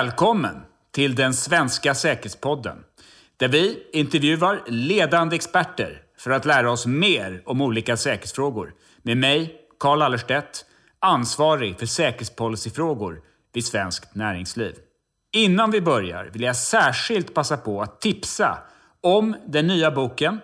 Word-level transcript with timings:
Välkommen 0.00 0.62
till 0.90 1.14
den 1.14 1.34
svenska 1.34 1.94
säkerhetspodden. 1.94 2.84
Där 3.36 3.48
vi 3.48 3.82
intervjuar 3.92 4.62
ledande 4.66 5.36
experter 5.36 6.02
för 6.18 6.30
att 6.30 6.44
lära 6.44 6.70
oss 6.70 6.86
mer 6.86 7.42
om 7.46 7.60
olika 7.60 7.96
säkerhetsfrågor. 7.96 8.74
Med 9.02 9.16
mig, 9.16 9.54
Carl 9.80 10.02
Allerstedt, 10.02 10.64
ansvarig 10.98 11.78
för 11.78 11.86
säkerhetspolicyfrågor 11.86 13.20
vid 13.52 13.64
Svenskt 13.64 14.14
Näringsliv. 14.14 14.74
Innan 15.32 15.70
vi 15.70 15.80
börjar 15.80 16.24
vill 16.32 16.42
jag 16.42 16.56
särskilt 16.56 17.34
passa 17.34 17.56
på 17.56 17.82
att 17.82 18.00
tipsa 18.00 18.58
om 19.00 19.36
den 19.46 19.66
nya 19.66 19.90
boken 19.90 20.40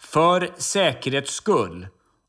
För 0.00 0.50
säkerhets 0.56 1.34
skull 1.34 1.86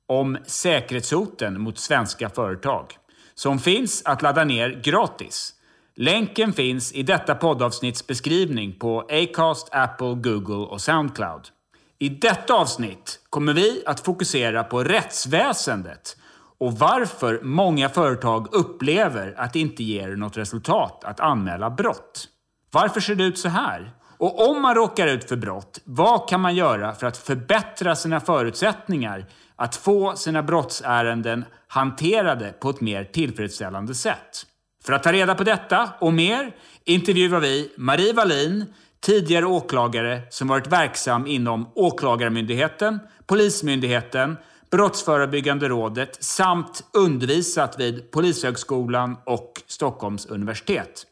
om 0.08 0.38
säkerhetshoten 0.46 1.62
mot 1.62 1.80
svenska 1.80 2.30
företag 2.30 2.98
som 3.36 3.60
finns 3.60 4.02
att 4.06 4.22
ladda 4.22 4.44
ner 4.44 4.82
gratis. 4.84 5.55
Länken 5.98 6.54
finns 6.54 6.94
i 6.94 7.04
detta 7.04 7.36
poddavsnitts 7.36 8.08
beskrivning 8.08 8.80
på 8.80 9.00
Acast, 9.00 9.70
Apple, 9.72 10.14
Google 10.16 10.56
och 10.56 10.82
Soundcloud. 10.82 11.48
I 12.00 12.10
detta 12.10 12.54
avsnitt 12.54 13.20
kommer 13.30 13.54
vi 13.54 13.84
att 13.86 14.00
fokusera 14.00 14.64
på 14.64 14.84
rättsväsendet 14.84 16.18
och 16.58 16.74
varför 16.74 17.40
många 17.44 17.90
företag 17.90 18.48
upplever 18.52 19.34
att 19.38 19.54
det 19.54 19.60
inte 19.60 19.84
ger 19.84 20.16
något 20.16 20.38
resultat 20.38 21.04
att 21.04 21.20
anmäla 21.20 21.70
brott. 21.70 22.28
Varför 22.72 23.00
ser 23.00 23.16
det 23.16 23.24
ut 23.24 23.38
så 23.38 23.50
här? 23.50 23.92
Och 24.18 24.50
om 24.50 24.62
man 24.62 24.76
råkar 24.76 25.08
ut 25.08 25.30
för 25.30 25.36
brott, 25.36 25.82
vad 25.84 26.30
kan 26.30 26.42
man 26.42 26.56
göra 26.56 26.96
för 26.96 27.08
att 27.08 27.18
förbättra 27.18 27.96
sina 27.96 28.20
förutsättningar 28.20 29.26
att 29.56 29.76
få 29.76 30.16
sina 30.16 30.44
brottsärenden 30.44 31.46
hanterade 31.68 32.54
på 32.60 32.70
ett 32.70 32.82
mer 32.82 33.04
tillfredsställande 33.04 33.96
sätt? 33.96 34.46
För 34.86 34.94
att 34.94 35.04
ta 35.04 35.12
reda 35.12 35.36
på 35.36 35.44
detta 35.44 35.90
och 36.00 36.14
mer 36.14 36.52
intervjuar 36.84 37.40
vi 37.40 37.72
Marie 37.78 38.14
Wallin, 38.14 38.66
tidigare 39.02 39.46
åklagare 39.46 40.22
som 40.30 40.48
varit 40.48 40.68
verksam 40.68 41.28
inom 41.28 41.72
Åklagarmyndigheten, 41.76 43.00
Polismyndigheten, 43.28 44.38
Brottsförebyggande 44.72 45.68
rådet 45.68 46.24
samt 46.24 46.84
undervisat 46.94 47.80
vid 47.80 48.12
Polishögskolan 48.12 49.18
och 49.26 49.62
Stockholms 49.68 50.26
universitet. 50.26 51.06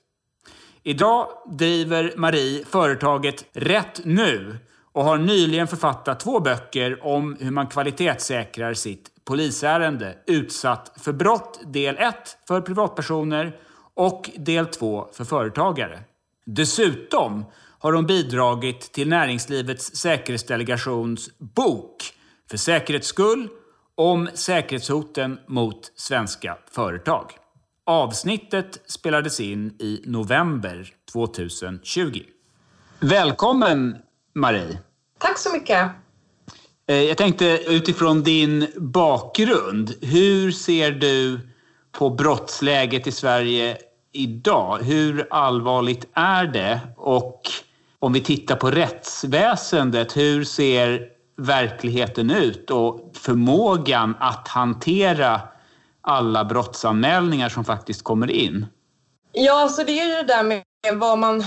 Idag 0.83 1.27
driver 1.45 2.13
Marie 2.15 2.65
företaget 2.65 3.45
Rätt 3.53 4.05
Nu 4.05 4.57
och 4.91 5.03
har 5.03 5.17
nyligen 5.17 5.67
författat 5.67 6.19
två 6.19 6.39
böcker 6.39 7.05
om 7.05 7.37
hur 7.39 7.51
man 7.51 7.67
kvalitetssäkrar 7.67 8.73
sitt 8.73 9.12
polisärende 9.25 10.17
Utsatt 10.27 10.91
för 10.97 11.13
brott 11.13 11.59
del 11.65 11.97
1 11.97 12.15
för 12.47 12.61
privatpersoner 12.61 13.59
och 13.93 14.29
del 14.37 14.65
2 14.65 15.07
för 15.13 15.23
företagare. 15.23 15.99
Dessutom 16.45 17.45
har 17.79 17.93
hon 17.93 18.05
bidragit 18.05 18.81
till 18.81 19.09
Näringslivets 19.09 19.95
säkerhetsdelegations 19.95 21.29
bok 21.37 21.95
För 22.49 22.57
säkerhets 22.57 23.07
skull 23.07 23.49
om 23.95 24.29
säkerhetshoten 24.33 25.39
mot 25.47 25.91
svenska 25.95 26.57
företag. 26.71 27.31
Avsnittet 27.85 28.81
spelades 28.85 29.39
in 29.39 29.75
i 29.79 30.03
november 30.05 30.93
2020. 31.11 32.21
Välkommen 32.99 33.97
Marie! 34.33 34.79
Tack 35.17 35.37
så 35.39 35.53
mycket! 35.53 36.02
Eh, 36.93 37.01
jag 37.03 37.17
tänkte 37.17 37.59
utifrån 37.67 38.23
din 38.23 38.67
bakgrund, 38.77 39.93
hur 40.01 40.51
ser 40.51 40.91
du 40.91 41.39
på 41.91 42.09
brottsläget 42.09 43.07
i 43.07 43.11
Sverige 43.11 43.77
idag? 44.11 44.79
Hur 44.81 45.27
allvarligt 45.29 46.07
är 46.13 46.45
det? 46.45 46.79
Och 46.97 47.41
om 47.99 48.13
vi 48.13 48.21
tittar 48.21 48.55
på 48.55 48.71
rättsväsendet, 48.71 50.17
hur 50.17 50.43
ser 50.43 51.01
verkligheten 51.37 52.31
ut 52.31 52.69
och 52.69 53.11
förmågan 53.13 54.15
att 54.19 54.47
hantera 54.47 55.41
alla 56.01 56.45
brottsanmälningar 56.45 57.49
som 57.49 57.65
faktiskt 57.65 58.03
kommer 58.03 58.31
in? 58.31 58.65
Ja, 59.31 59.61
alltså 59.61 59.83
det 59.83 59.99
är 59.99 60.05
ju 60.05 60.13
det 60.13 60.33
där 60.33 60.43
med 60.43 60.63
vad 60.93 61.19
man, 61.19 61.43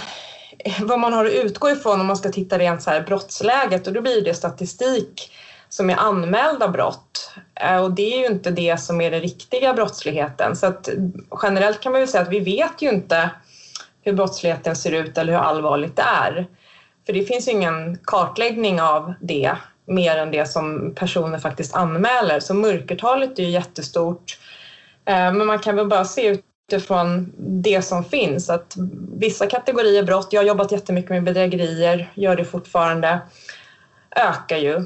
vad 0.81 1.01
man 1.01 1.13
har 1.13 1.25
att 1.25 1.33
utgå 1.33 1.71
ifrån 1.71 2.01
om 2.01 2.07
man 2.07 2.17
ska 2.17 2.29
titta 2.29 2.59
rent 2.59 2.83
så 2.83 2.91
här 2.91 3.01
brottsläget 3.01 3.87
och 3.87 3.93
då 3.93 4.01
blir 4.01 4.25
det 4.25 4.35
statistik 4.35 5.33
som 5.69 5.91
är 5.91 5.97
anmälda 5.97 6.69
brott. 6.69 7.31
Eh, 7.55 7.77
och 7.77 7.91
det 7.91 8.15
är 8.15 8.19
ju 8.19 8.27
inte 8.27 8.51
det 8.51 8.81
som 8.81 9.01
är 9.01 9.11
den 9.11 9.21
riktiga 9.21 9.75
brottsligheten. 9.75 10.57
Så 10.57 10.67
att 10.67 10.89
generellt 11.43 11.81
kan 11.81 11.93
man 11.93 12.01
ju 12.01 12.07
säga 12.07 12.23
att 12.23 12.33
vi 12.33 12.41
vet 12.41 12.83
ju 12.83 12.89
inte 12.89 13.31
hur 14.03 14.13
brottsligheten 14.13 14.77
ser 14.77 14.93
ut 14.93 15.19
eller 15.19 15.33
hur 15.33 15.41
allvarligt 15.41 15.97
det 15.97 16.03
är. 16.03 16.47
För 17.07 17.13
det 17.13 17.25
finns 17.25 17.49
ju 17.49 17.53
ingen 17.53 17.99
kartläggning 18.05 18.81
av 18.81 19.15
det 19.21 19.57
mer 19.87 20.17
än 20.17 20.31
det 20.31 20.47
som 20.47 20.95
personer 20.95 21.39
faktiskt 21.39 21.75
anmäler. 21.75 22.41
Så 22.41 22.55
mörkertalet 22.55 23.39
är 23.39 23.43
ju 23.43 23.51
jättestort. 23.51 24.39
Eh, 25.05 25.33
men 25.33 25.47
man 25.47 25.59
kan 25.59 25.77
väl 25.77 25.87
bara 25.87 26.05
se 26.05 26.39
utifrån 26.69 27.33
det 27.37 27.83
som 27.83 28.05
finns 28.05 28.51
att 28.51 28.75
vissa 29.19 29.47
kategorier 29.47 30.03
brott, 30.03 30.29
jag 30.31 30.41
har 30.41 30.47
jobbat 30.47 30.73
jättemycket 30.73 31.11
med 31.11 31.25
bedrägerier, 31.25 32.13
gör 32.15 32.37
det 32.37 32.45
fortfarande, 32.45 33.21
ökar 34.17 34.57
ju. 34.57 34.85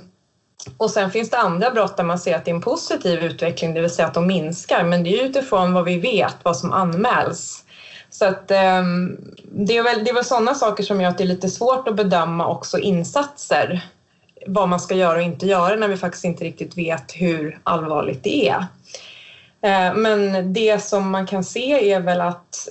Och 0.76 0.90
sen 0.90 1.10
finns 1.10 1.30
det 1.30 1.38
andra 1.38 1.70
brott 1.70 1.96
där 1.96 2.04
man 2.04 2.18
ser 2.18 2.36
att 2.36 2.44
det 2.44 2.50
är 2.50 2.54
en 2.54 2.60
positiv 2.60 3.24
utveckling, 3.24 3.74
det 3.74 3.80
vill 3.80 3.90
säga 3.90 4.08
att 4.08 4.14
de 4.14 4.26
minskar. 4.26 4.84
Men 4.84 5.04
det 5.04 5.20
är 5.20 5.24
utifrån 5.24 5.72
vad 5.72 5.84
vi 5.84 5.98
vet, 5.98 6.36
vad 6.42 6.56
som 6.56 6.72
anmäls. 6.72 7.64
Så 8.10 8.24
att, 8.24 8.50
ehm, 8.50 9.18
det, 9.42 9.76
är 9.76 9.82
väl, 9.82 10.04
det 10.04 10.10
är 10.10 10.14
väl 10.14 10.24
sådana 10.24 10.54
saker 10.54 10.82
som 10.82 11.00
gör 11.00 11.08
att 11.08 11.18
det 11.18 11.24
är 11.24 11.28
lite 11.28 11.48
svårt 11.48 11.88
att 11.88 11.96
bedöma 11.96 12.46
också 12.46 12.78
insatser. 12.78 13.88
Vad 14.46 14.68
man 14.68 14.80
ska 14.80 14.94
göra 14.94 15.16
och 15.16 15.22
inte 15.22 15.46
göra 15.46 15.76
när 15.76 15.88
vi 15.88 15.96
faktiskt 15.96 16.24
inte 16.24 16.44
riktigt 16.44 16.78
vet 16.78 17.12
hur 17.14 17.58
allvarligt 17.62 18.24
det 18.24 18.48
är. 18.48 18.66
Eh, 19.62 19.94
men 19.94 20.52
det 20.52 20.82
som 20.82 21.10
man 21.10 21.26
kan 21.26 21.44
se 21.44 21.92
är 21.92 22.00
väl 22.00 22.20
att 22.20 22.68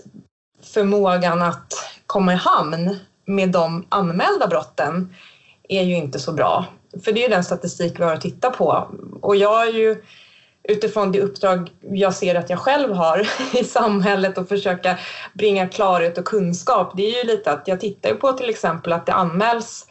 förmågan 0.74 1.42
att 1.42 1.74
komma 2.06 2.34
i 2.34 2.36
hamn 2.36 3.00
med 3.26 3.50
de 3.50 3.86
anmälda 3.90 4.48
brotten 4.48 5.16
är 5.70 5.84
ju 5.84 5.96
inte 5.96 6.20
så 6.20 6.32
bra. 6.32 6.66
För 7.04 7.12
det 7.12 7.26
är 7.26 7.30
den 7.30 7.44
statistik 7.44 8.00
vi 8.00 8.04
har 8.04 8.14
att 8.14 8.22
titta 8.22 8.50
på. 8.50 8.88
Och 9.22 9.36
jag 9.36 9.68
är 9.68 9.72
ju 9.74 10.04
utifrån 10.64 11.12
det 11.12 11.22
uppdrag 11.22 11.72
jag 11.82 12.14
ser 12.14 12.36
att 12.36 12.50
jag 12.50 12.60
själv 12.60 12.94
har 12.94 13.28
i 13.60 13.64
samhället 13.64 14.38
och 14.38 14.48
försöka 14.48 14.98
bringa 15.34 15.68
klarhet 15.68 16.18
och 16.18 16.26
kunskap. 16.26 16.92
Det 16.96 17.04
är 17.04 17.24
ju 17.24 17.28
lite 17.32 17.52
att 17.52 17.68
jag 17.68 17.80
tittar 17.80 18.14
på 18.14 18.34
till 18.34 18.50
exempel 18.50 18.94
att 18.94 19.06
det 19.06 19.14
anmäls 19.14 19.88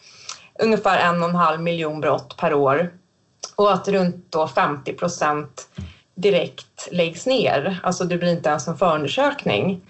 ungefär 0.63 0.99
en 0.99 1.23
och 1.23 1.29
en 1.29 1.35
halv 1.35 1.61
miljon 1.61 2.01
brott 2.01 2.37
per 2.37 2.55
år 2.55 2.93
och 3.57 3.73
att 3.73 3.89
runt 3.89 4.27
då 4.31 4.49
50 4.49 4.93
procent 4.93 5.69
direkt 6.21 6.89
läggs 6.93 7.27
ner. 7.27 7.81
Alltså 7.83 8.05
det 8.05 8.19
blir 8.19 8.33
inte 8.33 8.49
ens 8.49 8.69
en 8.69 8.77
förundersökning. 8.77 9.81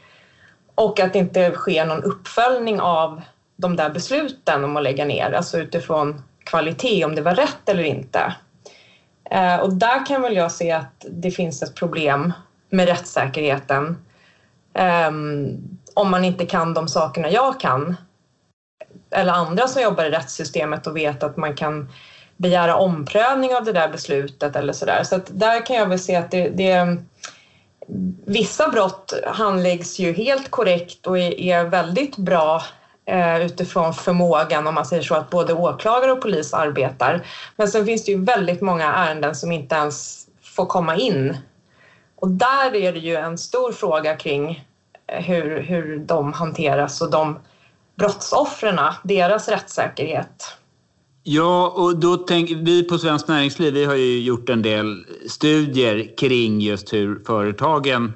Och 0.75 1.01
att 1.01 1.13
det 1.13 1.19
inte 1.19 1.51
sker 1.51 1.87
någon 1.87 2.03
uppföljning 2.03 2.81
av 2.81 3.23
de 3.57 3.77
där 3.77 3.91
besluten 3.91 4.65
om 4.65 4.77
att 4.77 4.83
lägga 4.83 5.05
ner, 5.05 5.33
alltså 5.33 5.59
utifrån 5.59 6.23
kvalitet, 6.45 7.05
om 7.05 7.15
det 7.15 7.23
var 7.23 7.35
rätt 7.35 7.69
eller 7.69 7.83
inte. 7.83 8.35
Eh, 9.31 9.57
och 9.57 9.75
där 9.75 10.07
kan 10.07 10.23
väl 10.23 10.37
jag 10.37 10.53
se 10.53 10.73
att 10.73 11.05
det 11.11 11.31
finns 11.31 11.63
ett 11.63 11.75
problem 11.75 12.33
med 12.71 12.89
rättssäkerheten. 12.89 13.97
Ehm, 14.75 15.57
om 15.95 16.11
man 16.11 16.25
inte 16.25 16.47
kan 16.47 16.75
de 16.75 16.89
sakerna 16.89 17.31
jag 17.31 17.61
kan, 17.61 17.97
eller 19.11 19.33
andra 19.33 19.69
som 19.69 19.83
jobbar 19.83 20.05
i 20.05 20.11
rättssystemet 20.11 20.87
och 20.87 20.97
vet 20.97 21.23
att 21.23 21.37
man 21.37 21.55
kan 21.55 21.89
begära 22.39 22.77
omprövning 22.77 23.55
av 23.55 23.65
det 23.65 23.73
där 23.73 23.89
beslutet 23.89 24.57
eller 24.57 24.73
sådär. 24.73 25.05
Så 25.05 25.17
att 25.17 25.27
där 25.31 25.67
kan 25.67 25.77
jag 25.77 25.87
väl 25.87 25.99
se 25.99 26.17
att 26.17 26.31
det, 26.31 26.49
det 26.49 26.97
Vissa 28.27 28.69
brott 28.69 29.13
handläggs 29.27 29.99
ju 29.99 30.13
helt 30.13 30.51
korrekt 30.51 31.07
och 31.07 31.19
är 31.19 31.65
väldigt 31.65 32.17
bra 32.17 32.63
Eh, 33.09 33.47
utifrån 33.47 33.95
förmågan, 33.95 34.67
om 34.67 34.75
man 34.75 34.87
säger 34.87 35.03
så, 35.03 35.15
att 35.15 35.31
både 35.31 35.55
åklagare 35.55 36.13
och 36.13 36.21
polis 36.21 36.55
arbetar. 36.55 37.27
Men 37.57 37.69
sen 37.69 37.87
finns 37.87 38.05
det 38.05 38.13
ju 38.13 38.25
väldigt 38.25 38.61
många 38.61 38.93
ärenden 38.93 39.35
som 39.35 39.53
inte 39.53 39.75
ens 39.75 40.27
får 40.43 40.67
komma 40.67 40.97
in. 40.97 41.37
Och 42.17 42.29
där 42.29 42.75
är 42.75 42.93
det 42.93 42.99
ju 42.99 43.17
en 43.17 43.39
stor 43.39 43.73
fråga 43.73 44.17
kring 44.17 44.65
eh, 45.07 45.23
hur, 45.23 45.61
hur 45.61 45.99
de 45.99 46.33
hanteras 46.33 47.01
och 47.01 47.11
de 47.11 47.39
brottsoffren, 47.97 48.81
deras 49.03 49.49
rättssäkerhet. 49.49 50.58
Ja, 51.23 51.69
och 51.77 51.99
då 51.99 52.17
tänker 52.17 52.55
vi 52.55 52.85
på 52.85 52.99
Svenskt 52.99 53.29
Näringsliv, 53.29 53.75
vi 53.75 53.85
har 53.85 53.95
ju 53.95 54.21
gjort 54.21 54.49
en 54.49 54.63
del 54.63 55.07
studier 55.27 56.17
kring 56.17 56.61
just 56.61 56.93
hur 56.93 57.25
företagen 57.27 58.13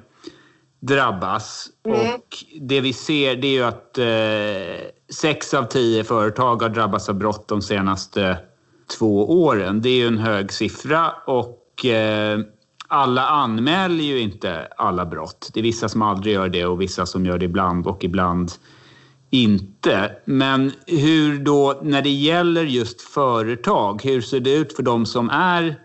drabbas. 0.79 1.67
Mm. 1.85 1.99
Och 1.99 2.37
det 2.61 2.81
vi 2.81 2.93
ser 2.93 3.35
det 3.35 3.47
är 3.47 3.51
ju 3.51 3.63
att 3.63 3.97
eh, 3.97 4.87
sex 5.13 5.53
av 5.53 5.63
tio 5.63 6.03
företag 6.03 6.61
har 6.61 6.69
drabbats 6.69 7.09
av 7.09 7.15
brott 7.15 7.47
de 7.47 7.61
senaste 7.61 8.37
två 8.97 9.43
åren. 9.43 9.81
Det 9.81 9.89
är 9.89 9.95
ju 9.95 10.07
en 10.07 10.17
hög 10.17 10.51
siffra 10.51 11.11
och 11.25 11.85
eh, 11.85 12.39
alla 12.87 13.27
anmäler 13.27 14.03
ju 14.03 14.19
inte 14.19 14.67
alla 14.77 15.05
brott. 15.05 15.49
Det 15.53 15.59
är 15.59 15.63
vissa 15.63 15.89
som 15.89 16.01
aldrig 16.01 16.33
gör 16.33 16.49
det 16.49 16.65
och 16.65 16.81
vissa 16.81 17.05
som 17.05 17.25
gör 17.25 17.37
det 17.37 17.45
ibland 17.45 17.87
och 17.87 18.03
ibland 18.03 18.51
inte. 19.33 20.11
Men 20.25 20.71
hur 20.87 21.39
då, 21.39 21.79
när 21.83 22.01
det 22.01 22.09
gäller 22.09 22.63
just 22.63 23.01
företag, 23.01 24.03
hur 24.03 24.21
ser 24.21 24.39
det 24.39 24.53
ut 24.53 24.75
för 24.75 24.83
de 24.83 25.05
som 25.05 25.29
är 25.29 25.75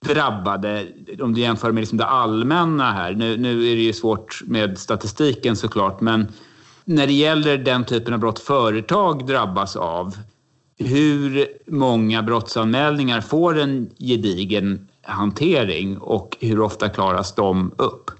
drabbade, 0.00 0.86
om 1.20 1.34
du 1.34 1.40
jämför 1.40 1.72
med 1.72 1.80
liksom 1.80 1.98
det 1.98 2.04
allmänna 2.04 2.92
här. 2.92 3.12
Nu, 3.12 3.36
nu 3.36 3.72
är 3.72 3.76
det 3.76 3.82
ju 3.82 3.92
svårt 3.92 4.42
med 4.46 4.78
statistiken 4.78 5.56
såklart, 5.56 6.00
men 6.00 6.28
när 6.84 7.06
det 7.06 7.12
gäller 7.12 7.58
den 7.58 7.84
typen 7.84 8.14
av 8.14 8.20
brott 8.20 8.38
företag 8.38 9.26
drabbas 9.26 9.76
av, 9.76 10.16
hur 10.78 11.46
många 11.66 12.22
brottsanmälningar 12.22 13.20
får 13.20 13.58
en 13.58 13.90
gedigen 13.98 14.88
hantering 15.02 15.98
och 15.98 16.36
hur 16.40 16.60
ofta 16.60 16.88
klaras 16.88 17.34
de 17.34 17.74
upp? 17.78 18.10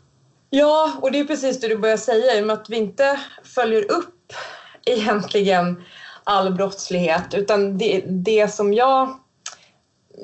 Ja, 0.51 0.93
och 1.01 1.13
det 1.13 1.19
är 1.19 1.25
precis 1.25 1.61
det 1.61 1.69
du 1.69 1.77
börjar 1.77 1.97
säga. 1.97 2.39
I 2.39 2.43
och 2.43 2.47
med 2.47 2.55
att 2.55 2.71
vi 2.71 2.77
inte 2.77 3.21
följer 3.45 3.83
upp 3.93 4.17
egentligen 4.87 5.85
all 6.25 6.55
brottslighet. 6.55 7.35
Utan 7.35 7.79
det, 7.79 8.03
det 8.07 8.49
som 8.49 8.75
jag 8.75 9.21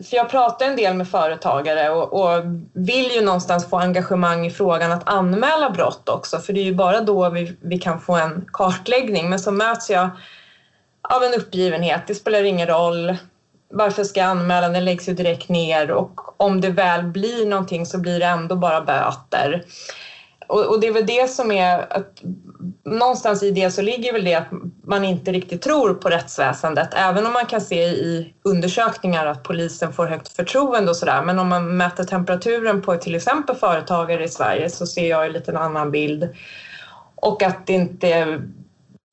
för 0.04 0.16
jag 0.16 0.30
pratar 0.30 0.66
en 0.66 0.76
del 0.76 0.94
med 0.94 1.08
företagare 1.08 1.90
och, 1.90 2.12
och, 2.12 2.44
vill 2.72 3.10
ju 3.10 3.20
någonstans 3.20 3.70
få 3.70 3.78
engagemang 3.78 4.46
i 4.46 4.50
frågan 4.50 4.92
att 4.92 5.08
anmäla 5.08 5.70
brott 5.70 6.08
också. 6.08 6.38
För 6.38 6.52
det 6.52 6.60
är 6.60 6.64
ju 6.64 6.74
bara 6.74 7.00
då 7.00 7.30
vi, 7.30 7.56
vi 7.60 7.78
kan 7.78 8.00
få 8.00 8.16
en 8.16 8.48
kartläggning. 8.52 9.30
Men 9.30 9.38
så 9.38 9.50
möts 9.50 9.90
jag 9.90 10.10
av 11.02 11.22
en 11.22 11.34
uppgivenhet, 11.34 12.02
det 12.06 12.14
spelar 12.14 12.42
ingen 12.42 12.66
roll, 12.66 13.16
varför 13.70 14.04
ska 14.04 14.20
jag 14.20 14.28
anmäla, 14.28 14.68
den 14.68 14.84
läggs 14.84 15.08
ju 15.08 15.12
direkt 15.12 15.48
ner. 15.48 15.90
Och 15.90 16.42
om 16.42 16.60
det 16.60 16.70
väl 16.70 17.02
blir 17.02 17.46
någonting 17.46 17.86
så 17.86 17.98
blir 17.98 18.20
det 18.20 18.26
ändå 18.26 18.56
bara 18.56 18.80
böter. 18.80 19.64
Och, 20.46 20.64
och, 20.64 20.81
det 20.81 20.87
är 20.87 20.93
väl 20.93 21.06
det 21.06 21.31
som 21.31 21.52
är 21.52 21.93
att 21.93 22.22
någonstans 22.84 23.43
i 23.43 23.50
det 23.50 23.70
så 23.70 23.82
ligger 23.82 24.12
väl 24.12 24.25
det 24.25 24.34
att 24.34 24.48
man 24.84 25.04
inte 25.04 25.32
riktigt 25.32 25.62
tror 25.62 25.94
på 25.94 26.08
rättsväsendet. 26.08 26.88
Även 26.93 27.26
om 27.26 27.32
man 27.32 27.46
kan 27.46 27.60
se 27.60 27.84
i 27.84 28.34
undersökningar 28.43 29.26
att 29.26 29.43
polisen 29.43 29.93
får 29.93 30.06
högt 30.06 30.28
förtroende 30.28 30.90
och 30.90 30.96
sådär. 30.96 31.22
Men 31.22 31.38
om 31.38 31.48
man 31.48 31.76
mäter 31.76 32.04
temperaturen 32.04 32.82
på 32.82 32.96
till 32.96 33.14
exempel 33.14 33.56
företagare 33.56 34.25
i 34.25 34.28
Sverige 34.28 34.70
så 34.70 34.87
ser 34.87 35.08
jag 35.10 35.26
en 35.26 35.32
lite 35.32 35.58
annan 35.58 35.90
bild. 35.90 36.28
Och 37.14 37.42
att 37.42 37.66
det 37.66 37.72
inte 37.72 38.40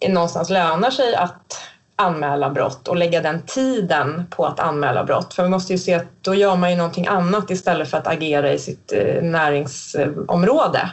någonstans 0.09 0.49
lönar 0.49 0.91
sig 0.91 1.15
att 1.15 1.59
anmäla 1.95 2.49
brott 2.49 2.87
och 2.87 2.95
lägga 2.95 3.21
den 3.21 3.41
tiden 3.45 4.23
på 4.29 4.45
att 4.45 4.59
anmäla 4.59 5.03
brott. 5.03 5.33
För 5.33 5.43
vi 5.43 5.49
måste 5.49 5.73
ju 5.73 5.79
se 5.79 5.93
att 5.93 6.05
då 6.21 6.35
gör 6.35 6.55
man 6.55 6.71
ju 6.71 6.77
någonting 6.77 7.07
annat 7.07 7.51
istället 7.51 7.89
för 7.89 7.97
att 7.97 8.07
agera 8.07 8.53
i 8.53 8.59
sitt 8.59 8.91
eh, 8.91 9.23
näringsområde. 9.23 10.91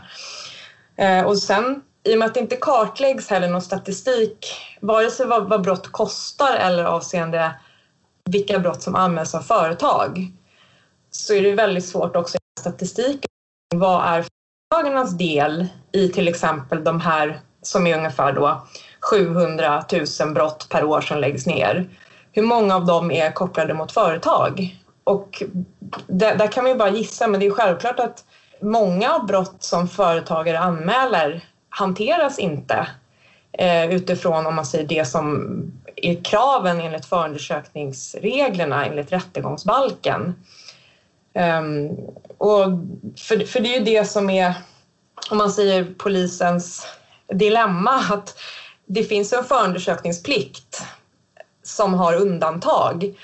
Eh, 0.97 1.23
och 1.23 1.39
sen 1.39 1.83
i 2.05 2.15
och 2.15 2.19
med 2.19 2.27
att 2.27 2.35
det 2.35 2.41
inte 2.41 2.57
kartläggs 2.57 3.29
heller 3.31 3.49
någon 3.49 3.63
statistik, 3.63 4.47
vare 4.81 5.11
sig 5.11 5.27
vad, 5.27 5.49
vad 5.49 5.63
brott 5.63 5.93
kostar 5.93 6.57
eller 6.57 6.85
avseende 6.85 7.55
vilka 8.31 8.59
brott 8.59 8.83
som 8.83 8.95
anmäls 8.95 9.35
av 9.35 9.41
företag, 9.41 10.33
så 11.11 11.35
är 11.35 11.43
det 11.43 11.53
väldigt 11.53 11.87
svårt 11.87 12.17
också 12.17 12.37
i 12.37 12.61
statistiken. 12.61 13.31
Vad 13.75 14.05
är 14.05 14.25
företagarnas 14.73 15.19
del 15.19 15.67
i 15.93 16.09
till 16.09 16.29
exempel 16.29 16.85
de 16.85 17.01
här 17.01 17.41
som 17.63 17.87
är 17.87 17.99
ungefär 17.99 18.33
då 18.33 18.67
700 19.01 19.85
000 20.21 20.35
brott 20.35 20.67
per 20.69 20.85
år 20.85 21.01
som 21.01 21.19
läggs 21.19 21.47
ner. 21.47 21.89
Hur 22.33 22.43
många 22.43 22.77
av 22.77 22.87
dem 22.87 23.11
är 23.11 23.31
kopplade 23.31 23.75
mot 23.75 23.93
företag? 23.93 24.77
Och 25.05 25.43
där, 26.07 26.35
där 26.37 26.47
kan 26.47 26.65
man 26.65 26.73
ju 26.73 26.79
bara 26.79 26.91
gissa, 26.91 27.27
men 27.27 27.41
det 27.41 27.47
är 27.47 27.51
självklart 27.51 28.01
att 28.01 28.25
många 28.61 29.15
av 29.15 29.27
brott 29.27 29.57
som 29.59 29.89
företagare 29.89 30.59
anmäler 30.59 31.45
hanteras 31.69 32.39
inte 32.39 32.87
eh, 33.53 33.91
utifrån 33.91 34.47
om 34.47 34.55
man 34.55 34.67
säger 34.67 34.85
det 34.85 35.05
som 35.05 35.51
är 35.97 36.25
kraven 36.25 36.81
enligt 36.81 37.07
förundersökningsreglerna 37.07 38.87
enligt 38.87 39.13
rättegångsbalken. 39.13 40.35
Um, 41.35 41.97
och 42.39 42.65
för, 43.19 43.47
för 43.47 43.61
det 43.61 43.75
är 43.75 43.79
ju 43.79 43.85
det 43.85 44.05
som 44.05 44.31
är, 44.31 44.55
om 45.31 45.39
man 45.39 45.51
säger 45.51 45.95
polisens 45.99 46.87
dilemma, 47.33 47.95
att 48.11 48.35
det 48.93 49.05
finns 49.05 49.33
en 49.33 49.45
förundersökningsplikt 49.45 50.83
som 51.63 51.95
har 51.95 52.15
undantag. 52.15 53.15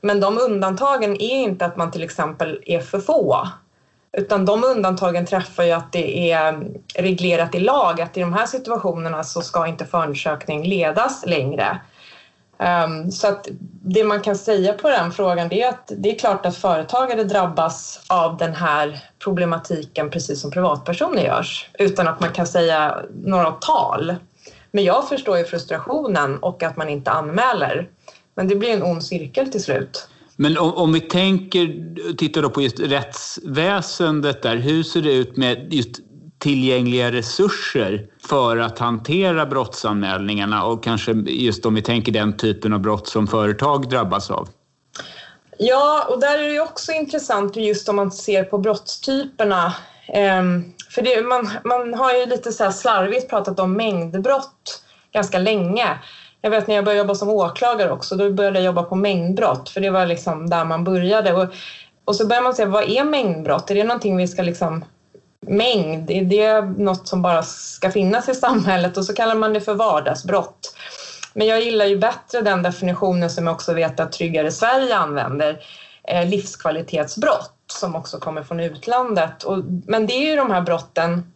Men 0.00 0.20
de 0.20 0.38
undantagen 0.38 1.22
är 1.22 1.36
inte 1.36 1.66
att 1.66 1.76
man 1.76 1.90
till 1.90 2.02
exempel 2.04 2.62
är 2.66 2.80
för 2.80 3.00
få 3.00 3.48
utan 4.12 4.44
de 4.44 4.64
undantagen 4.64 5.26
träffar 5.26 5.64
ju 5.64 5.70
att 5.70 5.92
det 5.92 6.32
är 6.32 6.64
reglerat 6.94 7.54
i 7.54 7.58
lag 7.58 8.00
att 8.00 8.16
i 8.16 8.20
de 8.20 8.32
här 8.32 8.46
situationerna 8.46 9.24
så 9.24 9.42
ska 9.42 9.66
inte 9.66 9.84
förundersökning 9.84 10.66
ledas 10.66 11.26
längre. 11.26 11.80
Um, 12.58 13.10
så 13.10 13.28
att 13.28 13.48
det 13.82 14.04
man 14.04 14.20
kan 14.20 14.36
säga 14.36 14.72
på 14.72 14.88
den 14.88 15.12
frågan 15.12 15.48
det 15.48 15.62
är 15.62 15.68
att 15.68 15.92
det 15.96 16.10
är 16.14 16.18
klart 16.18 16.46
att 16.46 16.56
företagare 16.56 17.24
drabbas 17.24 18.00
av 18.08 18.36
den 18.36 18.54
här 18.54 18.98
problematiken 19.18 20.10
precis 20.10 20.40
som 20.40 20.50
privatpersoner 20.50 21.22
görs 21.22 21.70
utan 21.78 22.08
att 22.08 22.20
man 22.20 22.30
kan 22.30 22.46
säga 22.46 22.96
några 23.24 23.50
tal. 23.50 24.16
Men 24.72 24.84
jag 24.84 25.08
förstår 25.08 25.38
ju 25.38 25.44
frustrationen 25.44 26.38
och 26.38 26.62
att 26.62 26.76
man 26.76 26.88
inte 26.88 27.10
anmäler. 27.10 27.88
Men 28.34 28.48
det 28.48 28.56
blir 28.56 28.70
en 28.70 28.82
ond 28.82 29.04
cirkel 29.04 29.50
till 29.50 29.62
slut. 29.62 30.08
Men 30.36 30.58
om, 30.58 30.74
om 30.74 30.92
vi 30.92 31.00
tänker, 31.00 32.14
tittar 32.16 32.42
då 32.42 32.50
på 32.50 32.62
just 32.62 32.80
rättsväsendet 32.80 34.42
där, 34.42 34.56
hur 34.56 34.82
ser 34.82 35.02
det 35.02 35.12
ut 35.12 35.36
med 35.36 35.74
just 35.74 36.00
tillgängliga 36.38 37.12
resurser 37.12 38.06
för 38.28 38.56
att 38.56 38.78
hantera 38.78 39.46
brottsanmälningarna 39.46 40.64
och 40.64 40.84
kanske 40.84 41.12
just 41.12 41.66
om 41.66 41.74
vi 41.74 41.82
tänker 41.82 42.12
den 42.12 42.36
typen 42.36 42.72
av 42.72 42.80
brott 42.80 43.08
som 43.08 43.26
företag 43.26 43.88
drabbas 43.90 44.30
av? 44.30 44.48
Ja, 45.58 46.06
och 46.10 46.20
där 46.20 46.38
är 46.38 46.52
det 46.52 46.60
också 46.60 46.92
intressant 46.92 47.56
just 47.56 47.88
om 47.88 47.96
man 47.96 48.12
ser 48.12 48.44
på 48.44 48.58
brottstyperna. 48.58 49.74
För 50.94 51.02
det, 51.02 51.22
man, 51.22 51.50
man 51.64 51.94
har 51.94 52.12
ju 52.12 52.26
lite 52.26 52.52
så 52.52 52.72
slarvigt 52.72 53.30
pratat 53.30 53.58
om 53.58 53.72
mängdbrott 53.72 54.82
ganska 55.12 55.38
länge. 55.38 55.98
Jag 56.40 56.50
vet 56.50 56.66
när 56.66 56.74
jag 56.74 56.84
började 56.84 56.98
jobba 56.98 57.14
som 57.14 57.28
åklagare 57.28 57.90
också, 57.90 58.16
då 58.16 58.30
började 58.30 58.58
jag 58.58 58.66
jobba 58.66 58.82
på 58.82 58.94
mängdbrott 58.94 59.68
för 59.68 59.80
det 59.80 59.90
var 59.90 60.06
liksom 60.06 60.50
där 60.50 60.64
man 60.64 60.84
började. 60.84 61.32
Och, 61.32 61.48
och 62.04 62.16
så 62.16 62.26
börjar 62.26 62.42
man 62.42 62.54
säga, 62.54 62.68
vad 62.68 62.90
är 62.90 63.04
mängdbrott? 63.04 63.70
Är 63.70 63.74
det 63.74 63.84
någonting 63.84 64.16
vi 64.16 64.28
ska 64.28 64.42
liksom 64.42 64.84
mängd, 65.46 66.10
är 66.10 66.22
det 66.22 66.60
något 66.60 67.08
som 67.08 67.22
bara 67.22 67.42
ska 67.42 67.90
finnas 67.90 68.28
i 68.28 68.34
samhället? 68.34 68.96
Och 68.96 69.04
så 69.04 69.14
kallar 69.14 69.34
man 69.34 69.52
det 69.52 69.60
för 69.60 69.74
vardagsbrott. 69.74 70.76
Men 71.34 71.46
jag 71.46 71.62
gillar 71.62 71.86
ju 71.86 71.98
bättre 71.98 72.40
den 72.40 72.62
definitionen 72.62 73.30
som 73.30 73.46
jag 73.46 73.54
också 73.54 73.72
vet 73.72 74.00
att 74.00 74.12
Tryggare 74.12 74.50
Sverige 74.50 74.96
använder, 74.96 75.58
eh, 76.08 76.28
livskvalitetsbrott 76.28 77.61
som 77.78 77.96
också 77.96 78.18
kommer 78.18 78.42
från 78.42 78.60
utlandet. 78.60 79.42
Och, 79.42 79.64
men 79.86 80.06
det 80.06 80.12
är 80.12 80.30
ju 80.30 80.36
de 80.36 80.50
här 80.50 80.60
brotten 80.60 81.32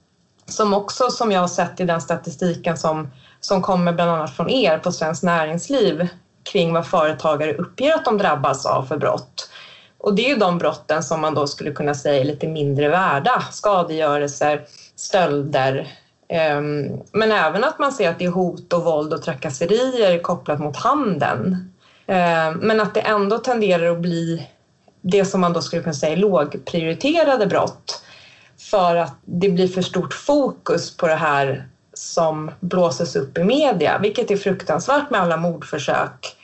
som 0.47 0.75
också, 0.75 1.11
som 1.11 1.33
jag 1.33 1.40
har 1.40 1.49
sett 1.49 1.81
i 1.81 1.85
den 1.85 2.00
statistiken 2.00 2.76
som 2.76 3.09
som 3.47 3.62
kommer 3.62 3.93
bland 3.93 4.11
annat 4.11 4.37
från 4.37 4.50
er 4.50 4.78
på 4.78 4.93
Svenskt 4.93 5.23
Näringsliv 5.23 6.09
kring 6.52 6.73
vad 6.73 6.87
företagare 6.87 7.55
uppger 7.55 7.95
att 7.95 8.05
de 8.05 8.19
drabbas 8.19 8.66
av 8.66 8.83
för 8.83 8.97
brott. 8.97 9.50
Och 9.99 10.14
det 10.14 10.23
är 10.23 10.28
ju 10.28 10.37
de 10.37 10.59
brotten 10.59 11.02
som 11.02 11.21
man 11.21 11.35
då 11.35 11.47
skulle 11.47 11.71
kunna 11.71 11.95
säga 11.95 12.21
är 12.21 12.25
lite 12.25 12.47
mindre 12.47 12.88
värda. 12.88 13.43
Skadegörelser, 13.50 14.64
stölder, 14.97 15.88
ehm, 16.28 16.90
men 17.12 17.33
även 17.33 17.64
att 17.64 17.78
man 17.78 17.93
ser 17.93 18.11
att 18.11 18.19
det 18.19 18.25
är 18.25 18.31
hot 18.31 18.73
och 18.73 18.85
våld 18.85 19.12
och 19.12 19.23
trakasserier 19.23 20.19
kopplat 20.19 20.59
mot 20.59 20.76
handeln. 20.76 21.73
Ehm, 22.07 22.55
men 22.55 22.81
att 22.81 22.95
det 22.95 23.00
ändå 23.00 23.38
tenderar 23.38 23.90
att 23.90 23.99
bli 23.99 24.47
det 25.11 25.25
som 25.25 25.41
man 25.41 25.53
då 25.53 25.63
skulle 25.63 25.83
kunna 25.83 25.95
säga 25.95 26.13
är 26.13 26.17
lågprioriterade 26.17 27.47
brott 27.47 28.03
för 28.59 28.97
att 28.97 29.15
det 29.25 29.49
blir 29.49 29.69
för 29.69 29.83
stort 29.83 30.15
fokus 30.15 30.97
på 30.97 31.07
det 31.07 31.15
här 31.15 31.69
som 31.93 32.51
blåses 32.61 33.17
upp 33.17 33.39
i 33.39 33.45
media, 33.45 33.99
vilket 33.99 34.31
är 34.31 34.37
fruktansvärt 34.37 35.11
med 35.11 35.21
alla 35.21 35.37
mordförsök. 35.37 36.37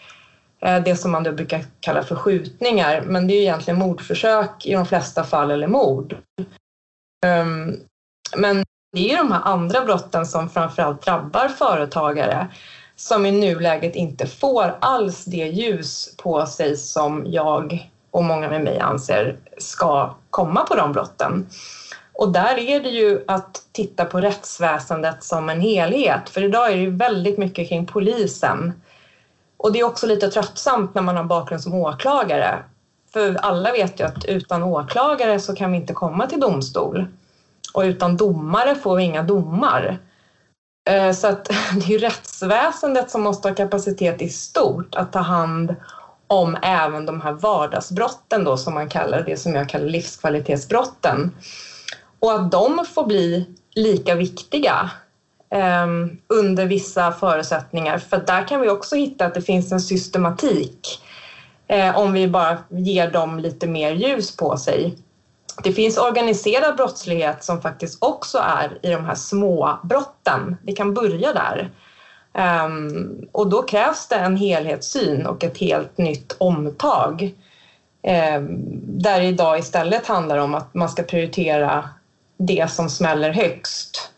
Eh, 0.60 0.82
det 0.82 0.96
som 0.96 1.10
man 1.10 1.22
då 1.22 1.32
brukar 1.32 1.64
kalla 1.80 2.02
för 2.02 2.16
skjutningar, 2.16 3.00
men 3.00 3.26
det 3.26 3.34
är 3.34 3.40
egentligen 3.40 3.78
mordförsök 3.78 4.66
i 4.66 4.72
de 4.72 4.86
flesta 4.86 5.24
fall 5.24 5.50
eller 5.50 5.66
mord. 5.66 6.16
Ehm, 7.26 7.76
men 8.36 8.64
det 8.92 9.12
är 9.12 9.16
de 9.16 9.32
här 9.32 9.40
andra 9.44 9.84
brotten 9.84 10.26
som 10.26 10.50
framförallt 10.50 11.02
drabbar 11.02 11.48
företagare 11.48 12.48
som 12.96 13.26
i 13.26 13.32
nuläget 13.32 13.96
inte 13.96 14.26
får 14.26 14.76
alls 14.80 15.24
det 15.24 15.48
ljus 15.48 16.16
på 16.16 16.46
sig 16.46 16.76
som 16.76 17.24
jag 17.26 17.91
och 18.12 18.24
många 18.24 18.48
med 18.48 18.64
mig 18.64 18.78
anser 18.78 19.36
ska 19.58 20.14
komma 20.30 20.62
på 20.62 20.74
de 20.74 20.92
brotten. 20.92 21.46
Och 22.12 22.32
där 22.32 22.58
är 22.58 22.80
det 22.80 22.88
ju 22.88 23.24
att 23.26 23.62
titta 23.72 24.04
på 24.04 24.20
rättsväsendet 24.20 25.24
som 25.24 25.48
en 25.48 25.60
helhet. 25.60 26.28
För 26.28 26.44
idag 26.44 26.72
är 26.72 26.76
det 26.76 26.82
ju 26.82 26.90
väldigt 26.90 27.38
mycket 27.38 27.68
kring 27.68 27.86
polisen. 27.86 28.72
Och 29.56 29.72
det 29.72 29.80
är 29.80 29.84
också 29.84 30.06
lite 30.06 30.28
tröttsamt 30.28 30.94
när 30.94 31.02
man 31.02 31.16
har 31.16 31.24
bakgrund 31.24 31.62
som 31.62 31.74
åklagare. 31.74 32.62
För 33.12 33.34
alla 33.34 33.72
vet 33.72 34.00
ju 34.00 34.04
att 34.04 34.24
utan 34.24 34.62
åklagare 34.62 35.40
så 35.40 35.54
kan 35.54 35.72
vi 35.72 35.78
inte 35.78 35.92
komma 35.92 36.26
till 36.26 36.40
domstol. 36.40 37.06
Och 37.74 37.82
utan 37.82 38.16
domare 38.16 38.74
får 38.74 38.96
vi 38.96 39.02
inga 39.02 39.22
domar. 39.22 39.98
Eh, 40.90 41.12
så 41.12 41.26
att 41.26 41.44
det 41.74 41.84
är 41.86 41.90
ju 41.90 41.98
rättsväsendet 41.98 43.10
som 43.10 43.22
måste 43.22 43.48
ha 43.48 43.54
kapacitet 43.54 44.22
i 44.22 44.28
stort 44.28 44.94
att 44.94 45.12
ta 45.12 45.18
hand 45.18 45.74
om 46.32 46.56
även 46.62 47.06
de 47.06 47.20
här 47.20 47.32
vardagsbrotten 47.32 48.44
då 48.44 48.56
som 48.56 48.74
man 48.74 48.88
kallar 48.88 49.22
det 49.22 49.36
som 49.36 49.54
jag 49.54 49.68
kallar 49.68 49.86
livskvalitetsbrotten. 49.86 51.34
Och 52.20 52.32
att 52.32 52.52
de 52.52 52.84
får 52.94 53.06
bli 53.06 53.46
lika 53.74 54.14
viktiga 54.14 54.90
eh, 55.50 55.86
under 56.26 56.66
vissa 56.66 57.12
förutsättningar. 57.12 57.98
För 57.98 58.18
där 58.18 58.48
kan 58.48 58.60
vi 58.60 58.68
också 58.68 58.96
hitta 58.96 59.26
att 59.26 59.34
det 59.34 59.42
finns 59.42 59.72
en 59.72 59.80
systematik 59.80 61.02
eh, 61.66 61.98
om 61.98 62.12
vi 62.12 62.28
bara 62.28 62.58
ger 62.68 63.10
dem 63.10 63.38
lite 63.38 63.66
mer 63.66 63.92
ljus 63.92 64.36
på 64.36 64.56
sig. 64.56 64.98
Det 65.64 65.72
finns 65.72 65.98
organiserad 65.98 66.76
brottslighet 66.76 67.44
som 67.44 67.62
faktiskt 67.62 67.98
också 68.00 68.38
är 68.38 68.78
i 68.82 68.90
de 68.90 69.04
här 69.04 69.14
små 69.14 69.78
brotten. 69.82 70.56
Vi 70.62 70.72
kan 70.72 70.94
börja 70.94 71.32
där. 71.32 71.70
Um, 72.34 73.26
och 73.32 73.50
då 73.50 73.62
krävs 73.62 74.08
det 74.08 74.16
en 74.16 74.36
helhetssyn 74.36 75.26
och 75.26 75.44
ett 75.44 75.58
helt 75.58 75.98
nytt 75.98 76.36
omtag. 76.38 77.34
Um, 78.02 78.58
där 78.84 79.20
det 79.20 79.26
idag 79.26 79.58
istället 79.58 80.06
handlar 80.06 80.38
om 80.38 80.54
att 80.54 80.74
man 80.74 80.88
ska 80.88 81.02
prioritera 81.02 81.88
det 82.36 82.70
som 82.70 82.90
smäller 82.90 83.30
högst. 83.30 84.10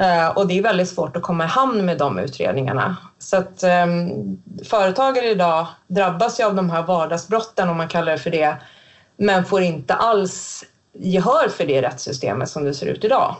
Uh, 0.00 0.28
och 0.28 0.46
det 0.46 0.58
är 0.58 0.62
väldigt 0.62 0.88
svårt 0.88 1.16
att 1.16 1.22
komma 1.22 1.44
i 1.44 1.48
hamn 1.48 1.84
med 1.84 1.98
de 1.98 2.18
utredningarna. 2.18 2.96
Så 3.18 3.36
att 3.36 3.64
um, 3.64 4.42
företagare 4.64 5.26
idag 5.26 5.66
drabbas 5.86 6.40
ju 6.40 6.44
av 6.44 6.54
de 6.54 6.70
här 6.70 6.82
vardagsbrotten, 6.82 7.68
om 7.68 7.76
man 7.76 7.88
kallar 7.88 8.12
det 8.12 8.18
för 8.18 8.30
det, 8.30 8.56
men 9.16 9.44
får 9.44 9.62
inte 9.62 9.94
alls 9.94 10.64
gehör 10.92 11.48
för 11.48 11.66
det 11.66 11.82
rättssystemet 11.82 12.48
som 12.48 12.64
det 12.64 12.74
ser 12.74 12.86
ut 12.86 13.04
idag. 13.04 13.36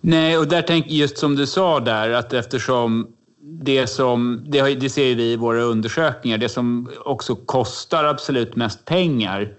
Nej, 0.00 0.38
och 0.38 0.48
där 0.48 0.62
tänker 0.62 0.90
just 0.90 1.18
som 1.18 1.36
du 1.36 1.46
sa 1.46 1.80
där 1.80 2.10
att 2.10 2.32
eftersom 2.32 3.06
det 3.40 3.86
som, 3.86 4.44
det, 4.46 4.74
det 4.74 4.90
ser 4.90 5.14
vi 5.14 5.32
i 5.32 5.36
våra 5.36 5.62
undersökningar, 5.62 6.38
det 6.38 6.48
som 6.48 6.90
också 7.04 7.34
kostar 7.34 8.04
absolut 8.04 8.56
mest 8.56 8.84
pengar 8.84 9.52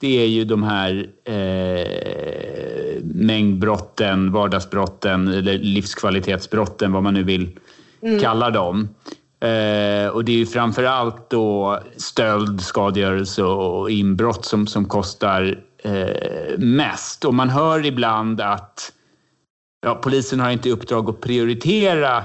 det 0.00 0.22
är 0.22 0.26
ju 0.26 0.44
de 0.44 0.62
här 0.62 1.10
eh, 1.24 3.02
mängdbrotten, 3.02 4.32
vardagsbrotten 4.32 5.28
eller 5.28 5.58
livskvalitetsbrotten, 5.58 6.92
vad 6.92 7.02
man 7.02 7.14
nu 7.14 7.22
vill 7.22 7.58
mm. 8.02 8.20
kalla 8.20 8.50
dem. 8.50 8.88
Eh, 9.40 10.08
och 10.08 10.24
det 10.24 10.32
är 10.32 10.36
ju 10.36 10.46
framför 10.46 10.84
allt 10.84 11.30
då 11.30 11.78
stöld, 11.96 12.60
skadegörelse 12.60 13.42
och 13.42 13.90
inbrott 13.90 14.44
som, 14.44 14.66
som 14.66 14.84
kostar 14.84 15.58
eh, 15.84 16.58
mest. 16.58 17.24
Och 17.24 17.34
man 17.34 17.48
hör 17.48 17.86
ibland 17.86 18.40
att 18.40 18.92
ja, 19.80 19.94
polisen 19.94 20.40
har 20.40 20.50
inte 20.50 20.70
uppdrag 20.70 21.10
att 21.10 21.20
prioritera 21.20 22.24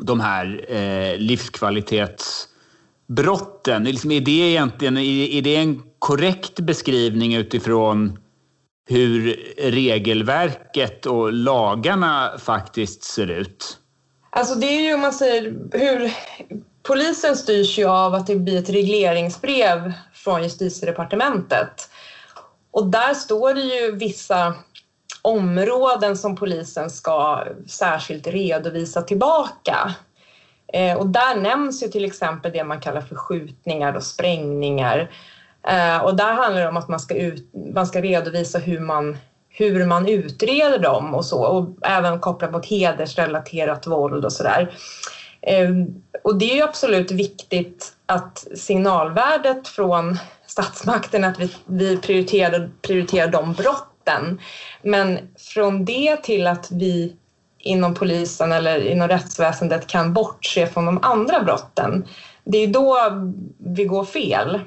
de 0.00 0.20
här 0.20 0.64
eh, 0.68 1.18
livskvalitetsbrotten. 1.18 3.84
Liksom, 3.84 4.10
är, 4.10 4.20
det 4.20 4.50
egentligen, 4.50 4.96
är, 4.96 5.28
är 5.28 5.42
det 5.42 5.56
en 5.56 5.82
korrekt 5.98 6.60
beskrivning 6.60 7.34
utifrån 7.34 8.18
hur 8.88 9.36
regelverket 9.58 11.06
och 11.06 11.32
lagarna 11.32 12.38
faktiskt 12.38 13.02
ser 13.02 13.30
ut? 13.30 13.78
Alltså 14.30 14.54
det 14.54 14.66
är 14.66 14.80
ju 14.80 14.94
om 14.94 15.00
man 15.00 15.12
säger 15.12 15.42
hur 15.72 16.12
polisen 16.82 17.36
styrs 17.36 17.78
ju 17.78 17.84
av 17.84 18.14
att 18.14 18.26
det 18.26 18.36
blir 18.36 18.58
ett 18.58 18.70
regleringsbrev 18.70 19.92
från 20.14 20.42
justitiedepartementet. 20.42 21.90
Och 22.70 22.86
där 22.86 23.14
står 23.14 23.54
det 23.54 23.60
ju 23.60 23.96
vissa 23.96 24.54
områden 25.22 26.16
som 26.16 26.36
polisen 26.36 26.90
ska 26.90 27.44
särskilt 27.66 28.26
redovisa 28.26 29.02
tillbaka. 29.02 29.94
Eh, 30.72 30.98
och 30.98 31.06
där 31.06 31.40
nämns 31.40 31.82
ju 31.82 31.88
till 31.88 32.04
exempel 32.04 32.52
det 32.52 32.64
man 32.64 32.80
kallar 32.80 33.00
för 33.00 33.14
skjutningar 33.14 33.94
och 33.94 34.02
sprängningar. 34.02 35.10
Eh, 35.68 36.04
och 36.04 36.16
där 36.16 36.32
handlar 36.32 36.60
det 36.60 36.68
om 36.68 36.76
att 36.76 36.88
man 36.88 37.00
ska, 37.00 37.14
ut, 37.14 37.50
man 37.74 37.86
ska 37.86 38.00
redovisa 38.00 38.58
hur 38.58 38.80
man, 38.80 39.18
hur 39.48 39.86
man 39.86 40.08
utreder 40.08 40.78
dem 40.78 41.14
och 41.14 41.24
så 41.24 41.44
och 41.44 41.86
även 41.86 42.20
kopplat 42.20 42.52
mot 42.52 42.66
hedersrelaterat 42.66 43.86
våld 43.86 44.24
och 44.24 44.32
sådär. 44.32 44.74
Eh, 45.42 45.68
och 46.24 46.38
det 46.38 46.50
är 46.50 46.54
ju 46.54 46.62
absolut 46.62 47.10
viktigt 47.10 47.92
att 48.06 48.46
signalvärdet 48.54 49.68
från 49.68 50.18
statsmakten 50.46 51.24
att 51.24 51.38
vi, 51.38 51.50
vi 51.64 51.96
prioriterar, 51.96 52.70
prioriterar 52.82 53.28
de 53.28 53.54
brotten. 54.08 54.40
Men 54.82 55.18
från 55.38 55.84
det 55.84 56.16
till 56.16 56.46
att 56.46 56.70
vi 56.70 57.16
inom 57.58 57.94
polisen 57.94 58.52
eller 58.52 58.86
inom 58.86 59.08
rättsväsendet 59.08 59.86
kan 59.86 60.12
bortse 60.12 60.66
från 60.66 60.86
de 60.86 60.98
andra 61.02 61.42
brotten, 61.42 62.08
det 62.44 62.58
är 62.58 62.66
då 62.66 62.98
vi 63.58 63.84
går 63.84 64.04
fel. 64.04 64.60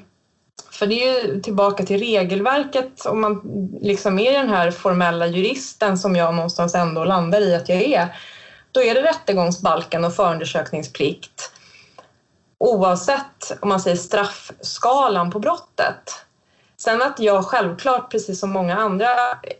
För 0.70 0.86
det 0.86 0.94
är 0.94 1.26
ju 1.26 1.40
tillbaka 1.40 1.84
till 1.84 1.98
regelverket, 1.98 3.06
om 3.06 3.20
man 3.20 3.40
liksom 3.80 4.18
är 4.18 4.32
den 4.32 4.48
här 4.48 4.70
formella 4.70 5.26
juristen 5.26 5.98
som 5.98 6.16
jag 6.16 6.34
någonstans 6.34 6.74
ändå 6.74 7.04
landar 7.04 7.40
i 7.40 7.54
att 7.54 7.68
jag 7.68 7.82
är, 7.82 8.16
då 8.72 8.82
är 8.82 8.94
det 8.94 9.02
rättegångsbalken 9.02 10.04
och 10.04 10.14
förundersökningsplikt 10.14 11.50
oavsett 12.58 13.58
om 13.60 13.68
man 13.68 13.80
säger 13.80 13.96
straffskalan 13.96 15.30
på 15.30 15.38
brottet. 15.38 16.24
Sen 16.84 17.02
att 17.02 17.20
jag 17.20 17.44
självklart, 17.44 18.10
precis 18.10 18.40
som 18.40 18.50
många 18.50 18.76
andra, 18.76 19.06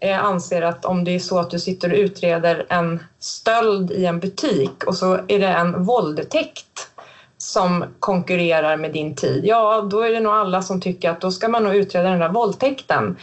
eh, 0.01 0.25
anser 0.25 0.63
att 0.63 0.85
om 0.85 1.05
det 1.05 1.15
är 1.15 1.19
så 1.19 1.39
att 1.39 1.51
du 1.51 1.59
sitter 1.59 1.93
och 1.93 1.99
utreder 1.99 2.67
en 2.69 3.05
stöld 3.19 3.91
i 3.91 4.07
en 4.07 4.21
butik 4.21 4.85
och 4.87 4.97
så 4.97 5.15
är 5.29 5.39
det 5.39 5.47
en 5.47 5.85
våldtäkt 5.85 6.91
som 7.39 7.85
konkurrerar 7.99 8.77
med 8.77 8.93
din 8.93 9.15
tid, 9.15 9.45
ja 9.45 9.81
då 9.91 10.01
är 10.01 10.13
det 10.13 10.21
nog 10.21 10.33
alla 10.33 10.63
som 10.63 10.81
tycker 10.81 11.11
att 11.11 11.21
då 11.21 11.31
ska 11.31 11.49
man 11.49 11.65
nog 11.65 11.75
utreda 11.75 12.11
den 12.11 12.19
där 12.19 12.29
våldtäkten. 12.29 13.17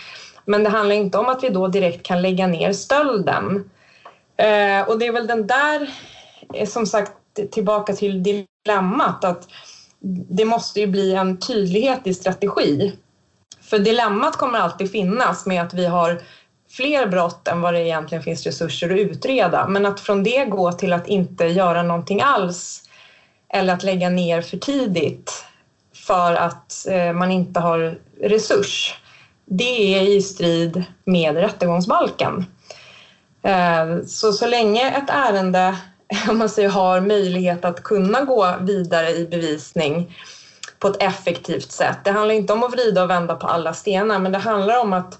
Men 0.45 0.63
det 0.63 0.69
handlar 0.69 0.95
inte 0.95 1.17
om 1.17 1.29
att 1.29 1.43
vi 1.43 1.49
då 1.49 1.67
direkt 1.67 2.03
kan 2.03 2.21
lägga 2.21 2.47
ner 2.47 2.73
stölden. 2.73 3.69
Eh, 4.37 4.89
och 4.89 4.99
det 4.99 5.07
är 5.07 5.11
väl 5.11 5.27
den 5.27 5.47
där, 5.47 5.89
eh, 6.53 6.67
som 6.67 6.85
sagt, 6.85 7.11
tillbaka 7.51 7.93
till 7.93 8.23
dilemmat 8.23 9.23
att 9.23 9.47
det 10.29 10.45
måste 10.45 10.79
ju 10.79 10.87
bli 10.87 11.13
en 11.13 11.37
tydlighet 11.39 11.99
i 12.03 12.13
strategi. 12.13 12.97
För 13.69 13.79
dilemmat 13.79 14.37
kommer 14.37 14.59
alltid 14.59 14.91
finnas 14.91 15.45
med 15.45 15.63
att 15.63 15.73
vi 15.73 15.85
har 15.85 16.21
fler 16.69 17.07
brott 17.07 17.47
än 17.47 17.61
vad 17.61 17.73
det 17.73 17.81
egentligen 17.81 18.23
finns 18.23 18.45
resurser 18.45 18.93
att 18.93 18.99
utreda. 18.99 19.67
Men 19.67 19.85
att 19.85 19.99
från 19.99 20.23
det 20.23 20.45
gå 20.45 20.71
till 20.71 20.93
att 20.93 21.07
inte 21.07 21.45
göra 21.45 21.83
någonting 21.83 22.21
alls 22.21 22.83
eller 23.53 23.73
att 23.73 23.83
lägga 23.83 24.09
ner 24.09 24.41
för 24.41 24.57
tidigt 24.57 25.45
för 25.93 26.33
att 26.33 26.87
eh, 26.89 27.13
man 27.13 27.31
inte 27.31 27.59
har 27.59 27.97
resurs, 28.21 28.95
det 29.45 29.95
är 29.97 30.01
i 30.01 30.21
strid 30.21 30.83
med 31.05 31.35
rättegångsbalken. 31.35 32.45
Eh, 33.43 34.05
så 34.07 34.33
så 34.33 34.47
länge 34.47 34.91
ett 34.91 35.09
ärende 35.09 35.77
om 36.29 36.37
man 36.37 36.49
säger, 36.49 36.69
har 36.69 37.01
möjlighet 37.01 37.65
att 37.65 37.83
kunna 37.83 38.21
gå 38.21 38.55
vidare 38.61 39.09
i 39.09 39.27
bevisning 39.27 40.15
på 40.79 40.87
ett 40.87 41.03
effektivt 41.03 41.71
sätt. 41.71 41.97
Det 42.03 42.11
handlar 42.11 42.35
inte 42.35 42.53
om 42.53 42.63
att 42.63 42.73
vrida 42.73 43.03
och 43.03 43.09
vända 43.09 43.35
på 43.35 43.47
alla 43.47 43.73
stenar 43.73 44.19
men 44.19 44.31
det 44.31 44.37
handlar 44.37 44.79
om 44.79 44.93
att 44.93 45.19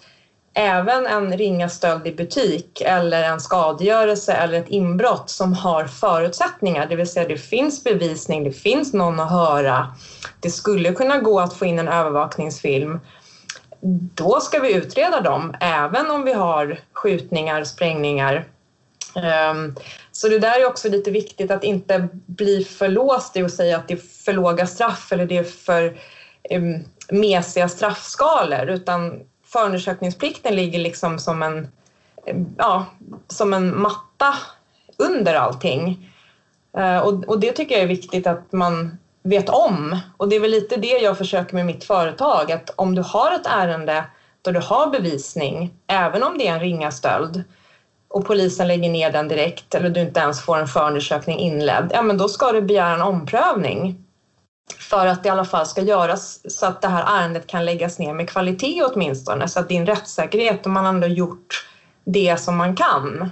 även 0.53 1.07
en 1.07 1.37
ringa 1.37 1.69
stöld 1.69 2.07
i 2.07 2.11
butik 2.11 2.81
eller 2.81 3.23
en 3.23 3.39
skadegörelse 3.39 4.33
eller 4.33 4.59
ett 4.59 4.67
inbrott 4.67 5.29
som 5.29 5.53
har 5.53 5.85
förutsättningar, 5.85 6.85
det 6.87 6.95
vill 6.95 7.07
säga 7.07 7.27
det 7.27 7.37
finns 7.37 7.83
bevisning, 7.83 8.43
det 8.43 8.51
finns 8.51 8.93
någon 8.93 9.19
att 9.19 9.31
höra, 9.31 9.95
det 10.39 10.49
skulle 10.49 10.93
kunna 10.93 11.17
gå 11.17 11.39
att 11.39 11.53
få 11.53 11.65
in 11.65 11.79
en 11.79 11.87
övervakningsfilm, 11.87 12.99
då 14.15 14.39
ska 14.39 14.59
vi 14.59 14.73
utreda 14.73 15.21
dem 15.21 15.53
även 15.59 16.11
om 16.11 16.25
vi 16.25 16.33
har 16.33 16.79
skjutningar, 16.93 17.63
sprängningar. 17.63 18.45
Ehm, 19.15 19.75
så 20.19 20.29
det 20.29 20.39
där 20.39 20.59
är 20.59 20.65
också 20.65 20.89
lite 20.89 21.11
viktigt 21.11 21.51
att 21.51 21.63
inte 21.63 22.07
bli 22.25 22.63
för 22.63 22.88
låst 22.88 23.38
i 23.38 23.43
att 23.43 23.53
säga 23.53 23.77
att 23.77 23.88
det 23.88 23.93
är 23.93 24.23
för 24.25 24.33
låga 24.33 24.67
straff 24.67 25.11
eller 25.11 25.25
det 25.25 25.38
är 25.38 25.43
för 25.43 25.97
um, 26.49 26.83
mesiga 27.09 27.69
straffskalor 27.69 28.69
utan 28.69 29.21
förundersökningsplikten 29.45 30.55
ligger 30.55 30.79
liksom 30.79 31.19
som 31.19 31.43
en, 31.43 31.67
ja, 32.57 32.85
som 33.27 33.53
en 33.53 33.81
matta 33.81 34.33
under 34.97 35.35
allting. 35.35 36.09
Eh, 36.77 36.99
och, 36.99 37.23
och 37.23 37.39
det 37.39 37.51
tycker 37.51 37.75
jag 37.75 37.83
är 37.83 37.88
viktigt 37.88 38.27
att 38.27 38.51
man 38.51 38.97
vet 39.23 39.49
om. 39.49 39.99
Och 40.17 40.29
det 40.29 40.35
är 40.35 40.39
väl 40.39 40.51
lite 40.51 40.77
det 40.77 40.97
jag 40.99 41.17
försöker 41.17 41.55
med 41.55 41.65
mitt 41.65 41.83
företag, 41.83 42.51
att 42.51 42.69
om 42.75 42.95
du 42.95 43.01
har 43.01 43.31
ett 43.31 43.47
ärende 43.47 44.05
då 44.41 44.51
du 44.51 44.59
har 44.59 44.88
bevisning, 44.88 45.73
även 45.88 46.23
om 46.23 46.38
det 46.38 46.47
är 46.47 46.53
en 46.53 46.59
ringa 46.59 46.91
stöld, 46.91 47.43
och 48.09 48.25
polisen 48.25 48.67
lägger 48.67 48.89
ner 48.89 49.11
den 49.11 49.27
direkt 49.27 49.75
eller 49.75 49.89
du 49.89 50.01
inte 50.01 50.19
ens 50.19 50.41
får 50.41 50.57
en 50.57 50.67
förundersökning 50.67 51.39
inledd, 51.39 51.91
ja 51.93 52.01
men 52.01 52.17
då 52.17 52.29
ska 52.29 52.51
du 52.51 52.61
begära 52.61 52.93
en 52.93 53.01
omprövning. 53.01 54.05
för 54.79 55.07
att 55.07 55.23
det 55.23 55.27
i 55.27 55.29
alla 55.29 55.45
fall 55.45 55.65
ska 55.65 55.81
göras 55.81 56.51
så 56.51 56.65
att 56.65 56.81
det 56.81 56.87
här 56.87 57.21
ärendet 57.21 57.47
kan 57.47 57.65
läggas 57.65 57.99
ner 57.99 58.13
med 58.13 58.29
kvalitet 58.29 58.83
åtminstone 58.83 59.47
så 59.47 59.59
att 59.59 59.69
din 59.69 59.85
rättssäkerhet 59.85 60.65
och 60.65 60.71
man 60.71 60.85
ändå 60.85 61.07
gjort 61.07 61.65
det 62.05 62.39
som 62.39 62.57
man 62.57 62.75
kan. 62.75 63.29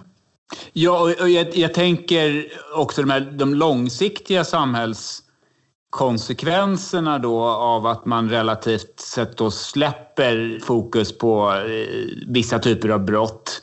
Ja, 0.74 1.02
och 1.02 1.30
jag, 1.30 1.58
jag 1.58 1.74
tänker 1.74 2.46
också 2.76 3.02
de, 3.02 3.10
här, 3.10 3.20
de 3.20 3.54
långsiktiga 3.54 4.44
samhällskonsekvenserna 4.44 7.20
då 7.20 7.44
av 7.44 7.86
att 7.86 8.06
man 8.06 8.30
relativt 8.30 9.00
sett 9.00 9.38
då 9.38 9.52
släpper 9.52 10.60
fokus 10.64 11.18
på 11.18 11.54
eh, 11.54 11.88
vissa 12.28 12.60
typer 12.60 12.90
av 12.90 13.06
brott. 13.06 13.62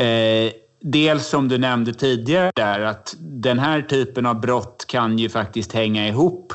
Eh, 0.00 0.52
dels 0.80 1.26
som 1.26 1.48
du 1.48 1.58
nämnde 1.58 1.92
tidigare 1.92 2.50
där 2.54 2.80
att 2.80 3.16
den 3.18 3.58
här 3.58 3.82
typen 3.82 4.26
av 4.26 4.40
brott 4.40 4.84
kan 4.88 5.18
ju 5.18 5.28
faktiskt 5.28 5.72
hänga 5.72 6.08
ihop 6.08 6.52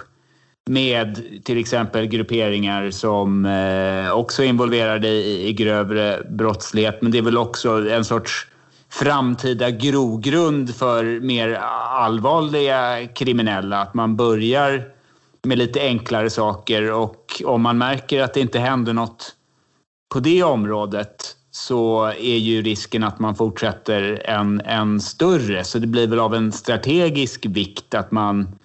med 0.69 1.23
till 1.43 1.57
exempel 1.57 2.05
grupperingar 2.05 2.91
som 2.91 3.45
eh, 3.45 4.11
också 4.11 4.43
är 4.43 4.47
involverade 4.47 5.07
i, 5.07 5.47
i 5.47 5.53
grövre 5.53 6.23
brottslighet. 6.29 7.01
Men 7.01 7.11
det 7.11 7.17
är 7.17 7.21
väl 7.21 7.37
också 7.37 7.89
en 7.89 8.05
sorts 8.05 8.47
framtida 8.89 9.69
grogrund 9.69 10.75
för 10.75 11.19
mer 11.19 11.53
allvarliga 11.89 13.07
kriminella. 13.07 13.81
Att 13.81 13.93
man 13.93 14.15
börjar 14.15 14.83
med 15.43 15.57
lite 15.57 15.81
enklare 15.81 16.29
saker 16.29 16.91
och 16.91 17.41
om 17.45 17.61
man 17.61 17.77
märker 17.77 18.21
att 18.21 18.33
det 18.33 18.39
inte 18.39 18.59
händer 18.59 18.93
något 18.93 19.35
på 20.13 20.19
det 20.19 20.43
området 20.43 21.34
så 21.55 22.05
är 22.05 22.37
ju 22.37 22.61
risken 22.61 23.03
att 23.03 23.19
man 23.19 23.35
fortsätter 23.35 24.21
en, 24.25 24.61
en 24.61 25.01
större. 25.01 25.63
Så 25.63 25.79
det 25.79 25.87
blir 25.87 26.07
väl 26.07 26.19
av 26.19 26.35
en 26.35 26.51
strategisk 26.51 27.45
vikt 27.45 27.93
att 27.93 28.11
man 28.11 28.59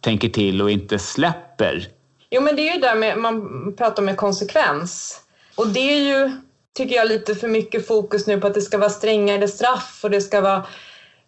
tänker 0.00 0.28
till 0.28 0.62
och 0.62 0.70
inte 0.70 0.98
släpper. 0.98 1.88
Jo, 2.30 2.42
men 2.42 2.56
det 2.56 2.68
är 2.68 2.74
ju 2.74 2.80
där 2.80 2.94
med, 2.96 3.18
man 3.18 3.72
pratar 3.76 4.02
med 4.02 4.16
konsekvens. 4.16 5.20
Och 5.54 5.68
det 5.68 5.80
är 5.80 5.98
ju, 5.98 6.30
tycker 6.76 6.96
jag, 6.96 7.08
lite 7.08 7.34
för 7.34 7.48
mycket 7.48 7.86
fokus 7.86 8.26
nu 8.26 8.40
på 8.40 8.46
att 8.46 8.54
det 8.54 8.62
ska 8.62 8.78
vara 8.78 8.90
strängare 8.90 9.48
straff 9.48 10.00
och 10.02 10.10
det 10.10 10.20
ska 10.20 10.40
vara, 10.40 10.66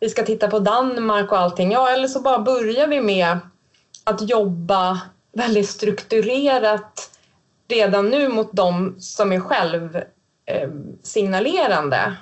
vi 0.01 0.09
ska 0.09 0.23
titta 0.23 0.49
på 0.49 0.59
Danmark 0.59 1.33
och 1.33 1.39
allting. 1.39 1.73
Ja, 1.73 1.91
eller 1.91 2.09
så 2.09 2.21
bara 2.21 2.39
börjar 2.39 2.87
vi 2.87 3.01
med 3.01 3.39
att 4.05 4.31
jobba 4.31 5.01
väldigt 5.33 5.69
strukturerat 5.69 7.11
redan 7.69 8.11
nu 8.11 8.29
mot 8.29 8.53
de 8.53 8.97
som 8.99 9.33
är 9.33 9.41
själv 9.41 9.99
Eh, 10.49 10.69
signalerande 11.03 12.17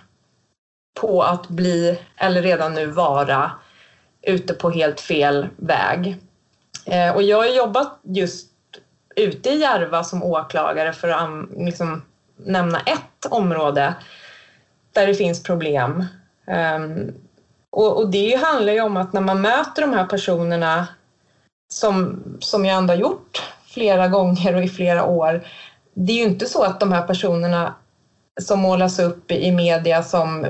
på 1.00 1.22
att 1.22 1.48
bli, 1.48 1.98
eller 2.16 2.42
redan 2.42 2.74
nu 2.74 2.86
vara, 2.86 3.50
ute 4.22 4.54
på 4.54 4.70
helt 4.70 5.00
fel 5.00 5.46
väg. 5.56 6.16
Eh, 6.84 7.14
och 7.14 7.22
jag 7.22 7.36
har 7.36 7.46
jobbat 7.46 7.98
just 8.02 8.50
ute 9.16 9.50
i 9.50 9.60
Järva 9.60 10.04
som 10.04 10.22
åklagare 10.22 10.92
för 10.92 11.08
att 11.08 11.22
mm, 11.22 11.64
liksom 11.66 12.02
nämna 12.36 12.80
ett 12.80 13.26
område 13.30 13.94
där 14.92 15.06
det 15.06 15.14
finns 15.14 15.42
problem. 15.42 16.04
Ehm, 16.46 17.14
och, 17.70 18.10
det 18.10 18.34
handlar 18.34 18.72
ju 18.72 18.80
om 18.80 18.96
att 18.96 19.12
när 19.12 19.20
man 19.20 19.40
möter 19.40 19.82
de 19.82 19.92
här 19.92 20.06
personerna 20.06 20.88
som, 21.72 22.22
som 22.40 22.64
jag 22.64 22.76
ändå 22.76 22.92
har 22.92 22.98
gjort 22.98 23.42
flera 23.66 24.08
gånger 24.16 24.54
och 24.54 24.62
i 24.62 24.68
flera 24.68 25.04
år. 25.04 25.46
Det 25.94 26.12
är 26.12 26.16
ju 26.16 26.22
inte 26.22 26.46
så 26.46 26.62
att 26.62 26.80
de 26.80 26.92
här 26.92 27.02
personerna 27.02 27.74
som 28.40 28.60
målas 28.60 28.98
upp 28.98 29.30
i 29.30 29.52
media 29.52 30.02
som 30.02 30.46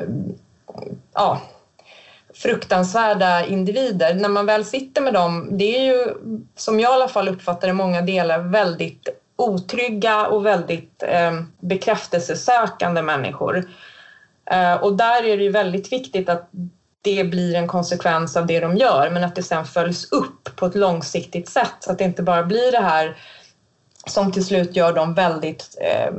ja, 1.15 1.41
fruktansvärda 2.35 3.47
individer. 3.47 4.15
När 4.15 4.29
man 4.29 4.47
väl 4.47 4.65
sitter 4.65 5.03
med 5.03 5.15
dem, 5.15 5.49
det 5.59 5.77
är 5.77 5.85
ju 5.85 6.15
som 6.57 6.81
jag 6.81 6.91
i 6.91 6.95
alla 6.95 7.09
fall 7.09 7.29
uppfattar 7.29 7.69
i 7.69 7.73
många 7.73 8.01
delar 8.01 8.39
väldigt 8.39 9.09
otrygga 9.37 10.27
och 10.27 10.47
väldigt 10.47 11.03
eh, 11.03 11.33
bekräftelsesökande 11.61 13.03
människor. 13.03 13.65
Eh, 14.51 14.75
och 14.75 14.97
där 14.97 15.25
är 15.25 15.37
det 15.37 15.43
ju 15.43 15.51
väldigt 15.51 15.93
viktigt 15.93 16.29
att 16.29 16.51
det 17.03 17.25
blir 17.25 17.55
en 17.55 17.67
konsekvens 17.67 18.37
av 18.37 18.47
det 18.47 18.61
de 18.61 18.77
gör 18.77 19.11
men 19.11 19.25
att 19.25 19.35
det 19.35 19.43
sen 19.43 19.65
följs 19.65 20.13
upp 20.13 20.57
på 20.57 20.67
ett 20.67 20.75
långsiktigt 20.75 21.49
sätt 21.49 21.75
så 21.81 21.93
att 21.93 21.99
det 21.99 22.05
inte 22.05 22.23
bara 22.23 22.43
blir 22.43 22.73
det 22.73 22.81
här 22.81 23.17
som 24.07 24.33
till 24.33 24.45
slut 24.45 24.77
gör 24.77 24.93
dem 24.93 25.15
väldigt... 25.15 25.79
Eh, 25.81 26.13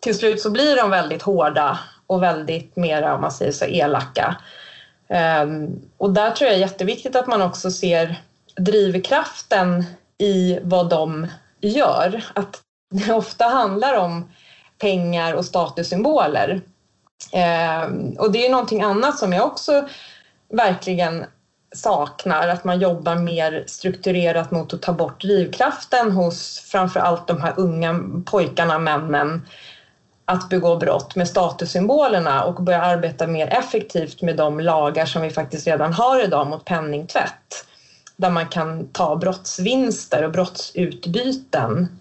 till 0.00 0.18
slut 0.18 0.40
så 0.40 0.50
blir 0.50 0.76
de 0.76 0.90
väldigt 0.90 1.22
hårda 1.22 1.78
och 2.06 2.22
väldigt 2.22 2.76
mera, 2.76 3.14
om 3.14 3.20
man 3.20 3.32
säger 3.32 3.52
så, 3.52 3.64
elaka. 3.64 4.36
Um, 5.42 5.80
och 5.96 6.10
där 6.10 6.30
tror 6.30 6.48
jag 6.48 6.56
är 6.56 6.60
jätteviktigt 6.60 7.16
att 7.16 7.26
man 7.26 7.42
också 7.42 7.70
ser 7.70 8.22
drivkraften 8.56 9.84
i 10.18 10.58
vad 10.62 10.88
de 10.88 11.26
gör. 11.60 12.24
Att 12.34 12.60
det 12.90 13.12
ofta 13.12 13.44
handlar 13.44 13.98
om 13.98 14.30
pengar 14.78 15.34
och 15.34 15.44
statussymboler. 15.44 16.60
Um, 17.32 18.16
och 18.18 18.32
det 18.32 18.46
är 18.46 18.50
någonting 18.50 18.82
annat 18.82 19.18
som 19.18 19.32
jag 19.32 19.46
också 19.46 19.88
verkligen 20.52 21.24
saknar, 21.74 22.48
att 22.48 22.64
man 22.64 22.80
jobbar 22.80 23.14
mer 23.14 23.64
strukturerat 23.66 24.50
mot 24.50 24.74
att 24.74 24.82
ta 24.82 24.92
bort 24.92 25.22
drivkraften 25.22 26.12
hos 26.12 26.60
framför 26.60 27.00
allt 27.00 27.26
de 27.26 27.40
här 27.40 27.54
unga 27.56 28.00
pojkarna, 28.24 28.78
männen 28.78 29.46
att 30.30 30.48
begå 30.48 30.76
brott 30.76 31.14
med 31.14 31.28
statussymbolerna 31.28 32.44
och 32.44 32.62
börja 32.62 32.82
arbeta 32.82 33.26
mer 33.26 33.46
effektivt 33.46 34.22
med 34.22 34.36
de 34.36 34.60
lagar 34.60 35.06
som 35.06 35.22
vi 35.22 35.30
faktiskt 35.30 35.66
redan 35.66 35.92
har 35.92 36.24
idag 36.24 36.46
mot 36.46 36.64
penningtvätt. 36.64 37.66
Där 38.16 38.30
man 38.30 38.46
kan 38.46 38.86
ta 38.86 39.16
brottsvinster 39.16 40.24
och 40.24 40.30
brottsutbyten. 40.30 41.98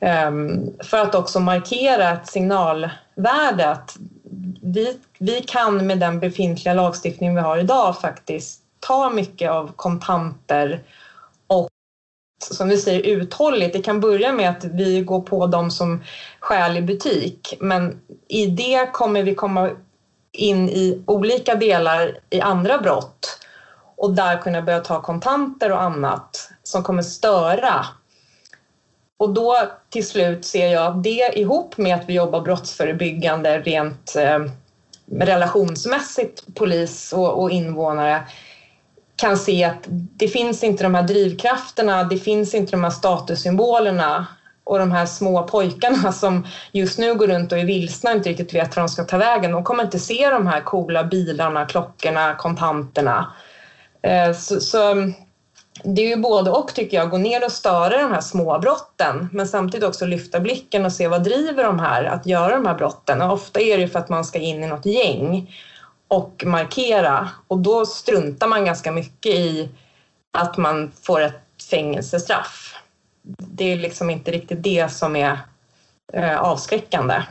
Ehm, 0.00 0.70
för 0.84 0.98
att 0.98 1.14
också 1.14 1.40
markera 1.40 2.10
ett 2.10 2.26
signalvärde 2.26 3.68
att 3.70 3.96
vi, 4.62 4.98
vi 5.18 5.40
kan 5.40 5.86
med 5.86 5.98
den 5.98 6.20
befintliga 6.20 6.74
lagstiftning 6.74 7.34
vi 7.34 7.40
har 7.40 7.58
idag 7.58 8.00
faktiskt 8.00 8.60
ta 8.80 9.10
mycket 9.10 9.50
av 9.50 9.72
kontanter 9.76 10.80
som 12.50 12.68
vi 12.68 12.78
säger 12.78 13.00
uthålligt. 13.00 13.72
Det 13.72 13.82
kan 13.82 14.00
börja 14.00 14.32
med 14.32 14.50
att 14.50 14.64
vi 14.64 15.00
går 15.00 15.20
på 15.20 15.46
dem 15.46 15.70
som 15.70 16.04
stjäl 16.40 16.76
i 16.76 16.82
butik 16.82 17.54
men 17.60 18.00
i 18.28 18.46
det 18.46 18.92
kommer 18.92 19.22
vi 19.22 19.34
komma 19.34 19.70
in 20.32 20.68
i 20.68 21.02
olika 21.06 21.54
delar 21.54 22.18
i 22.30 22.40
andra 22.40 22.78
brott 22.78 23.38
och 23.96 24.14
där 24.14 24.36
kunna 24.36 24.62
börja 24.62 24.80
ta 24.80 25.02
kontanter 25.02 25.72
och 25.72 25.82
annat 25.82 26.48
som 26.62 26.82
kommer 26.82 27.02
störa. 27.02 27.86
Och 29.16 29.30
då 29.30 29.56
till 29.90 30.06
slut 30.06 30.44
ser 30.44 30.68
jag 30.68 30.86
att 30.86 31.04
det 31.04 31.38
ihop 31.38 31.76
med 31.76 31.94
att 31.94 32.08
vi 32.08 32.14
jobbar 32.14 32.40
brottsförebyggande 32.40 33.58
rent 33.58 34.16
eh, 34.16 34.38
relationsmässigt, 35.12 36.54
polis 36.54 37.12
och, 37.12 37.42
och 37.42 37.50
invånare, 37.50 38.22
kan 39.22 39.36
se 39.36 39.64
att 39.64 39.84
det 39.88 40.28
finns 40.28 40.64
inte 40.64 40.82
de 40.82 40.94
här 40.94 41.02
drivkrafterna, 41.02 42.04
det 42.04 42.18
finns 42.18 42.54
inte 42.54 42.70
de 42.70 42.84
här 42.84 42.90
statussymbolerna 42.90 44.26
och 44.64 44.78
de 44.78 44.92
här 44.92 45.06
små 45.06 45.42
pojkarna 45.42 46.12
som 46.22 46.46
just 46.72 46.98
nu 46.98 47.14
går 47.14 47.26
runt 47.26 47.52
och 47.52 47.58
är 47.58 47.64
vilsna 47.64 48.10
och 48.10 48.16
inte 48.16 48.28
riktigt 48.28 48.54
vet 48.54 48.76
var 48.76 48.82
de 48.82 48.88
ska 48.88 49.04
ta 49.04 49.18
vägen. 49.18 49.52
De 49.52 49.64
kommer 49.64 49.84
inte 49.84 49.98
se 49.98 50.30
de 50.30 50.46
här 50.46 50.60
coola 50.60 51.04
bilarna, 51.04 51.64
klockorna, 51.64 52.34
kontanterna. 52.34 53.32
Eh, 54.02 54.32
så, 54.32 54.60
så 54.60 54.94
det 55.84 56.02
är 56.02 56.08
ju 56.08 56.16
både 56.16 56.50
och 56.50 56.74
tycker 56.74 56.96
jag, 56.96 57.10
gå 57.10 57.18
ner 57.18 57.44
och 57.44 57.52
störa 57.52 58.02
de 58.02 58.12
här 58.12 58.20
små 58.20 58.58
brotten 58.58 59.28
men 59.32 59.46
samtidigt 59.46 59.88
också 59.88 60.06
lyfta 60.06 60.40
blicken 60.40 60.84
och 60.84 60.92
se 60.92 61.08
vad 61.08 61.24
driver 61.24 61.64
de 61.64 61.78
här 61.78 62.04
att 62.04 62.26
göra 62.26 62.54
de 62.54 62.66
här 62.66 62.74
brotten. 62.74 63.22
Och 63.22 63.32
ofta 63.32 63.60
är 63.60 63.78
det 63.78 63.88
för 63.88 63.98
att 63.98 64.08
man 64.08 64.24
ska 64.24 64.38
in 64.38 64.64
i 64.64 64.66
något 64.66 64.86
gäng 64.86 65.48
och 66.12 66.42
markera 66.46 67.28
och 67.48 67.58
då 67.58 67.86
struntar 67.86 68.46
man 68.46 68.64
ganska 68.64 68.92
mycket 68.92 69.34
i 69.34 69.68
att 70.32 70.56
man 70.56 70.92
får 71.02 71.20
ett 71.20 71.40
fängelsestraff. 71.70 72.74
Det 73.38 73.72
är 73.72 73.76
liksom 73.76 74.10
inte 74.10 74.30
riktigt 74.30 74.62
det 74.62 74.92
som 74.92 75.16
är 75.16 75.38
eh, 76.12 76.40
avskräckande. 76.40 77.22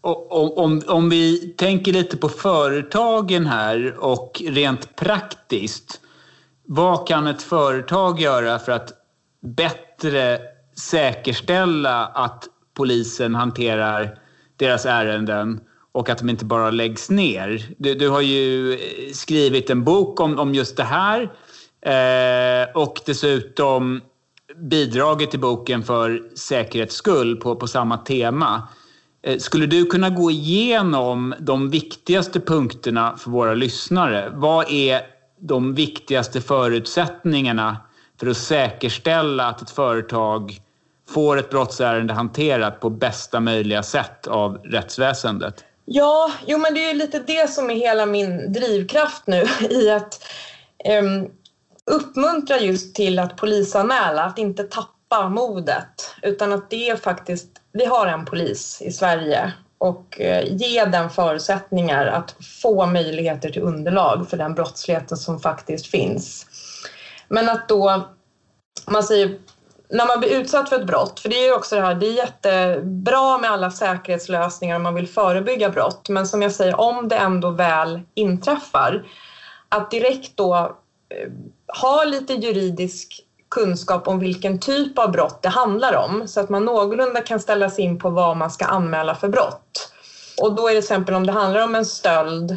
Om, 0.00 0.52
om, 0.56 0.82
om 0.88 1.10
vi 1.10 1.54
tänker 1.56 1.92
lite 1.92 2.16
på 2.16 2.28
företagen 2.28 3.46
här 3.46 3.94
och 3.98 4.42
rent 4.46 4.96
praktiskt. 4.96 6.00
Vad 6.64 7.08
kan 7.08 7.26
ett 7.26 7.42
företag 7.42 8.20
göra 8.20 8.58
för 8.58 8.72
att 8.72 8.92
bättre 9.40 10.38
säkerställa 10.78 12.06
att 12.06 12.44
polisen 12.74 13.34
hanterar 13.34 14.18
deras 14.56 14.86
ärenden 14.86 15.60
och 15.98 16.08
att 16.08 16.18
de 16.18 16.30
inte 16.30 16.44
bara 16.44 16.70
läggs 16.70 17.10
ner. 17.10 17.66
Du, 17.78 17.94
du 17.94 18.08
har 18.08 18.20
ju 18.20 18.72
eh, 18.72 18.78
skrivit 19.12 19.70
en 19.70 19.84
bok 19.84 20.20
om, 20.20 20.38
om 20.38 20.54
just 20.54 20.76
det 20.76 20.84
här 20.84 21.22
eh, 21.82 22.68
och 22.74 23.00
dessutom 23.06 24.00
bidragit 24.56 25.30
till 25.30 25.40
boken 25.40 25.82
för 25.82 26.22
säkerhets 26.34 26.94
skull 26.94 27.36
på, 27.36 27.56
på 27.56 27.66
samma 27.66 27.96
tema. 27.96 28.68
Eh, 29.22 29.38
skulle 29.38 29.66
du 29.66 29.84
kunna 29.84 30.10
gå 30.10 30.30
igenom 30.30 31.34
de 31.40 31.70
viktigaste 31.70 32.40
punkterna 32.40 33.16
för 33.16 33.30
våra 33.30 33.54
lyssnare? 33.54 34.32
Vad 34.34 34.70
är 34.70 35.00
de 35.40 35.74
viktigaste 35.74 36.40
förutsättningarna 36.40 37.76
för 38.20 38.26
att 38.26 38.36
säkerställa 38.36 39.46
att 39.46 39.62
ett 39.62 39.70
företag 39.70 40.60
får 41.08 41.38
ett 41.38 41.50
brottsärende 41.50 42.14
hanterat 42.14 42.80
på 42.80 42.90
bästa 42.90 43.40
möjliga 43.40 43.82
sätt 43.82 44.26
av 44.26 44.56
rättsväsendet? 44.56 45.64
Ja, 45.90 46.32
jo 46.46 46.58
men 46.58 46.74
det 46.74 46.90
är 46.90 46.94
lite 46.94 47.18
det 47.18 47.50
som 47.50 47.70
är 47.70 47.74
hela 47.74 48.06
min 48.06 48.52
drivkraft 48.52 49.26
nu 49.26 49.44
i 49.70 49.90
att 49.90 50.24
um, 51.02 51.30
uppmuntra 51.84 52.58
just 52.58 52.94
till 52.94 53.18
att 53.18 53.36
polisanmäla, 53.36 54.24
att 54.24 54.38
inte 54.38 54.62
tappa 54.64 55.28
modet 55.28 56.14
utan 56.22 56.52
att 56.52 56.70
det 56.70 56.90
är 56.90 56.96
faktiskt, 56.96 57.48
vi 57.72 57.84
har 57.84 58.06
en 58.06 58.24
polis 58.24 58.82
i 58.82 58.92
Sverige 58.92 59.52
och 59.78 60.20
eh, 60.20 60.56
ge 60.56 60.84
den 60.84 61.10
förutsättningar 61.10 62.06
att 62.06 62.34
få 62.62 62.86
möjligheter 62.86 63.50
till 63.50 63.62
underlag 63.62 64.30
för 64.30 64.36
den 64.36 64.54
brottsligheten 64.54 65.18
som 65.18 65.40
faktiskt 65.40 65.86
finns. 65.86 66.46
Men 67.28 67.48
att 67.48 67.68
då, 67.68 68.08
man 68.86 69.02
säger, 69.02 69.38
när 69.90 70.06
man 70.06 70.20
blir 70.20 70.40
utsatt 70.40 70.68
för 70.68 70.76
ett 70.76 70.86
brott, 70.86 71.20
för 71.20 71.28
det 71.28 71.36
är 71.36 71.46
ju 71.46 71.54
också 71.54 71.76
det 71.76 71.82
här, 71.82 71.94
det 71.94 72.06
är 72.06 72.12
jättebra 72.12 73.38
med 73.38 73.50
alla 73.50 73.70
säkerhetslösningar 73.70 74.76
om 74.76 74.82
man 74.82 74.94
vill 74.94 75.08
förebygga 75.08 75.70
brott, 75.70 76.08
men 76.08 76.26
som 76.26 76.42
jag 76.42 76.52
säger, 76.52 76.80
om 76.80 77.08
det 77.08 77.16
ändå 77.16 77.50
väl 77.50 78.00
inträffar, 78.14 79.06
att 79.68 79.90
direkt 79.90 80.36
då 80.36 80.54
eh, 80.56 81.30
ha 81.80 82.04
lite 82.04 82.32
juridisk 82.32 83.24
kunskap 83.50 84.08
om 84.08 84.18
vilken 84.18 84.58
typ 84.58 84.98
av 84.98 85.12
brott 85.12 85.42
det 85.42 85.48
handlar 85.48 85.96
om 85.96 86.28
så 86.28 86.40
att 86.40 86.48
man 86.48 86.64
någorlunda 86.64 87.20
kan 87.20 87.40
ställa 87.40 87.70
sig 87.70 87.84
in 87.84 87.98
på 87.98 88.10
vad 88.10 88.36
man 88.36 88.50
ska 88.50 88.64
anmäla 88.64 89.14
för 89.14 89.28
brott. 89.28 89.92
Och 90.42 90.54
då 90.54 90.68
är 90.68 90.74
det 90.74 90.80
till 90.80 90.84
exempel 90.84 91.14
om 91.14 91.26
det 91.26 91.32
handlar 91.32 91.60
om 91.60 91.74
en 91.74 91.84
stöld 91.84 92.56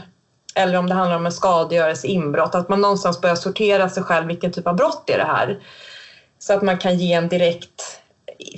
eller 0.55 0.77
om 0.77 0.89
det 0.89 0.95
handlar 0.95 1.17
om 1.17 1.25
en 1.25 1.31
skadegörelse, 1.31 2.07
inbrott, 2.07 2.55
att 2.55 2.69
man 2.69 2.81
någonstans 2.81 3.21
börjar 3.21 3.35
sortera 3.35 3.89
sig 3.89 4.03
själv 4.03 4.27
vilken 4.27 4.51
typ 4.51 4.67
av 4.67 4.75
brott 4.75 5.09
är 5.09 5.17
det 5.17 5.23
här. 5.23 5.59
Så 6.41 6.53
att 6.53 6.61
man 6.61 6.77
kan 6.77 6.97
ge 6.97 7.13
en 7.13 7.29
direkt 7.29 8.01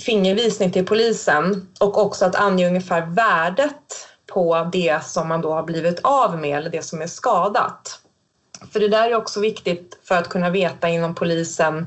fingervisning 0.05 0.71
till 0.71 0.85
polisen 0.85 1.67
och 1.79 1.97
också 1.97 2.25
att 2.25 2.35
ange 2.35 2.67
ungefär 2.67 3.01
värdet 3.01 4.07
på 4.33 4.69
det 4.71 5.03
som 5.03 5.27
man 5.27 5.41
då 5.41 5.53
har 5.53 5.63
blivit 5.63 5.99
av 6.03 6.37
med 6.39 6.57
eller 6.57 6.69
det 6.69 6.81
som 6.81 7.01
är 7.01 7.07
skadat. 7.07 7.99
För 8.71 8.79
det 8.79 8.87
där 8.87 9.09
är 9.09 9.15
också 9.15 9.39
viktigt 9.39 9.99
för 10.03 10.15
att 10.15 10.29
kunna 10.29 10.49
veta 10.49 10.89
inom 10.89 11.15
polisen 11.15 11.85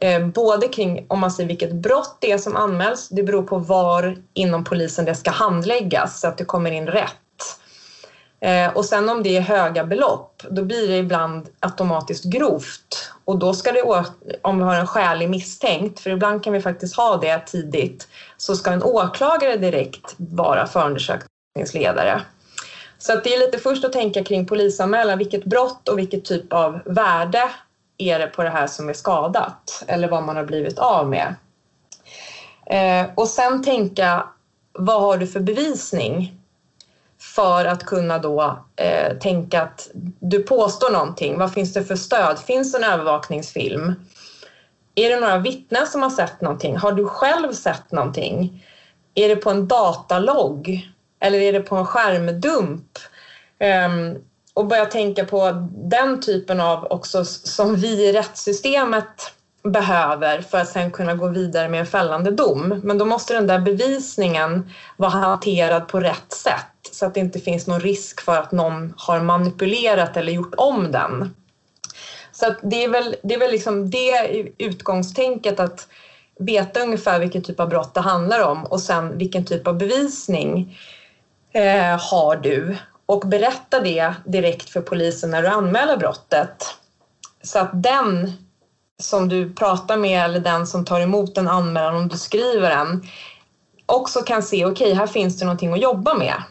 Eh, 0.00 0.26
både 0.26 0.68
kring 0.68 1.06
om 1.08 1.20
man 1.20 1.30
säger 1.30 1.48
vilket 1.48 1.72
brott 1.72 2.16
det 2.20 2.32
är 2.32 2.38
som 2.38 2.56
anmäls, 2.56 3.08
det 3.08 3.22
beror 3.22 3.42
på 3.42 3.58
var 3.58 4.16
inom 4.34 4.64
polisen 4.64 5.04
det 5.04 5.14
ska 5.14 5.30
handläggas 5.30 6.20
så 6.20 6.28
att 6.28 6.38
det 6.38 6.44
kommer 6.44 6.70
in 6.70 6.86
rätt. 6.86 7.10
Eh, 8.40 8.76
och 8.76 8.84
sen 8.84 9.08
om 9.08 9.22
det 9.22 9.36
är 9.36 9.40
höga 9.40 9.84
belopp, 9.84 10.42
då 10.50 10.64
blir 10.64 10.88
det 10.88 10.96
ibland 10.96 11.48
automatiskt 11.60 12.24
grovt 12.24 13.13
och 13.24 13.38
då 13.38 13.54
ska 13.54 13.72
det, 13.72 13.82
om 14.42 14.58
vi 14.58 14.64
har 14.64 14.74
en 14.74 14.86
skälig 14.86 15.30
misstänkt, 15.30 16.00
för 16.00 16.10
ibland 16.10 16.44
kan 16.44 16.52
vi 16.52 16.60
faktiskt 16.60 16.96
ha 16.96 17.16
det 17.16 17.38
tidigt, 17.38 18.08
så 18.36 18.56
ska 18.56 18.70
en 18.70 18.82
åklagare 18.82 19.56
direkt 19.56 20.14
vara 20.16 20.66
förundersökningsledare. 20.66 22.22
Så 22.98 23.12
att 23.12 23.24
det 23.24 23.34
är 23.34 23.38
lite 23.38 23.58
först 23.58 23.84
att 23.84 23.92
tänka 23.92 24.24
kring 24.24 24.46
polisanmälan, 24.46 25.18
vilket 25.18 25.44
brott 25.44 25.88
och 25.88 25.98
vilket 25.98 26.24
typ 26.24 26.52
av 26.52 26.80
värde 26.84 27.50
är 27.98 28.18
det 28.18 28.26
på 28.26 28.42
det 28.42 28.50
här 28.50 28.66
som 28.66 28.88
är 28.88 28.92
skadat 28.92 29.84
eller 29.86 30.08
vad 30.08 30.22
man 30.22 30.36
har 30.36 30.44
blivit 30.44 30.78
av 30.78 31.08
med. 31.08 31.34
Eh, 32.66 33.06
och 33.14 33.28
sen 33.28 33.62
tänka, 33.62 34.26
vad 34.72 35.00
har 35.00 35.16
du 35.16 35.26
för 35.26 35.40
bevisning? 35.40 36.40
För 37.34 37.64
att 37.64 37.84
kunna 37.84 38.18
då 38.18 38.64
eh, 38.76 39.18
tänka 39.18 39.62
att 39.62 39.90
du 40.20 40.42
påstår 40.42 40.90
någonting. 40.90 41.38
Vad 41.38 41.52
finns 41.52 41.72
det 41.72 41.84
för 41.84 41.96
stöd? 41.96 42.38
Finns 42.38 42.72
det 42.72 42.78
en 42.78 42.84
övervakningsfilm? 42.84 43.92
Är 44.94 45.10
det 45.10 45.20
några 45.20 45.38
vittnen 45.38 45.86
som 45.86 46.02
har 46.02 46.10
sett 46.10 46.40
någonting? 46.40 46.76
Har 46.76 46.92
du 46.92 47.06
själv 47.06 47.52
sett 47.52 47.92
någonting? 47.92 48.64
Är 49.14 49.28
det 49.28 49.36
på 49.36 49.50
en 49.50 49.68
datalogg? 49.68 50.90
Eller 51.20 51.38
är 51.38 51.52
det 51.52 51.60
på 51.60 51.76
en 51.76 51.86
skärmdump? 51.86 52.98
Um, 53.86 54.18
och 54.54 54.66
börja 54.66 54.86
tänka 54.86 55.24
på 55.24 55.68
den 55.72 56.20
typen 56.20 56.60
av 56.60 56.86
också 56.90 57.24
som 57.24 57.76
vi 57.76 58.08
i 58.08 58.12
rättssystemet 58.12 59.32
behöver 59.64 60.40
för 60.40 60.58
att 60.58 60.68
sen 60.68 60.90
kunna 60.90 61.14
gå 61.14 61.28
vidare 61.28 61.68
med 61.68 61.80
en 61.80 61.86
fällande 61.86 62.30
dom. 62.30 62.80
Men 62.82 62.98
då 62.98 63.04
måste 63.04 63.34
den 63.34 63.46
där 63.46 63.58
bevisningen 63.58 64.70
vara 64.96 65.10
hanterad 65.10 65.88
på 65.88 66.00
rätt 66.00 66.32
sätt 66.32 66.66
så 66.92 67.06
att 67.06 67.14
det 67.14 67.20
inte 67.20 67.40
finns 67.40 67.66
någon 67.66 67.80
risk 67.80 68.20
för 68.20 68.36
att 68.36 68.52
någon 68.52 68.94
har 68.96 69.20
manipulerat 69.20 70.16
eller 70.16 70.32
gjort 70.32 70.54
om 70.56 70.92
den. 70.92 71.34
Så 72.32 72.54
det 72.62 72.84
är 72.84 72.88
väl, 72.88 73.16
det 73.22 73.34
är 73.34 73.38
väl 73.38 73.50
liksom 73.50 73.90
det 73.90 74.28
utgångstänket 74.58 75.60
att 75.60 75.88
veta 76.38 76.80
ungefär 76.80 77.20
vilken 77.20 77.42
typ 77.42 77.60
av 77.60 77.68
brott 77.68 77.94
det 77.94 78.00
handlar 78.00 78.40
om 78.40 78.64
och 78.64 78.80
sen 78.80 79.18
vilken 79.18 79.44
typ 79.44 79.66
av 79.66 79.78
bevisning 79.78 80.78
eh, 81.52 82.10
har 82.10 82.36
du 82.36 82.76
och 83.06 83.20
berätta 83.20 83.80
det 83.80 84.14
direkt 84.24 84.70
för 84.70 84.80
polisen 84.80 85.30
när 85.30 85.42
du 85.42 85.48
anmäler 85.48 85.96
brottet. 85.96 86.74
Så 87.42 87.58
att 87.58 87.82
den 87.82 88.32
som 89.02 89.28
du 89.28 89.52
pratar 89.52 89.96
med 89.96 90.24
eller 90.24 90.40
den 90.40 90.66
som 90.66 90.84
tar 90.84 91.00
emot 91.00 91.38
en 91.38 91.48
anmälan 91.48 91.96
om 91.96 92.08
du 92.08 92.16
skriver 92.16 92.70
den 92.70 93.06
också 93.86 94.22
kan 94.22 94.42
se, 94.42 94.64
okej, 94.64 94.86
okay, 94.86 94.94
här 94.94 95.06
finns 95.06 95.38
det 95.38 95.44
någonting 95.44 95.72
att 95.72 95.82
jobba 95.82 96.14
med. 96.14 96.42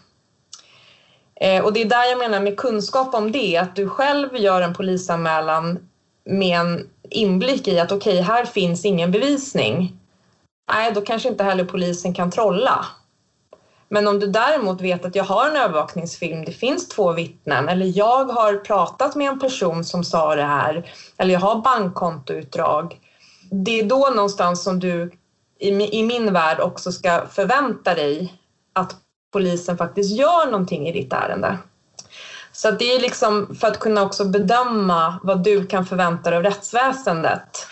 Eh, 1.36 1.64
och 1.64 1.74
det 1.74 1.82
är 1.82 1.86
där 1.86 2.10
jag 2.10 2.18
menar 2.18 2.40
med 2.40 2.58
kunskap 2.58 3.14
om 3.14 3.32
det, 3.32 3.58
att 3.58 3.76
du 3.76 3.90
själv 3.90 4.38
gör 4.38 4.62
en 4.62 4.74
polisanmälan 4.74 5.90
med 6.26 6.60
en 6.60 6.90
inblick 7.10 7.68
i 7.68 7.80
att 7.80 7.92
okej, 7.92 8.14
okay, 8.14 8.22
här 8.22 8.46
finns 8.46 8.86
ingen 8.86 9.12
bevisning. 9.12 10.00
Nej, 10.74 10.92
då 10.92 11.02
kanske 11.02 11.30
inte 11.30 11.44
heller 11.44 11.66
polisen 11.66 12.14
kan 12.14 12.32
trolla. 12.32 12.86
Men 13.90 14.08
om 14.08 14.20
du 14.20 14.28
däremot 14.28 14.82
vet 14.82 15.06
att 15.06 15.16
jag 15.16 15.24
har 15.24 15.50
en 15.50 15.56
övervakningsfilm, 15.56 16.46
det 16.46 16.52
finns 16.52 16.88
två 16.88 17.12
vittnen 17.12 17.70
eller 17.70 17.98
jag 17.98 18.26
har 18.26 18.56
pratat 18.56 19.16
med 19.16 19.28
en 19.28 19.40
person 19.40 19.84
som 19.84 20.04
sa 20.04 20.36
det 20.36 20.44
här 20.44 20.92
eller 21.18 21.34
jag 21.34 21.40
har 21.40 21.62
bankkontoutdrag. 21.62 23.00
Det 23.52 23.80
är 23.80 23.84
då 23.84 24.10
någonstans 24.16 24.64
som 24.64 24.80
du 24.80 25.12
i 25.60 26.04
min 26.04 26.34
värld 26.34 26.60
också 26.60 26.92
ska 26.92 27.28
förvänta 27.28 27.96
dig 27.96 28.34
att 28.74 28.96
polisen 29.34 29.78
faktiskt 29.78 30.16
gör 30.16 30.46
någonting 30.46 30.88
i 30.88 30.92
ditt 30.92 31.14
ärende. 31.14 31.58
Så 32.52 32.72
det 32.72 32.96
är 32.96 33.00
liksom 33.00 33.56
för 33.56 33.68
att 33.68 33.80
kunna 33.80 34.02
också 34.02 34.26
bedöma 34.26 35.20
vad 35.24 35.44
du 35.44 35.66
kan 35.66 35.86
förvänta 35.86 36.30
dig 36.30 36.38
av 36.38 36.44
rättsväsendet. 36.44 37.68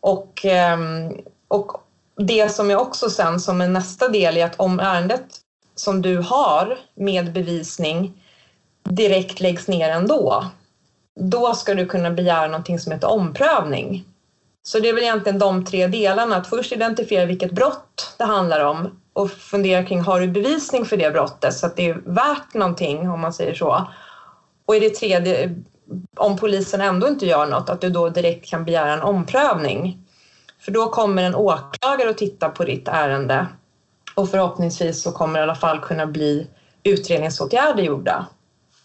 Och, 0.00 0.44
ehm, 0.44 1.12
och 1.48 1.72
det 2.16 2.48
som 2.48 2.70
jag 2.70 2.82
också 2.82 3.10
sen 3.10 3.40
som 3.40 3.60
en 3.60 3.72
nästa 3.72 4.08
del 4.08 4.36
är 4.36 4.44
att 4.44 4.60
om 4.60 4.80
ärendet 4.80 5.26
som 5.80 6.02
du 6.02 6.18
har 6.18 6.78
med 6.94 7.32
bevisning 7.32 8.24
direkt 8.84 9.40
läggs 9.40 9.68
ner 9.68 9.90
ändå, 9.90 10.44
då 11.20 11.54
ska 11.54 11.74
du 11.74 11.86
kunna 11.86 12.10
begära 12.10 12.46
någonting 12.46 12.78
som 12.78 12.92
heter 12.92 13.10
omprövning. 13.10 14.04
Så 14.62 14.78
det 14.78 14.88
är 14.88 14.92
väl 14.92 15.02
egentligen 15.02 15.38
de 15.38 15.64
tre 15.64 15.86
delarna, 15.86 16.36
att 16.36 16.46
först 16.46 16.72
identifiera 16.72 17.26
vilket 17.26 17.52
brott 17.52 18.14
det 18.18 18.24
handlar 18.24 18.64
om 18.64 19.00
och 19.12 19.30
fundera 19.30 19.84
kring, 19.84 20.00
har 20.00 20.20
du 20.20 20.28
bevisning 20.28 20.84
för 20.84 20.96
det 20.96 21.10
brottet 21.10 21.54
så 21.54 21.66
att 21.66 21.76
det 21.76 21.88
är 21.88 22.02
värt 22.06 22.54
någonting 22.54 23.10
om 23.10 23.20
man 23.20 23.32
säger 23.32 23.54
så. 23.54 23.86
Och 24.66 24.76
i 24.76 24.80
det 24.80 24.90
tredje, 24.90 25.54
om 26.16 26.36
polisen 26.36 26.80
ändå 26.80 27.08
inte 27.08 27.26
gör 27.26 27.46
något, 27.46 27.70
att 27.70 27.80
du 27.80 27.90
då 27.90 28.08
direkt 28.08 28.50
kan 28.50 28.64
begära 28.64 28.92
en 28.92 29.02
omprövning. 29.02 30.04
För 30.60 30.72
då 30.72 30.88
kommer 30.88 31.22
en 31.22 31.34
åklagare 31.34 32.10
att 32.10 32.18
titta 32.18 32.48
på 32.48 32.64
ditt 32.64 32.88
ärende 32.88 33.46
och 34.18 34.30
förhoppningsvis 34.30 35.02
så 35.02 35.12
kommer 35.12 35.34
det 35.34 35.40
i 35.40 35.42
alla 35.42 35.54
fall 35.54 35.80
kunna 35.80 36.06
bli 36.06 36.46
utredningsåtgärder 36.82 37.82
gjorda. 37.82 38.26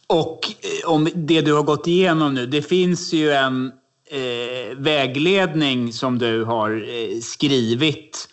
Och 0.08 0.40
eh, 0.46 0.90
om 0.92 1.10
det 1.16 1.42
du 1.42 1.54
har 1.54 1.64
gått 1.64 1.88
igenom 1.88 2.34
nu, 2.34 2.46
det 2.46 2.62
finns 2.62 3.14
ju 3.14 3.32
en 3.32 3.72
eh, 4.12 4.78
vägledning 4.78 5.94
som 5.94 6.20
du 6.20 6.44
har 6.44 6.72
eh, 6.72 7.20
skrivit 7.22 8.30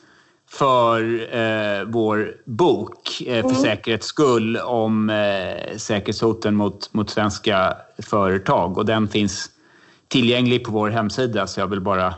för 0.50 1.02
eh, 1.36 1.84
vår 1.86 2.36
bok 2.44 3.22
eh, 3.26 3.42
för 3.42 3.50
mm. 3.50 3.62
säkerhets 3.62 4.06
skull 4.06 4.56
om 4.56 5.10
eh, 5.10 5.76
säkerhetshoten 5.76 6.54
mot, 6.54 6.94
mot 6.94 7.10
svenska 7.10 7.76
företag 7.98 8.78
och 8.78 8.86
den 8.86 9.08
finns 9.08 9.50
tillgänglig 10.08 10.64
på 10.64 10.72
vår 10.72 10.90
hemsida 10.90 11.46
så 11.46 11.60
jag 11.60 11.66
vill 11.66 11.80
bara 11.80 12.14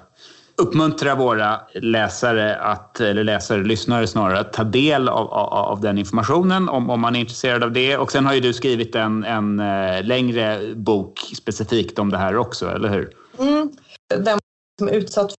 uppmuntra 0.57 1.15
våra 1.15 1.61
läsare, 1.75 2.57
att, 2.57 3.01
eller 3.01 3.25
läsare, 3.25 3.65
lyssnare 3.65 4.07
snarare, 4.07 4.41
att 4.41 4.53
ta 4.53 4.65
del 4.65 5.09
av, 5.09 5.33
av, 5.33 5.53
av, 5.53 5.81
den 5.81 5.99
informationen 5.99 6.69
om, 6.69 6.91
om 6.91 7.01
man 7.01 7.17
är 7.17 7.21
intresserad 7.21 7.63
av 7.63 7.73
det. 7.73 7.97
Och 7.97 8.13
sen 8.13 8.27
har 8.27 8.35
ju 8.35 8.41
du 8.41 8.53
skrivit 8.53 8.95
en, 8.95 9.25
en 9.25 9.61
eh, 9.61 10.05
längre 10.05 10.75
bok 10.75 11.21
specifikt 11.37 11.99
om 11.99 12.11
det 12.11 12.19
här 12.19 12.37
också, 12.37 12.71
eller 12.71 12.89
hur? 12.89 13.11
Mm. 13.39 13.71
Den 14.19 14.39
som 14.79 14.89
är 14.89 14.93
utsatt 14.93 15.35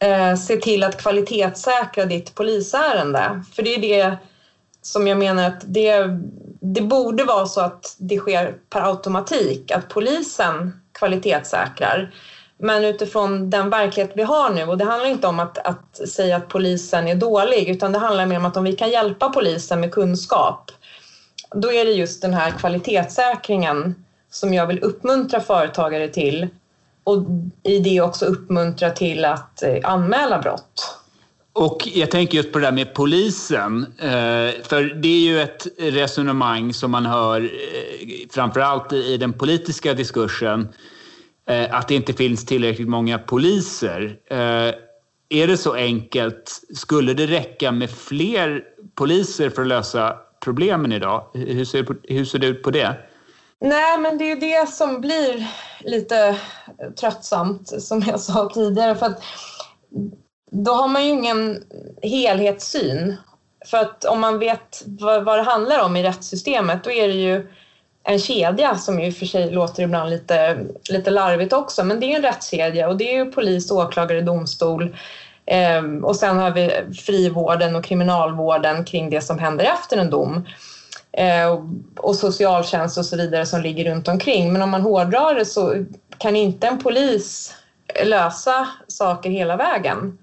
för 0.00 0.08
eh, 0.08 0.36
se 0.36 0.56
till 0.56 0.82
att 0.82 1.02
kvalitetssäkra 1.02 2.04
ditt 2.04 2.34
polisärende. 2.34 3.42
För 3.52 3.62
det 3.62 3.74
är 3.74 3.80
det 3.80 4.16
som 4.82 5.06
jag 5.06 5.18
menar 5.18 5.46
att 5.46 5.62
det, 5.66 6.06
det 6.60 6.82
borde 6.82 7.24
vara 7.24 7.46
så 7.46 7.60
att 7.60 7.96
det 7.98 8.18
sker 8.18 8.54
per 8.70 8.80
automatik, 8.80 9.70
att 9.70 9.88
polisen 9.88 10.80
kvalitetssäkrar. 10.92 12.14
Men 12.64 12.84
utifrån 12.84 13.50
den 13.50 13.70
verklighet 13.70 14.12
vi 14.14 14.22
har 14.22 14.50
nu, 14.50 14.64
och 14.64 14.78
det 14.78 14.84
handlar 14.84 15.10
inte 15.10 15.26
om 15.26 15.40
att, 15.40 15.58
att 15.58 16.08
säga 16.08 16.36
att 16.36 16.48
polisen 16.48 17.08
är 17.08 17.14
dålig, 17.14 17.68
utan 17.68 17.92
det 17.92 17.98
handlar 17.98 18.26
mer 18.26 18.36
om 18.36 18.44
att 18.44 18.56
om 18.56 18.64
vi 18.64 18.72
kan 18.72 18.90
hjälpa 18.90 19.28
polisen 19.28 19.80
med 19.80 19.92
kunskap, 19.92 20.70
då 21.54 21.72
är 21.72 21.84
det 21.84 21.90
just 21.90 22.22
den 22.22 22.34
här 22.34 22.50
kvalitetssäkringen 22.50 23.94
som 24.30 24.54
jag 24.54 24.66
vill 24.66 24.82
uppmuntra 24.82 25.40
företagare 25.40 26.08
till 26.08 26.48
och 27.04 27.24
i 27.62 27.78
det 27.78 28.00
också 28.00 28.24
uppmuntra 28.24 28.90
till 28.90 29.24
att 29.24 29.62
eh, 29.62 29.76
anmäla 29.82 30.38
brott. 30.38 30.98
Och 31.52 31.88
jag 31.94 32.10
tänker 32.10 32.36
just 32.36 32.52
på 32.52 32.58
det 32.58 32.66
där 32.66 32.72
med 32.72 32.94
polisen. 32.94 33.86
Eh, 33.98 34.62
för 34.62 34.94
det 35.02 35.08
är 35.08 35.20
ju 35.20 35.40
ett 35.40 35.66
resonemang 35.78 36.74
som 36.74 36.90
man 36.90 37.06
hör 37.06 37.40
eh, 37.40 37.48
framförallt 38.30 38.92
i 38.92 39.16
den 39.16 39.32
politiska 39.32 39.94
diskursen. 39.94 40.68
Eh, 41.46 41.74
att 41.74 41.88
det 41.88 41.94
inte 41.94 42.12
finns 42.12 42.46
tillräckligt 42.46 42.88
många 42.88 43.18
poliser. 43.18 44.18
Eh, 44.30 44.74
är 45.28 45.46
det 45.46 45.56
så 45.56 45.72
enkelt? 45.72 46.60
Skulle 46.74 47.14
det 47.14 47.26
räcka 47.26 47.72
med 47.72 47.90
fler 47.90 48.64
poliser 48.94 49.50
för 49.50 49.62
att 49.62 49.68
lösa 49.68 50.16
problemen 50.44 50.92
idag? 50.92 51.26
Hur 51.34 51.64
ser, 51.64 51.86
hur 52.02 52.24
ser 52.24 52.38
det 52.38 52.46
ut 52.46 52.62
på 52.62 52.70
det? 52.70 52.96
Nej, 53.60 53.98
men 53.98 54.18
det 54.18 54.24
är 54.24 54.34
ju 54.34 54.40
det 54.40 54.68
som 54.68 55.00
blir 55.00 55.46
lite 55.80 56.36
tröttsamt, 57.00 57.82
som 57.82 58.00
jag 58.06 58.20
sa 58.20 58.50
tidigare. 58.54 58.94
För 58.94 59.06
att 59.06 59.22
då 60.50 60.72
har 60.72 60.88
man 60.88 61.04
ju 61.04 61.10
ingen 61.10 61.64
helhetssyn. 62.02 63.16
För 63.66 63.78
att 63.78 64.04
om 64.04 64.20
man 64.20 64.38
vet 64.38 64.82
vad, 64.86 65.24
vad 65.24 65.38
det 65.38 65.42
handlar 65.42 65.84
om 65.84 65.96
i 65.96 66.02
rättssystemet, 66.02 66.84
då 66.84 66.90
är 66.90 67.08
det 67.08 67.14
ju 67.14 67.46
en 68.04 68.18
kedja 68.18 68.74
som 68.74 69.00
ju 69.00 69.12
för 69.12 69.26
sig 69.26 69.50
låter 69.50 69.82
ibland 69.82 70.10
lite, 70.10 70.66
lite 70.90 71.10
larvigt 71.10 71.52
också, 71.52 71.84
men 71.84 72.00
det 72.00 72.12
är 72.12 72.16
en 72.16 72.22
rättskedja 72.22 72.88
och 72.88 72.96
det 72.96 73.14
är 73.14 73.24
ju 73.24 73.32
polis, 73.32 73.70
åklagare, 73.70 74.20
domstol 74.20 74.96
eh, 75.46 75.82
och 76.02 76.16
sen 76.16 76.36
har 76.38 76.50
vi 76.50 76.72
frivården 77.06 77.76
och 77.76 77.84
kriminalvården 77.84 78.84
kring 78.84 79.10
det 79.10 79.20
som 79.20 79.38
händer 79.38 79.64
efter 79.64 79.96
en 79.96 80.10
dom. 80.10 80.46
Eh, 81.12 81.60
och 81.96 82.16
socialtjänst 82.16 82.98
och 82.98 83.06
så 83.06 83.16
vidare 83.16 83.46
som 83.46 83.60
ligger 83.60 83.90
runt 83.90 84.08
omkring. 84.08 84.52
Men 84.52 84.62
om 84.62 84.70
man 84.70 84.82
hårdrar 84.82 85.34
det 85.34 85.44
så 85.44 85.84
kan 86.18 86.36
inte 86.36 86.66
en 86.66 86.78
polis 86.78 87.54
lösa 88.04 88.68
saker 88.88 89.30
hela 89.30 89.56
vägen. 89.56 90.18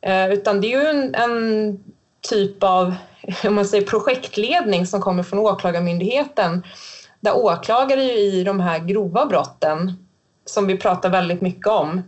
Eh, 0.00 0.32
utan 0.32 0.60
det 0.60 0.74
är 0.74 0.80
ju 0.80 0.86
en, 0.86 1.14
en 1.14 1.84
typ 2.20 2.62
av 2.62 2.94
om 3.44 3.54
man 3.54 3.66
säger, 3.66 3.86
projektledning 3.86 4.86
som 4.86 5.00
kommer 5.00 5.22
från 5.22 5.38
Åklagarmyndigheten 5.38 6.62
där 7.20 7.36
åklagare 7.36 8.02
i 8.02 8.44
de 8.44 8.60
här 8.60 8.78
grova 8.78 9.26
brotten 9.26 9.92
som 10.44 10.66
vi 10.66 10.76
pratar 10.76 11.10
väldigt 11.10 11.40
mycket 11.40 11.66
om 11.66 12.02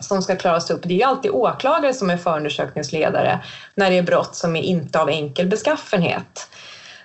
som 0.00 0.22
ska 0.22 0.36
klaras 0.36 0.70
upp. 0.70 0.80
Det 0.82 0.94
är 0.94 0.98
ju 0.98 1.02
alltid 1.02 1.30
åklagare 1.30 1.94
som 1.94 2.10
är 2.10 2.16
förundersökningsledare 2.16 3.44
när 3.74 3.90
det 3.90 3.98
är 3.98 4.02
brott 4.02 4.34
som 4.34 4.56
är 4.56 4.62
inte 4.62 5.00
av 5.00 5.08
enkel 5.08 5.46
beskaffenhet. 5.46 6.48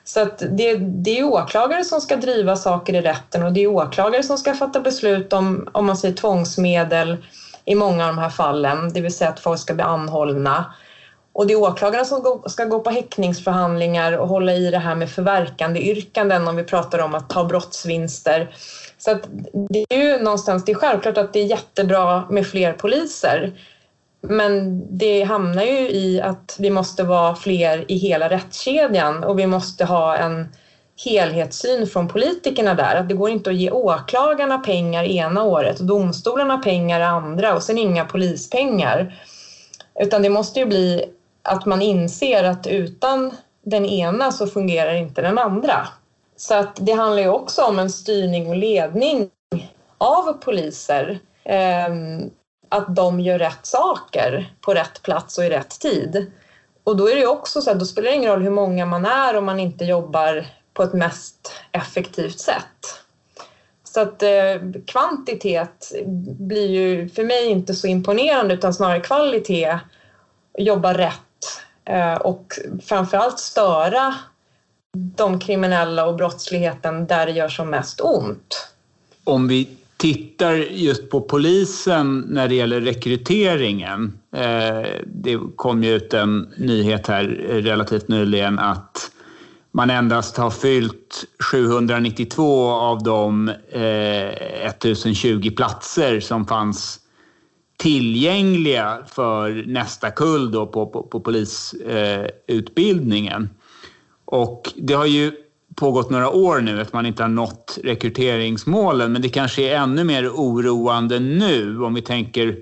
Så 0.04 0.20
att 0.20 0.38
det, 0.38 0.76
det 0.76 1.20
är 1.20 1.24
åklagare 1.24 1.84
som 1.84 2.02
ska 2.02 2.16
driva 2.16 2.56
saker 2.56 2.94
i 2.94 3.02
rätten 3.02 3.44
och 3.44 3.54
det 3.54 3.60
är 3.64 3.68
åklagare 3.68 4.24
som 4.24 4.38
ska 4.38 4.54
fatta 4.54 4.80
beslut 4.80 5.34
om, 5.34 5.68
om 5.72 5.86
man 5.86 5.98
säger 5.98 6.16
tvångsmedel 6.16 7.18
i 7.66 7.76
många 7.76 8.08
av 8.08 8.16
de 8.16 8.22
här 8.22 8.30
fallen, 8.30 8.94
det 8.94 9.02
vill 9.02 9.12
säga 9.16 9.30
att 9.30 9.40
folk 9.40 9.60
ska 9.60 9.74
bli 9.74 9.84
anhållna. 9.84 10.74
Och 11.38 11.47
det 11.47 11.54
är 11.54 11.62
åklagarna 11.62 12.06
som 12.06 12.43
ska 12.45 12.65
gå 12.65 12.80
på 12.80 12.89
häktningsförhandlingar 12.89 14.17
och 14.17 14.28
hålla 14.28 14.54
i 14.54 14.71
det 14.71 14.78
här 14.78 14.95
med 14.95 15.10
förverkande 15.10 15.80
yrkanden 15.80 16.47
om 16.47 16.56
vi 16.56 16.63
pratar 16.63 17.00
om 17.00 17.15
att 17.15 17.30
ta 17.30 17.43
brottsvinster. 17.43 18.56
Så 18.97 19.12
att 19.12 19.21
det 19.69 19.86
är 19.89 19.97
ju 19.97 20.23
någonstans, 20.23 20.65
det 20.65 20.71
är 20.71 20.76
självklart 20.76 21.17
att 21.17 21.34
det 21.34 21.39
är 21.39 21.45
jättebra 21.45 22.23
med 22.30 22.47
fler 22.47 22.73
poliser. 22.73 23.54
Men 24.21 24.84
det 24.97 25.23
hamnar 25.23 25.63
ju 25.63 25.89
i 25.89 26.21
att 26.21 26.56
vi 26.60 26.69
måste 26.69 27.04
vara 27.04 27.36
fler 27.36 27.91
i 27.91 27.97
hela 27.97 28.30
rättskedjan 28.30 29.23
och 29.23 29.39
vi 29.39 29.47
måste 29.47 29.86
ha 29.86 30.15
en 30.15 30.47
helhetssyn 31.06 31.88
från 31.88 32.08
politikerna 32.08 32.73
där. 32.73 32.95
Att 32.95 33.10
det 33.10 33.15
går 33.15 33.30
inte 33.30 33.50
att 33.50 33.56
ge 33.56 33.71
åklagarna 33.71 34.58
pengar 34.58 35.04
ena 35.04 35.43
året 35.43 35.80
och 35.80 35.86
domstolarna 35.86 36.58
pengar 36.58 37.02
andra 37.02 37.56
och 37.56 37.63
sen 37.63 37.78
inga 37.78 38.06
polispengar. 38.06 39.15
Utan 40.00 40.21
det 40.21 40.30
måste 40.30 40.60
ju 40.60 40.65
bli 40.65 41.06
att 41.48 41.66
man 41.66 41.82
inser 41.82 42.44
att 42.44 42.68
utan 42.68 43.32
den 43.64 43.86
ena 43.86 44.32
så 44.32 44.48
fungerar 44.48 44.94
inte 44.94 45.22
den 45.22 45.38
andra. 45.38 45.88
Så 46.36 46.56
att 46.56 46.76
det 46.76 46.92
handlar 46.92 47.22
ju 47.22 47.30
också 47.30 47.62
om 47.62 47.80
en 47.80 47.90
styrning 47.90 48.50
och 48.50 48.56
ledning 48.56 49.30
av 49.98 50.34
poliser. 50.34 51.20
Ehm, 51.44 52.30
att 52.70 52.96
de 52.96 53.20
gör 53.20 53.40
rätt 53.40 53.66
saker 53.66 54.54
på 54.62 54.74
rätt 54.74 55.02
plats 55.02 55.38
och 55.38 55.44
i 55.44 55.50
rätt 55.50 55.80
tid. 55.80 56.32
Och 56.84 56.98
då 56.98 57.10
är 57.10 57.16
det 57.16 57.28
också 57.28 57.62
så 57.62 57.72
att 57.72 57.80
då 57.80 57.86
spelar 57.86 58.10
det 58.10 58.16
ingen 58.16 58.32
roll 58.32 58.42
hur 58.42 58.50
många 58.50 58.86
man 58.86 59.06
är 59.06 59.38
om 59.38 59.46
man 59.46 59.60
inte 59.60 59.86
jobbar 59.86 60.46
på 60.74 60.84
ett 60.84 60.94
mest 60.94 61.54
effektivt 61.72 62.40
sätt. 62.40 63.04
Så 63.84 64.00
att 64.00 64.24
eh, 64.24 64.56
kvantitet 64.88 65.92
blir 66.40 66.68
ju 66.68 67.10
för 67.10 67.24
mig 67.24 67.46
inte 67.48 67.74
så 67.74 67.88
imponerande 67.88 68.54
utan 68.54 68.74
snarare 68.74 69.00
kvalitet, 69.00 69.80
jobba 70.58 70.94
rätt 70.94 71.27
Eh, 71.89 72.15
och 72.15 72.54
framförallt 72.86 73.39
störa 73.39 74.15
de 74.97 75.39
kriminella 75.39 76.06
och 76.06 76.15
brottsligheten 76.15 77.08
där 77.08 77.26
det 77.26 77.32
gör 77.32 77.50
som 77.50 77.69
mest 77.69 78.02
ont. 78.02 78.69
Om 79.23 79.47
vi 79.47 79.69
tittar 79.97 80.54
just 80.54 81.10
på 81.10 81.21
polisen 81.21 82.26
när 82.30 82.47
det 82.47 82.56
gäller 82.56 82.82
rekryteringen. 82.82 84.19
Eh, 84.36 84.89
det 85.06 85.39
kom 85.56 85.84
ju 85.84 85.95
ut 85.95 86.13
en 86.13 86.54
nyhet 86.58 87.08
här 87.08 87.23
relativt 87.63 88.08
nyligen 88.08 88.60
att 88.60 89.12
man 89.71 89.89
endast 89.89 90.38
har 90.38 90.50
fyllt 90.50 91.26
792 91.52 92.69
av 92.69 93.04
de 93.04 93.50
eh, 93.69 94.67
1020 94.67 95.52
platser 95.52 96.19
som 96.19 96.47
fanns 96.47 97.00
tillgängliga 97.78 98.98
för 99.08 99.63
nästa 99.68 100.12
kull 100.12 100.52
då 100.52 100.68
på, 100.68 100.88
på, 100.88 101.04
på 101.04 101.20
polisutbildningen. 101.20 103.50
Och 104.26 104.74
det 104.76 104.94
har 104.94 105.06
ju 105.06 105.32
pågått 105.76 106.10
några 106.10 106.30
år 106.30 106.62
nu 106.62 106.82
att 106.82 106.94
man 106.94 107.06
inte 107.06 107.24
har 107.24 107.30
nått 107.30 107.80
rekryteringsmålen. 107.84 109.13
Men 109.13 109.22
det 109.22 109.30
kanske 109.30 109.62
är 109.62 109.78
ännu 109.78 110.04
mer 110.04 110.30
oroande 110.30 111.20
nu 111.20 111.84
om 111.84 111.94
vi 111.94 112.02
tänker 112.02 112.58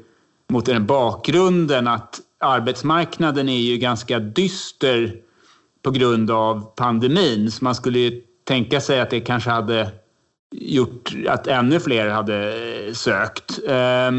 mot 0.50 0.66
den 0.66 0.86
bakgrunden 0.86 1.88
att 1.88 2.20
arbetsmarknaden 2.40 3.50
är 3.50 3.60
ju 3.60 3.78
ganska 3.78 4.20
dyster 4.20 5.16
på 5.82 5.92
grund 5.92 6.32
av 6.32 6.76
pandemin. 6.76 7.52
Så 7.52 7.64
man 7.64 7.76
skulle 7.76 8.00
ju 8.00 8.22
tänka 8.44 8.82
sig 8.82 9.02
att 9.02 9.10
det 9.10 9.20
kanske 9.20 9.50
hade 9.50 9.92
gjort 10.52 11.16
att 11.28 11.48
ännu 11.48 11.80
fler 11.80 12.10
hade 12.10 12.54
sökt. 12.94 13.60
Eh, 13.68 14.12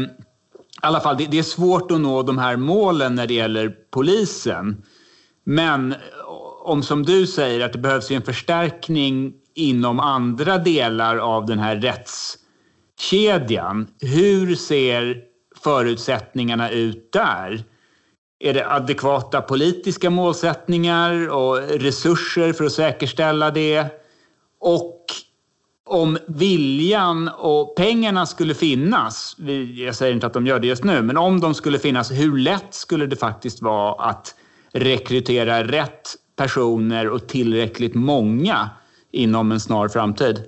alla 0.87 0.99
fall, 0.99 1.17
det 1.17 1.39
är 1.39 1.43
svårt 1.43 1.91
att 1.91 2.01
nå 2.01 2.23
de 2.23 2.37
här 2.37 2.57
målen 2.57 3.15
när 3.15 3.27
det 3.27 3.33
gäller 3.33 3.75
polisen. 3.91 4.83
Men 5.43 5.95
om 6.63 6.83
som 6.83 7.03
du 7.03 7.27
säger 7.27 7.65
att 7.65 7.73
det 7.73 7.79
behövs 7.79 8.11
en 8.11 8.21
förstärkning 8.21 9.33
inom 9.55 9.99
andra 9.99 10.57
delar 10.57 11.17
av 11.17 11.45
den 11.45 11.59
här 11.59 11.75
rättskedjan. 11.75 13.87
Hur 14.01 14.55
ser 14.55 15.17
förutsättningarna 15.63 16.71
ut 16.71 17.11
där? 17.11 17.63
Är 18.39 18.53
det 18.53 18.71
adekvata 18.71 19.41
politiska 19.41 20.09
målsättningar 20.09 21.29
och 21.29 21.57
resurser 21.57 22.53
för 22.53 22.65
att 22.65 22.71
säkerställa 22.71 23.51
det? 23.51 23.85
Och 24.59 24.96
om 25.87 26.17
viljan 26.27 27.29
och 27.37 27.75
pengarna 27.75 28.25
skulle 28.25 28.53
finnas, 28.53 29.35
jag 29.75 29.95
säger 29.95 30.13
inte 30.13 30.27
att 30.27 30.33
de 30.33 30.47
gör 30.47 30.59
det 30.59 30.67
just 30.67 30.83
nu, 30.83 31.01
men 31.01 31.17
om 31.17 31.39
de 31.39 31.53
skulle 31.53 31.79
finnas, 31.79 32.11
hur 32.11 32.37
lätt 32.37 32.73
skulle 32.73 33.05
det 33.05 33.15
faktiskt 33.15 33.61
vara 33.61 34.09
att 34.09 34.35
rekrytera 34.73 35.63
rätt 35.63 36.15
personer 36.35 37.09
och 37.09 37.27
tillräckligt 37.27 37.95
många 37.95 38.69
inom 39.11 39.51
en 39.51 39.59
snar 39.59 39.87
framtid? 39.87 40.43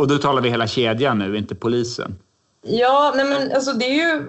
Och 0.00 0.08
då 0.08 0.18
talar 0.18 0.42
vi 0.42 0.48
hela 0.48 0.66
kedjan 0.66 1.18
nu, 1.18 1.36
inte 1.38 1.54
polisen. 1.54 2.18
Ja, 2.62 3.12
nej 3.16 3.24
men 3.24 3.52
alltså 3.52 3.72
det 3.72 3.84
är 3.84 3.94
ju... 3.94 4.22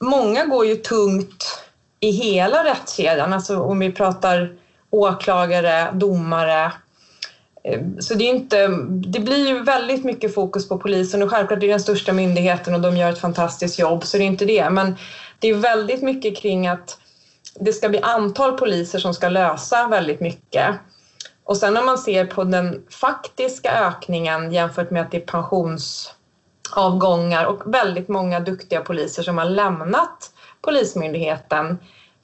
Många 0.00 0.46
går 0.46 0.66
ju 0.66 0.76
tungt 0.76 1.64
i 2.00 2.10
hela 2.10 2.64
rättskedjan, 2.64 3.32
alltså 3.32 3.58
om 3.58 3.78
vi 3.78 3.92
pratar 3.92 4.56
åklagare, 4.90 5.92
domare. 5.92 6.72
Eh, 7.64 7.80
så 8.00 8.14
det, 8.14 8.24
är 8.24 8.28
inte, 8.28 8.68
det 8.88 9.20
blir 9.20 9.48
ju 9.48 9.62
väldigt 9.62 10.04
mycket 10.04 10.34
fokus 10.34 10.68
på 10.68 10.78
polisen 10.78 11.22
och 11.22 11.30
självklart 11.30 11.56
är 11.56 11.60
det 11.60 11.72
den 11.72 11.80
största 11.80 12.12
myndigheten 12.12 12.74
och 12.74 12.80
de 12.80 12.96
gör 12.96 13.10
ett 13.10 13.20
fantastiskt 13.20 13.78
jobb, 13.78 14.04
så 14.04 14.16
det 14.16 14.24
är 14.24 14.26
inte 14.26 14.44
det. 14.44 14.70
Men 14.70 14.96
det 15.38 15.48
är 15.48 15.54
väldigt 15.54 16.02
mycket 16.02 16.36
kring 16.36 16.66
att 16.66 16.98
det 17.60 17.72
ska 17.72 17.88
bli 17.88 18.00
antal 18.00 18.58
poliser 18.58 18.98
som 18.98 19.14
ska 19.14 19.28
lösa 19.28 19.88
väldigt 19.88 20.20
mycket. 20.20 20.74
Och 21.44 21.56
sen 21.56 21.76
om 21.76 21.86
man 21.86 21.98
ser 21.98 22.26
på 22.26 22.44
den 22.44 22.82
faktiska 22.90 23.72
ökningen 23.72 24.52
jämfört 24.52 24.90
med 24.90 25.02
att 25.02 25.10
det 25.10 25.16
är 25.16 25.26
pensionsavgångar 25.26 27.44
och 27.44 27.74
väldigt 27.74 28.08
många 28.08 28.40
duktiga 28.40 28.80
poliser 28.80 29.22
som 29.22 29.38
har 29.38 29.44
lämnat 29.44 30.30
Polismyndigheten 30.60 31.78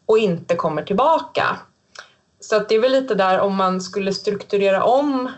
och 0.07 0.19
inte 0.19 0.55
kommer 0.55 0.83
tillbaka. 0.83 1.57
Så 2.51 2.57
att 2.57 2.69
det 2.69 2.75
är 2.75 2.81
väl 2.81 2.93
lite 2.93 3.15
där 3.15 3.41
om 3.41 3.57
man 3.57 3.81
skulle 3.81 4.13
strukturera 4.13 4.85
om 4.85 5.33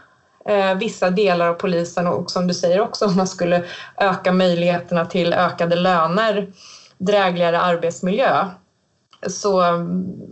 eh, 0.44 0.75
vissa 0.75 1.11
delar 1.11 1.48
av 1.48 1.55
polisen 1.55 2.07
och 2.07 2.31
som 2.31 2.46
du 2.46 2.55
säger 2.55 2.81
också 2.81 3.07
om 3.07 3.16
man 3.16 3.27
skulle 3.27 3.64
öka 3.96 4.33
möjligheterna 4.33 5.07
till 5.07 5.33
ökade 5.33 5.77
löner, 5.77 6.53
drägligare 6.98 7.59
arbetsmiljö 7.61 8.46
så, 9.27 9.62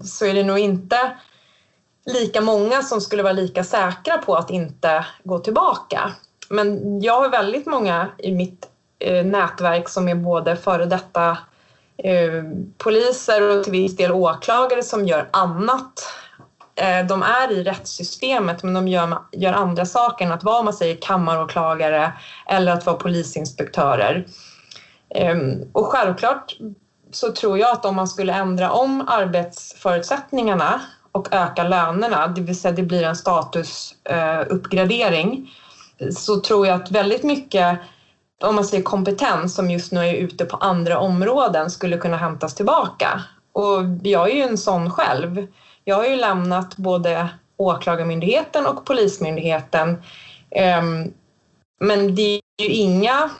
så 0.05 0.27
är 0.27 0.35
det 0.35 0.43
nog 0.43 0.59
inte 0.59 1.17
lika 2.07 2.41
många 2.41 2.83
som 2.83 3.01
skulle 3.01 3.23
vara 3.23 3.33
lika 3.33 3.65
säkra 3.65 4.19
på 4.19 4.35
att 4.35 4.51
inte 4.51 5.07
gå 5.25 5.39
tillbaka. 5.39 6.13
Men 6.49 7.01
jag 7.01 7.21
har 7.21 7.29
väldigt 7.29 7.67
många 7.67 8.09
i 8.19 8.33
mitt 8.33 8.69
eh, 8.99 9.25
nätverk 9.25 9.89
som 9.89 10.09
är 10.09 10.15
både 10.15 10.57
före 10.57 10.87
detta 10.87 11.39
eh, 11.97 12.45
poliser 12.79 13.59
och 13.59 13.65
till 13.65 13.73
viss 13.73 13.97
del 13.97 14.13
åklagare 14.13 14.83
som 14.83 15.07
gör 15.07 15.29
annat. 15.31 16.20
Eh, 16.81 17.07
de 17.07 17.23
är 17.23 17.53
i 17.53 17.63
rättssystemet 17.63 18.63
men 18.63 18.75
de 18.75 18.89
gör, 18.89 19.19
gör 19.33 19.53
andra 19.53 19.85
saker 19.85 20.25
än 20.25 20.33
att 20.33 20.45
vara 20.45 20.63
man 20.63 20.75
säger 20.75 20.97
kammaråklagare 21.01 22.13
eller 22.47 22.73
att 22.73 22.87
vara 22.87 22.97
polisinspektörer. 22.97 24.27
Ehm, 25.15 25.63
och 25.73 25.87
självklart 25.87 26.57
så 27.13 27.33
tror 27.33 27.59
jag 27.59 27.71
att 27.71 27.85
om 27.85 27.97
man 27.97 28.09
skulle 28.09 28.33
ändra 28.33 28.71
om 28.71 29.09
arbetsförutsättningarna 29.09 30.81
och 31.13 31.35
öka 31.35 31.63
lönerna, 31.63 32.27
det 32.27 32.41
vill 32.41 32.61
säga 32.61 32.73
det 32.73 32.83
blir 32.83 33.03
en 33.03 33.17
statusuppgradering, 33.17 35.51
eh, 35.99 36.11
så 36.11 36.41
tror 36.41 36.67
jag 36.67 36.83
att 36.83 36.91
väldigt 36.91 37.23
mycket 37.23 37.79
om 38.43 38.55
man 38.55 38.65
säger 38.65 38.83
kompetens 38.83 39.55
som 39.55 39.71
just 39.71 39.93
nu 39.93 40.01
är 40.01 40.15
ute 40.15 40.45
på 40.45 40.57
andra 40.57 40.99
områden 40.99 41.71
skulle 41.71 41.97
kunna 41.97 42.17
hämtas 42.17 42.55
tillbaka. 42.55 43.23
Och 43.53 43.83
jag 44.03 44.31
är 44.31 44.35
ju 44.35 44.43
en 44.43 44.59
sån 44.59 44.91
själv. 44.91 45.47
Jag 45.85 45.97
har 45.97 46.07
ju 46.07 46.17
lämnat 46.17 46.77
både 46.77 47.29
Åklagarmyndigheten 47.57 48.67
och 48.67 48.87
Polismyndigheten. 48.87 50.03
Ehm, 50.51 51.13
men 51.81 52.15
det 52.15 52.41
är 52.63 52.65
ju 52.65 52.69
inga, 52.69 53.31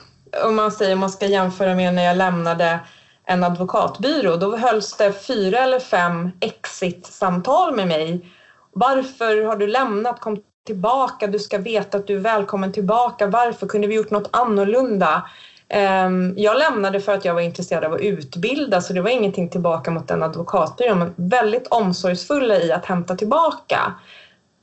om 0.45 0.55
man 0.55 0.71
säger 0.71 0.93
om 0.93 0.99
man 0.99 1.09
ska 1.09 1.25
jämföra 1.25 1.75
med 1.75 1.93
när 1.93 2.03
jag 2.03 2.17
lämnade 2.17 2.79
en 3.25 3.43
advokatbyrå, 3.43 4.35
då 4.35 4.57
hölls 4.57 4.97
det 4.97 5.13
fyra 5.13 5.59
eller 5.59 5.79
fem 5.79 6.31
exit-samtal 6.39 7.75
med 7.75 7.87
mig. 7.87 8.25
Varför 8.71 9.43
har 9.43 9.55
du 9.55 9.67
lämnat? 9.67 10.19
Kom 10.19 10.43
tillbaka, 10.65 11.27
du 11.27 11.39
ska 11.39 11.57
veta 11.57 11.97
att 11.97 12.07
du 12.07 12.15
är 12.15 12.19
välkommen 12.19 12.71
tillbaka. 12.71 13.27
Varför 13.27 13.67
kunde 13.67 13.87
vi 13.87 13.95
gjort 13.95 14.11
något 14.11 14.29
annorlunda? 14.31 15.29
Ehm, 15.73 16.33
jag 16.37 16.57
lämnade 16.57 16.99
för 16.99 17.11
att 17.11 17.25
jag 17.25 17.33
var 17.33 17.41
intresserad 17.41 17.83
av 17.83 17.93
att 17.93 18.01
utbilda 18.01 18.81
så 18.81 18.93
det 18.93 19.01
var 19.01 19.09
ingenting 19.09 19.47
tillbaka 19.47 19.91
mot 19.91 20.07
den 20.07 20.23
advokatbyrån 20.23 20.99
men 20.99 21.13
väldigt 21.15 21.67
omsorgsfulla 21.67 22.55
i 22.55 22.71
att 22.71 22.85
hämta 22.85 23.15
tillbaka. 23.15 23.93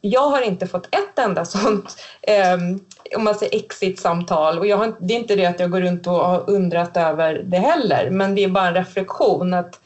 Jag 0.00 0.28
har 0.28 0.42
inte 0.42 0.66
fått 0.66 0.86
ett 0.94 1.18
enda 1.18 1.44
sånt 1.44 1.96
um, 2.54 2.78
om 3.16 3.24
man 3.24 3.34
säger 3.34 3.56
exit-samtal 3.56 4.58
och 4.58 4.66
jag 4.66 4.76
har, 4.76 4.92
det 4.98 5.14
är 5.14 5.18
inte 5.18 5.36
det 5.36 5.46
att 5.46 5.60
jag 5.60 5.70
går 5.70 5.80
runt 5.80 6.06
och 6.06 6.14
har 6.14 6.50
undrat 6.50 6.96
över 6.96 7.40
det 7.44 7.58
heller 7.58 8.10
men 8.10 8.34
det 8.34 8.44
är 8.44 8.48
bara 8.48 8.66
en 8.66 8.74
reflektion 8.74 9.54
att 9.54 9.80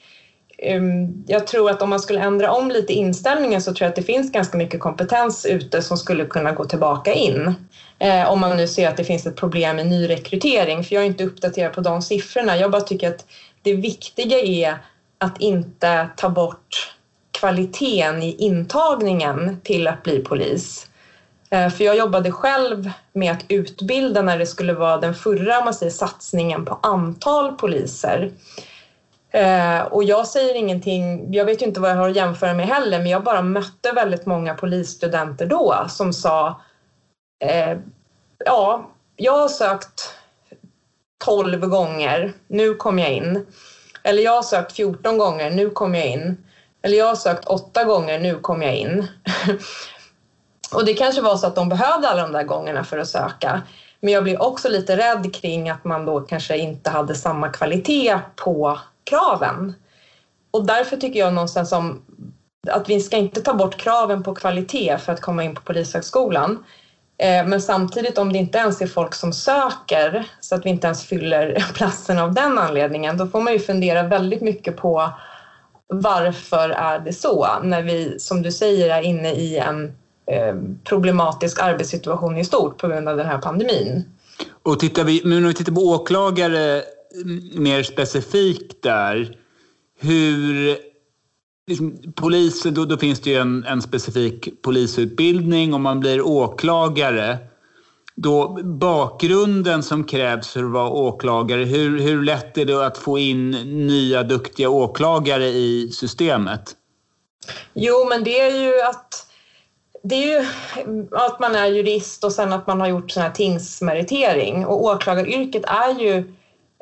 um, 0.77 1.25
jag 1.27 1.47
tror 1.47 1.71
att 1.71 1.83
om 1.83 1.91
man 1.91 2.01
skulle 2.01 2.21
ändra 2.21 2.51
om 2.51 2.71
lite 2.71 2.93
inställningen 2.93 3.61
så 3.61 3.73
tror 3.73 3.85
jag 3.85 3.91
att 3.91 3.97
det 3.97 4.03
finns 4.03 4.33
ganska 4.33 4.59
mycket 4.59 4.81
kompetens 4.81 5.47
ute 5.47 5.83
som 5.83 5.97
skulle 5.97 6.25
kunna 6.25 6.53
gå 6.53 6.65
tillbaka 6.65 7.13
in. 7.13 7.55
Eh, 8.03 8.31
om 8.31 8.41
man 8.41 8.57
nu 8.57 8.69
ser 8.69 8.89
att 8.89 8.97
det 8.97 9.05
finns 9.05 9.27
ett 9.27 9.37
problem 9.37 9.77
med 9.77 9.87
nyrekrytering 9.87 10.85
för 10.85 10.95
jag 10.95 11.03
är 11.03 11.07
inte 11.07 11.25
uppdaterad 11.25 11.73
på 11.73 11.81
de 11.81 12.03
siffrorna. 12.03 12.57
Jag 12.57 12.71
bara 12.71 12.83
tycker 12.83 13.09
att 13.09 13.25
det 13.63 13.75
viktiga 13.75 14.39
är 14.39 14.77
att 15.19 15.41
inte 15.41 16.09
ta 16.17 16.29
bort 16.29 16.95
kvaliteten 17.31 18.23
i 18.23 18.37
intagningen 18.39 19.61
till 19.65 19.89
att 19.89 20.03
bli 20.03 20.19
polis. 20.19 20.87
Eh, 21.51 21.69
för 21.69 21.85
jag 21.85 21.97
jobbade 21.97 22.33
själv 22.33 22.91
med 23.13 23.33
att 23.33 23.45
utbilda 23.49 24.23
när 24.23 24.39
det 24.39 24.47
skulle 24.47 24.73
vara 24.73 24.97
den 24.97 25.15
förra 25.15 25.65
man 25.65 25.75
säger, 25.75 25.93
satsningen 25.93 26.65
på 26.65 26.79
antal 26.83 27.53
poliser. 27.53 28.33
Eh, 29.31 29.81
och 29.81 30.05
jag 30.05 30.27
säger 30.27 30.55
ingenting, 30.55 31.35
jag 31.35 31.45
vet 31.45 31.63
ju 31.63 31.67
inte 31.67 31.81
vad 31.81 31.91
jag 31.91 31.97
har 31.97 32.09
att 32.09 32.17
jämföra 32.17 32.55
med 32.55 32.67
heller, 32.67 32.99
men 32.99 33.11
jag 33.11 33.25
bara 33.25 33.43
mötte 33.43 33.93
väldigt 33.93 34.27
många 34.27 34.55
polisstudenter 34.55 35.47
då 35.47 35.87
som 35.89 36.13
sa 36.13 36.61
eh, 37.43 37.79
ja, 38.45 38.91
jag 39.17 39.33
har 39.33 39.49
sökt 39.49 40.15
12 41.25 41.67
gånger, 41.67 42.33
nu 42.47 42.75
kom 42.75 42.99
jag 42.99 43.13
in. 43.13 43.47
Eller 44.03 44.23
jag 44.23 44.33
har 44.33 44.43
sökt 44.43 44.73
14 44.73 45.19
gånger, 45.19 45.51
nu 45.51 45.71
kom 45.71 45.95
jag 45.95 46.07
in. 46.07 46.45
Eller 46.83 46.99
jag 46.99 47.07
har 47.07 47.15
sökt 47.15 47.45
8 47.45 47.85
gånger, 47.85 48.19
nu 48.19 48.35
kom 48.39 48.63
jag 48.63 48.77
in. 48.77 49.07
Och 50.75 50.85
det 50.85 50.95
kanske 50.95 51.23
var 51.23 51.37
så 51.37 51.47
att 51.47 51.55
de 51.55 51.69
behövde 51.69 52.09
alla 52.09 52.23
de 52.23 52.33
där 52.33 52.43
gångerna 52.43 52.85
för 52.85 52.99
att 52.99 53.09
söka. 53.09 53.63
Men 54.01 54.13
jag 54.13 54.23
blir 54.23 54.43
också 54.43 54.69
lite 54.69 54.97
rädd 54.97 55.35
kring 55.35 55.71
att 55.71 55.85
man 55.85 56.05
då 56.05 56.21
kanske 56.21 56.59
inte 56.59 56.91
hade 56.91 57.15
samma 57.15 57.49
kvalitet 57.49 58.19
på 58.37 58.79
kraven. 59.05 59.75
Och 60.51 60.67
därför 60.67 60.97
tycker 60.97 61.21
jag 61.21 61.35
någonstans 61.35 61.73
om 61.73 62.03
att 62.71 62.89
vi 62.89 63.01
ska 63.01 63.17
inte 63.17 63.41
ta 63.41 63.55
bort 63.55 63.77
kraven 63.77 64.23
på 64.23 64.35
kvalitet 64.35 64.99
för 64.99 65.13
att 65.13 65.21
komma 65.21 65.45
in 65.45 65.55
på 65.55 65.63
Polishögskolan. 65.63 66.65
Eh, 67.23 67.47
men 67.47 67.61
samtidigt 67.61 68.19
om 68.19 68.33
det 68.33 68.39
inte 68.39 68.59
ens 68.59 68.81
är 68.81 68.87
folk 68.87 69.15
som 69.15 69.33
söker 69.33 70.27
så 70.41 70.55
att 70.55 70.67
vi 70.67 70.71
inte 70.71 70.87
ens 70.87 71.05
fyller 71.05 71.65
platsen 71.75 72.19
av 72.19 72.35
den 72.35 72.59
anledningen, 72.59 73.17
då 73.17 73.27
får 73.27 73.41
man 73.41 73.53
ju 73.53 73.59
fundera 73.59 74.03
väldigt 74.03 74.41
mycket 74.41 74.77
på 74.77 75.11
varför 75.87 76.69
är 76.69 76.99
det 76.99 77.13
så 77.13 77.49
när 77.63 77.83
vi, 77.83 78.19
som 78.19 78.43
du 78.43 78.53
säger, 78.53 78.91
är 78.91 79.03
inne 79.03 79.33
i 79.33 79.59
en 79.59 79.85
eh, 80.27 80.55
problematisk 80.85 81.63
arbetssituation 81.63 82.39
i 82.39 82.45
stort 82.45 82.79
på 82.79 82.89
grund 82.89 83.09
av 83.09 83.17
den 83.17 83.27
här 83.27 83.39
pandemin. 83.39 84.05
Och 84.63 84.81
tittar 84.81 85.05
vi, 85.05 85.23
men 85.25 85.39
om 85.39 85.45
vi 85.45 85.55
tittar 85.55 85.73
på 85.73 85.81
åklagare 85.81 86.83
mer 87.55 87.83
specifikt 87.83 88.83
där, 88.83 89.37
hur... 90.01 90.77
Liksom, 91.67 92.13
polis, 92.17 92.63
då, 92.63 92.85
då 92.85 92.99
finns 92.99 93.21
det 93.21 93.31
ju 93.31 93.37
en, 93.37 93.65
en 93.65 93.83
specifik 93.83 94.63
polisutbildning. 94.63 95.75
Om 95.75 95.83
man 95.83 96.01
blir 96.01 96.27
åklagare, 96.27 97.39
då 98.15 98.59
bakgrunden 98.63 99.83
som 99.83 100.05
krävs 100.05 100.49
för 100.49 100.65
att 100.65 100.71
vara 100.71 100.91
åklagare, 100.91 101.65
hur, 101.65 102.01
hur 102.01 102.23
lätt 102.23 102.59
är 102.59 102.65
det 102.65 102.87
att 102.87 102.99
få 102.99 103.19
in 103.19 103.51
nya 103.87 104.23
duktiga 104.23 104.69
åklagare 104.69 105.47
i 105.47 105.91
systemet? 105.93 106.77
Jo, 107.75 108.07
men 108.09 108.25
det 108.25 108.41
är 108.41 108.63
ju 108.63 108.83
att 108.83 109.27
det 110.03 110.15
är 110.15 110.41
ju 110.41 110.47
att 111.11 111.41
man 111.41 111.55
är 111.55 111.67
jurist 111.67 112.25
och 112.25 112.33
sen 112.33 112.53
att 112.53 112.67
man 112.67 112.81
har 112.81 112.89
gjort 112.89 113.11
sån 113.11 113.23
här 113.23 113.31
tingsmeritering 113.31 114.67
och 114.67 114.85
åklagaryrket 114.85 115.65
är 115.65 116.01
ju 116.01 116.33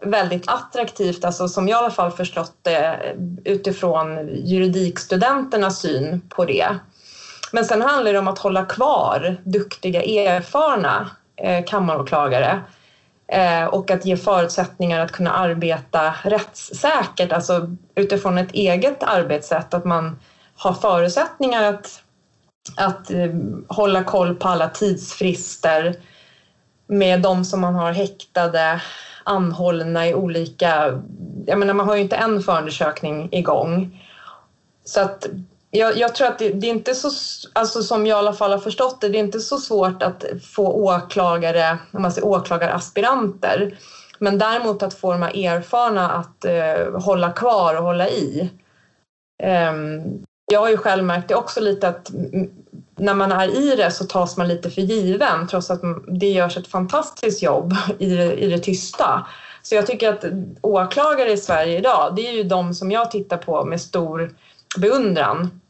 väldigt 0.03 0.49
attraktivt, 0.49 1.25
alltså 1.25 1.49
som 1.49 1.69
jag 1.69 1.77
i 1.77 1.79
alla 1.79 1.91
fall 1.91 2.11
förstått 2.11 2.55
det 2.63 3.17
utifrån 3.45 4.29
juridikstudenternas 4.29 5.81
syn 5.81 6.21
på 6.29 6.45
det. 6.45 6.77
Men 7.53 7.65
sen 7.65 7.83
handlar 7.83 8.13
det 8.13 8.19
om 8.19 8.29
att 8.29 8.39
hålla 8.39 8.65
kvar 8.65 9.37
duktiga, 9.45 10.03
erfarna 10.03 11.11
eh, 11.37 11.65
kammaråklagare 11.65 12.61
eh, 13.33 13.65
och 13.65 13.91
att 13.91 14.05
ge 14.05 14.17
förutsättningar 14.17 15.01
att 15.01 15.13
kunna 15.13 15.33
arbeta 15.33 16.15
rättssäkert, 16.23 17.33
alltså 17.33 17.77
utifrån 17.95 18.39
ett 18.39 18.53
eget 18.53 19.03
arbetssätt, 19.03 19.75
att 19.75 19.85
man 19.85 20.19
har 20.57 20.73
förutsättningar 20.73 21.63
att 21.63 22.03
att 22.77 23.11
eh, 23.11 23.31
hålla 23.69 24.05
koll 24.05 24.35
på 24.35 24.49
alla 24.49 24.69
tidsfrister 24.69 25.95
med 26.87 27.23
de 27.23 27.45
som 27.45 27.61
man 27.61 27.75
har 27.75 27.93
häktade, 27.93 28.81
anhållna 29.25 30.09
i 30.09 30.15
olika... 30.15 31.01
Jag 31.47 31.59
menar, 31.59 31.75
man 31.75 31.87
har 31.87 31.97
ju 31.97 32.03
inte 32.03 32.17
en 32.17 32.43
förundersökning 32.43 33.29
igång. 33.33 34.01
Så 34.85 35.01
att 35.01 35.27
jag, 35.71 35.97
jag 35.97 36.15
tror 36.15 36.29
att 36.29 36.39
det, 36.39 36.49
det, 36.49 36.67
är 36.67 36.71
inte 36.71 36.95
så, 36.95 37.11
alltså 37.53 37.83
som 37.83 38.07
jag 38.07 38.17
i 38.17 38.19
alla 38.19 38.33
fall 38.33 38.51
har 38.51 38.59
förstått 38.59 39.01
det, 39.01 39.09
det 39.09 39.19
är 39.19 39.21
inte 39.21 39.41
så 39.41 39.59
svårt 39.59 40.03
att 40.03 40.25
få 40.43 40.67
åklagare, 40.67 41.79
om 41.93 42.03
man 42.03 42.13
säger 42.13 42.29
åklagaraspiranter. 42.29 43.79
Men 44.19 44.39
däremot 44.39 44.83
att 44.83 44.95
få 44.95 45.13
de 45.13 45.23
här 45.23 45.47
erfarna 45.47 46.11
att 46.11 46.45
eh, 46.45 47.01
hålla 47.01 47.33
kvar 47.33 47.75
och 47.75 47.83
hålla 47.83 48.09
i. 48.09 48.51
Um, 49.43 50.25
jag 50.53 50.61
har 50.61 50.69
ju 50.69 50.77
själv 50.77 51.05
märkt 51.05 51.29
det 51.29 51.35
också 51.35 51.61
lite 51.61 51.89
att 51.89 52.11
när 53.01 53.15
man 53.15 53.33
är 53.33 53.49
i 53.49 53.77
det 53.77 53.91
så 53.91 54.05
tas 54.05 54.37
man 54.37 54.49
lite 54.49 54.71
för 54.71 54.83
given 54.83 55.47
trots 55.47 55.71
att 55.71 55.81
det 56.07 56.29
görs 56.29 56.57
ett 56.57 56.67
fantastiskt 56.67 57.43
jobb 57.43 57.75
i 57.99 58.17
det, 58.17 58.35
i 58.35 58.49
det 58.49 58.59
tysta. 58.59 59.27
Så 59.63 59.75
jag 59.75 59.87
tycker 59.87 60.09
att 60.09 60.25
åklagare 60.61 61.33
i 61.33 61.37
Sverige 61.37 61.79
idag, 61.79 62.13
det 62.17 62.29
är 62.29 62.33
ju 62.33 62.43
de 62.43 62.75
som 62.75 62.91
jag 62.91 63.11
tittar 63.11 63.37
på 63.37 63.65
med 63.65 63.81
stor 63.81 64.31
beundran. 64.77 65.61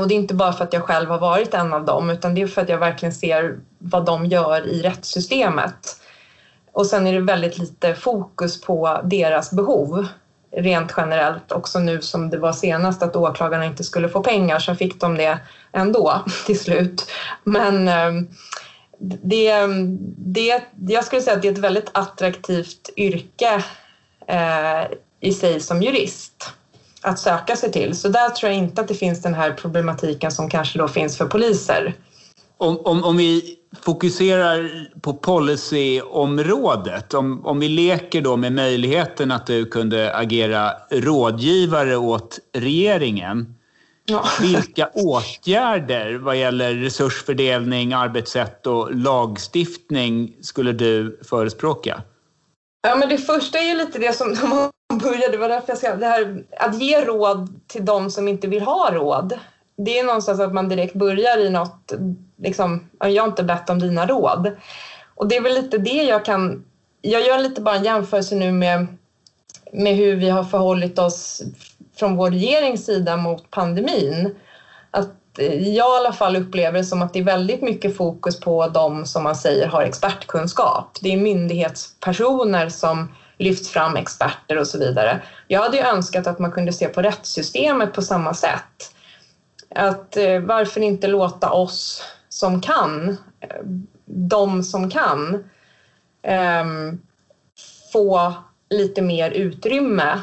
Och 0.00 0.08
det 0.08 0.14
är 0.14 0.16
inte 0.16 0.34
bara 0.34 0.52
för 0.52 0.64
att 0.64 0.72
jag 0.72 0.82
själv 0.82 1.10
har 1.10 1.18
varit 1.18 1.54
en 1.54 1.72
av 1.72 1.84
dem 1.84 2.10
utan 2.10 2.34
det 2.34 2.42
är 2.42 2.46
för 2.46 2.62
att 2.62 2.68
jag 2.68 2.78
verkligen 2.78 3.12
ser 3.12 3.58
vad 3.78 4.04
de 4.04 4.26
gör 4.26 4.66
i 4.66 4.82
rättssystemet. 4.82 6.00
Och 6.72 6.86
sen 6.86 7.06
är 7.06 7.12
det 7.12 7.20
väldigt 7.20 7.58
lite 7.58 7.94
fokus 7.94 8.60
på 8.60 9.00
deras 9.04 9.50
behov 9.50 10.06
rent 10.56 10.92
generellt 10.96 11.52
också 11.52 11.78
nu 11.78 12.02
som 12.02 12.30
det 12.30 12.38
var 12.38 12.52
senast 12.52 13.02
att 13.02 13.16
åklagarna 13.16 13.66
inte 13.66 13.84
skulle 13.84 14.08
få 14.08 14.20
pengar 14.20 14.58
så 14.58 14.74
fick 14.74 15.00
de 15.00 15.14
det 15.14 15.38
ändå 15.72 16.24
till 16.46 16.58
slut. 16.58 17.10
Men 17.44 17.88
ehm, 17.88 18.28
det, 19.22 19.68
det, 20.14 20.62
jag 20.86 21.04
skulle 21.04 21.22
säga 21.22 21.36
att 21.36 21.42
det 21.42 21.48
är 21.48 21.52
ett 21.52 21.58
väldigt 21.58 21.90
attraktivt 21.92 22.90
yrke 22.96 23.64
eh, 24.26 24.82
i 25.20 25.32
sig 25.32 25.60
som 25.60 25.82
jurist 25.82 26.52
att 27.02 27.18
söka 27.18 27.56
sig 27.56 27.72
till. 27.72 27.96
Så 27.96 28.08
där 28.08 28.28
tror 28.28 28.52
jag 28.52 28.58
inte 28.58 28.80
att 28.80 28.88
det 28.88 28.94
finns 28.94 29.22
den 29.22 29.34
här 29.34 29.52
problematiken 29.52 30.30
som 30.30 30.50
kanske 30.50 30.78
då 30.78 30.88
finns 30.88 31.18
för 31.18 31.26
poliser. 31.26 31.94
Om, 32.56 32.78
om, 32.84 33.04
om 33.04 33.16
vi 33.16 33.58
fokuserar 33.80 34.70
på 35.00 35.14
policyområdet, 35.14 37.14
om, 37.14 37.46
om 37.46 37.60
vi 37.60 37.68
leker 37.68 38.20
då 38.20 38.36
med 38.36 38.52
möjligheten 38.52 39.30
att 39.30 39.46
du 39.46 39.64
kunde 39.64 40.16
agera 40.16 40.72
rådgivare 40.90 41.96
åt 41.96 42.38
regeringen. 42.52 43.54
Ja. 44.04 44.24
Vilka 44.40 44.90
åtgärder 44.94 46.14
vad 46.14 46.36
gäller 46.36 46.74
resursfördelning, 46.74 47.92
arbetssätt 47.92 48.66
och 48.66 48.94
lagstiftning 48.94 50.36
skulle 50.40 50.72
du 50.72 51.20
förespråka? 51.28 52.02
Ja, 52.82 52.96
men 52.96 53.08
det 53.08 53.18
första 53.18 53.58
är 53.58 53.62
ju 53.62 53.74
lite 53.74 53.98
det 53.98 54.12
som 54.12 54.36
man 54.48 54.70
började, 55.02 55.32
det 55.32 55.38
var 55.38 55.48
därför 55.48 55.68
jag 55.68 55.78
ska, 55.78 55.96
det 55.96 56.06
här, 56.06 56.44
att 56.58 56.82
ge 56.82 57.04
råd 57.04 57.60
till 57.66 57.84
de 57.84 58.10
som 58.10 58.28
inte 58.28 58.48
vill 58.48 58.62
ha 58.62 58.94
råd. 58.94 59.38
Det 59.76 59.98
är 59.98 60.04
någonstans 60.04 60.40
att 60.40 60.54
man 60.54 60.68
direkt 60.68 60.94
börjar 60.94 61.38
i 61.38 61.50
något, 61.50 61.92
liksom, 62.42 62.90
jag 63.00 63.22
har 63.22 63.28
inte 63.28 63.42
bett 63.42 63.70
om 63.70 63.78
dina 63.78 64.06
råd. 64.06 64.52
Och 65.14 65.28
det 65.28 65.36
är 65.36 65.40
väl 65.40 65.54
lite 65.54 65.78
det 65.78 66.02
jag 66.02 66.24
kan, 66.24 66.64
jag 67.00 67.26
gör 67.26 67.38
lite 67.38 67.60
bara 67.60 67.76
en 67.76 67.84
jämförelse 67.84 68.34
nu 68.34 68.52
med, 68.52 68.86
med 69.72 69.96
hur 69.96 70.16
vi 70.16 70.28
har 70.28 70.44
förhållit 70.44 70.98
oss 70.98 71.42
från 71.96 72.16
vår 72.16 72.30
regerings 72.30 72.86
sida 72.86 73.16
mot 73.16 73.50
pandemin. 73.50 74.34
Att 74.90 75.38
eh, 75.38 75.68
jag 75.68 75.94
i 75.94 75.96
alla 75.96 76.12
fall 76.12 76.36
upplever 76.36 76.78
det 76.78 76.84
som 76.84 77.02
att 77.02 77.12
det 77.12 77.18
är 77.18 77.24
väldigt 77.24 77.62
mycket 77.62 77.96
fokus 77.96 78.40
på 78.40 78.66
de 78.66 79.06
som 79.06 79.22
man 79.22 79.36
säger 79.36 79.66
har 79.66 79.82
expertkunskap. 79.82 80.98
Det 81.00 81.12
är 81.12 81.16
myndighetspersoner 81.16 82.68
som 82.68 83.14
lyfts 83.38 83.68
fram, 83.68 83.96
experter 83.96 84.58
och 84.58 84.66
så 84.66 84.78
vidare. 84.78 85.22
Jag 85.48 85.60
hade 85.60 85.76
ju 85.76 85.82
önskat 85.82 86.26
att 86.26 86.38
man 86.38 86.50
kunde 86.50 86.72
se 86.72 86.88
på 86.88 87.02
rättssystemet 87.02 87.92
på 87.92 88.02
samma 88.02 88.34
sätt. 88.34 88.94
Att 89.74 90.16
eh, 90.16 90.40
varför 90.40 90.80
inte 90.80 91.06
låta 91.06 91.50
oss 91.50 92.02
som 92.28 92.60
kan, 92.60 93.08
eh, 93.40 93.56
de 94.04 94.62
som 94.62 94.90
kan, 94.90 95.44
eh, 96.22 96.64
få 97.92 98.32
lite 98.70 99.02
mer 99.02 99.30
utrymme 99.30 100.20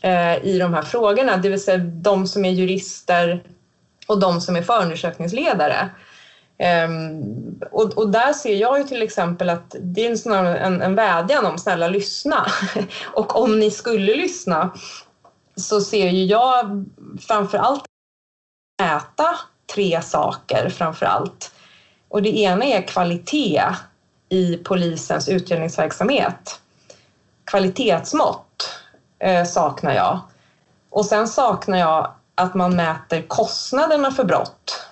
eh, 0.00 0.44
i 0.44 0.58
de 0.58 0.74
här 0.74 0.82
frågorna, 0.82 1.36
det 1.36 1.48
vill 1.48 1.62
säga 1.62 1.78
de 1.78 2.26
som 2.26 2.44
är 2.44 2.50
jurister, 2.50 3.42
och 4.10 4.20
de 4.20 4.40
som 4.40 4.56
är 4.56 4.62
förundersökningsledare. 4.62 5.88
Um, 6.88 7.60
och, 7.70 7.98
och, 7.98 8.08
där 8.08 8.32
ser 8.32 8.56
jag 8.56 8.78
ju 8.78 8.84
till 8.84 9.02
exempel 9.02 9.50
att 9.50 9.76
det 9.80 10.06
är 10.06 10.28
en, 10.28 10.46
en, 10.46 10.82
en 10.82 10.94
vädjan 10.94 11.46
om 11.46 11.58
snälla 11.58 11.88
lyssna. 11.88 12.46
och 13.12 13.42
om 13.42 13.58
ni 13.58 13.70
skulle 13.70 14.16
lyssna 14.16 14.74
så 15.56 15.80
ser 15.80 16.08
ju 16.08 16.24
jag 16.24 16.84
framför 17.20 17.58
allt 17.58 17.84
äta 18.80 19.36
tre 19.74 20.02
saker 20.02 20.68
framför 20.68 21.06
allt. 21.06 21.52
Och 22.08 22.22
det 22.22 22.38
ena 22.38 22.64
är 22.64 22.82
kvalitet 22.82 23.62
i 24.28 24.56
polisens 24.56 25.28
utredningsverksamhet. 25.28 26.60
Kvalitetsmått 27.44 28.70
eh, 29.18 29.44
saknar 29.44 29.94
jag. 29.94 30.20
Och 30.90 31.06
sen 31.06 31.28
saknar 31.28 31.78
jag 31.78 32.14
att 32.34 32.54
man 32.54 32.76
mäter 32.76 33.22
kostnaderna 33.22 34.10
för 34.10 34.24
brott. 34.24 34.86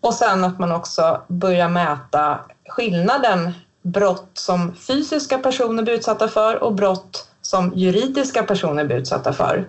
Och 0.00 0.14
sen 0.14 0.44
att 0.44 0.58
man 0.58 0.72
också 0.72 1.22
börjar 1.28 1.68
mäta 1.68 2.40
skillnaden 2.68 3.52
brott 3.82 4.30
som 4.34 4.74
fysiska 4.74 5.38
personer 5.38 5.82
blir 5.82 5.94
utsatta 5.94 6.28
för 6.28 6.62
och 6.62 6.74
brott 6.74 7.28
som 7.42 7.72
juridiska 7.74 8.42
personer 8.42 8.84
blir 8.84 8.96
utsatta 8.96 9.32
för. 9.32 9.68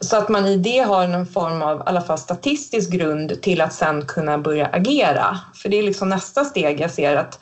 Så 0.00 0.16
att 0.16 0.28
man 0.28 0.46
i 0.46 0.56
det 0.56 0.78
har 0.78 1.04
en 1.04 1.26
form 1.26 1.62
av 1.62 1.78
i 1.78 1.82
alla 1.86 2.00
fall 2.00 2.18
statistisk 2.18 2.90
grund 2.90 3.42
till 3.42 3.60
att 3.60 3.72
sen 3.72 4.06
kunna 4.06 4.38
börja 4.38 4.66
agera. 4.66 5.38
För 5.54 5.68
det 5.68 5.78
är 5.78 5.82
liksom 5.82 6.08
nästa 6.08 6.44
steg 6.44 6.80
jag 6.80 6.90
ser 6.90 7.16
att 7.16 7.40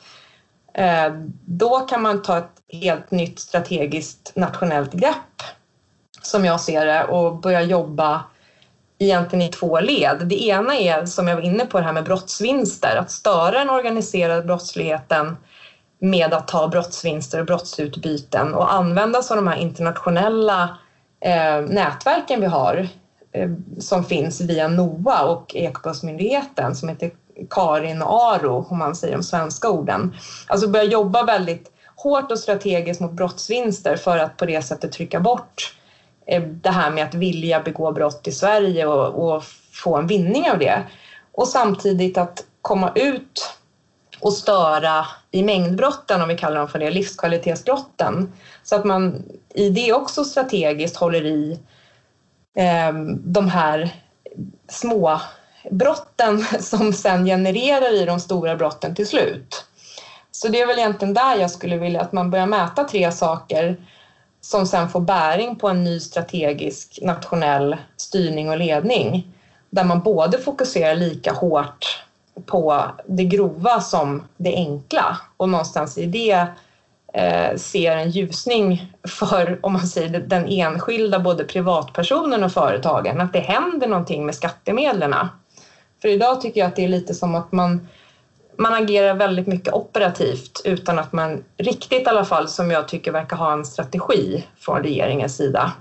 eh, 0.73 1.13
då 1.45 1.79
kan 1.79 2.01
man 2.01 2.21
ta 2.21 2.37
ett 2.37 2.81
helt 2.81 3.11
nytt 3.11 3.39
strategiskt 3.39 4.31
nationellt 4.35 4.93
grepp 4.93 5.43
som 6.21 6.45
jag 6.45 6.61
ser 6.61 6.85
det 6.85 7.03
och 7.03 7.35
börja 7.35 7.61
jobba 7.61 8.23
egentligen 8.99 9.45
i 9.45 9.51
två 9.51 9.79
led. 9.79 10.21
Det 10.25 10.43
ena 10.43 10.75
är, 10.75 11.05
som 11.05 11.27
jag 11.27 11.35
var 11.35 11.43
inne 11.43 11.65
på, 11.65 11.77
det 11.77 11.85
här 11.85 11.93
med 11.93 12.03
brottsvinster. 12.03 12.95
Att 12.95 13.11
störa 13.11 13.59
den 13.59 13.69
organiserade 13.69 14.41
brottsligheten 14.41 15.37
med 15.99 16.33
att 16.33 16.47
ta 16.47 16.67
brottsvinster 16.67 17.39
och 17.39 17.45
brottsutbyten 17.45 18.53
och 18.53 18.73
använda 18.73 19.21
sig 19.21 19.37
av 19.37 19.43
de 19.43 19.47
här 19.51 19.57
internationella 19.57 20.77
eh, 21.19 21.61
nätverken 21.61 22.41
vi 22.41 22.47
har 22.47 22.87
eh, 23.31 23.49
som 23.79 24.03
finns 24.03 24.41
via 24.41 24.67
NOA 24.67 25.23
och 25.23 25.55
Ekobrottsmyndigheten 25.55 26.75
som 26.75 26.89
heter 26.89 27.11
Karin 27.49 28.01
och 28.01 28.23
Aro, 28.23 28.67
om 28.69 28.77
man 28.77 28.95
säger 28.95 29.17
de 29.17 29.23
svenska 29.23 29.69
orden. 29.69 30.15
Alltså 30.47 30.67
börja 30.67 30.85
jobba 30.85 31.23
väldigt 31.23 31.71
hårt 31.95 32.31
och 32.31 32.39
strategiskt 32.39 33.01
mot 33.01 33.11
brottsvinster 33.11 33.95
för 33.95 34.17
att 34.17 34.37
på 34.37 34.45
det 34.45 34.61
sättet 34.61 34.91
trycka 34.91 35.19
bort 35.19 35.75
eh, 36.25 36.43
det 36.43 36.69
här 36.69 36.91
med 36.91 37.03
att 37.03 37.13
vilja 37.13 37.59
begå 37.59 37.91
brott 37.91 38.27
i 38.27 38.31
Sverige 38.31 38.85
och, 38.85 39.35
och 39.35 39.43
få 39.71 39.95
en 39.95 40.07
vinning 40.07 40.51
av 40.51 40.59
det. 40.59 40.83
Och 41.31 41.47
samtidigt 41.47 42.17
att 42.17 42.43
komma 42.61 42.91
ut 42.95 43.56
och 44.19 44.33
störa 44.33 45.05
i 45.31 45.43
mängdbrotten, 45.43 46.21
om 46.21 46.27
vi 46.27 46.37
kallar 46.37 46.57
dem 46.57 46.67
för 46.67 46.79
det, 46.79 46.89
livskvalitetsbrotten. 46.89 48.33
Så 48.63 48.75
att 48.75 48.85
man 48.85 49.23
i 49.53 49.69
det 49.69 49.93
också 49.93 50.23
strategiskt 50.23 50.95
håller 50.95 51.25
i 51.25 51.59
eh, 52.55 52.93
de 53.13 53.49
här 53.49 53.95
små 54.69 55.21
brotten 55.71 56.43
som 56.59 56.93
sen 56.93 57.25
genererar 57.25 57.93
i 57.93 58.05
de 58.05 58.19
stora 58.19 58.55
brotten 58.55 58.95
till 58.95 59.07
slut. 59.07 59.65
Så 60.31 60.47
det 60.47 60.61
är 60.61 60.67
väl 60.67 60.79
egentligen 60.79 61.13
där 61.13 61.35
jag 61.35 61.51
skulle 61.51 61.77
vilja 61.77 62.01
att 62.01 62.13
man 62.13 62.31
börjar 62.31 62.45
mäta 62.45 62.83
tre 62.83 63.11
saker 63.11 63.77
som 64.41 64.67
sen 64.67 64.89
får 64.89 64.99
bäring 64.99 65.55
på 65.55 65.67
en 65.67 65.83
ny 65.83 65.99
strategisk 65.99 66.99
nationell 67.01 67.77
styrning 67.97 68.49
och 68.49 68.57
ledning 68.57 69.33
där 69.69 69.83
man 69.83 70.03
både 70.03 70.37
fokuserar 70.37 70.95
lika 70.95 71.33
hårt 71.33 72.06
på 72.45 72.83
det 73.07 73.23
grova 73.23 73.81
som 73.81 74.23
det 74.37 74.55
enkla 74.55 75.17
och 75.37 75.49
någonstans 75.49 75.97
i 75.97 76.05
det 76.05 76.47
eh, 77.13 77.57
ser 77.57 77.91
en 77.91 78.09
ljusning 78.09 78.93
för, 79.07 79.59
om 79.63 79.73
man 79.73 79.87
säger 79.87 80.19
den 80.19 80.47
enskilda, 80.47 81.19
både 81.19 81.43
privatpersonen 81.43 82.43
och 82.43 82.51
företagen, 82.51 83.21
att 83.21 83.33
det 83.33 83.39
händer 83.39 83.87
någonting 83.87 84.25
med 84.25 84.35
skattemedlen. 84.35 85.15
För 86.01 86.07
idag 86.09 86.41
tycker 86.41 86.59
jag 86.59 86.67
att 86.67 86.75
det 86.75 86.83
är 86.83 86.87
lite 86.87 87.13
som 87.13 87.35
att 87.35 87.51
man 87.51 87.87
man 88.57 88.73
agerar 88.73 89.15
väldigt 89.15 89.47
mycket 89.47 89.73
operativt 89.73 90.61
utan 90.65 90.99
att 90.99 91.13
man 91.13 91.43
riktigt 91.57 92.01
i 92.01 92.05
alla 92.05 92.25
fall, 92.25 92.47
som 92.47 92.71
jag 92.71 92.87
tycker 92.87 93.11
verkar 93.11 93.37
ha 93.37 93.53
en 93.53 93.65
strategi 93.65 94.45
från 94.59 94.83
regeringens 94.83 95.37
sida. 95.37 95.71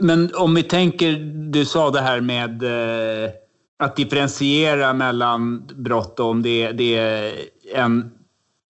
Men 0.00 0.34
om 0.34 0.54
vi 0.54 0.62
tänker, 0.62 1.12
du 1.50 1.64
sa 1.64 1.90
det 1.90 2.00
här 2.00 2.20
med 2.20 2.62
eh, 2.62 3.30
att 3.78 3.96
differentiera 3.96 4.92
mellan 4.92 5.66
brott 5.76 6.20
om 6.20 6.42
det, 6.42 6.72
det 6.72 6.96
är 6.96 7.32
en 7.74 8.10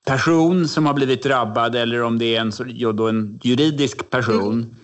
person 0.07 0.69
som 0.69 0.87
har 0.87 0.95
blivit 0.95 1.23
drabbad 1.23 1.75
eller 1.75 2.03
om 2.03 2.19
det 2.19 2.37
är 2.37 2.41
en, 2.41 2.97
då 2.97 3.09
en 3.09 3.41
juridisk 3.43 4.11
person. 4.11 4.53
Mm. 4.53 4.75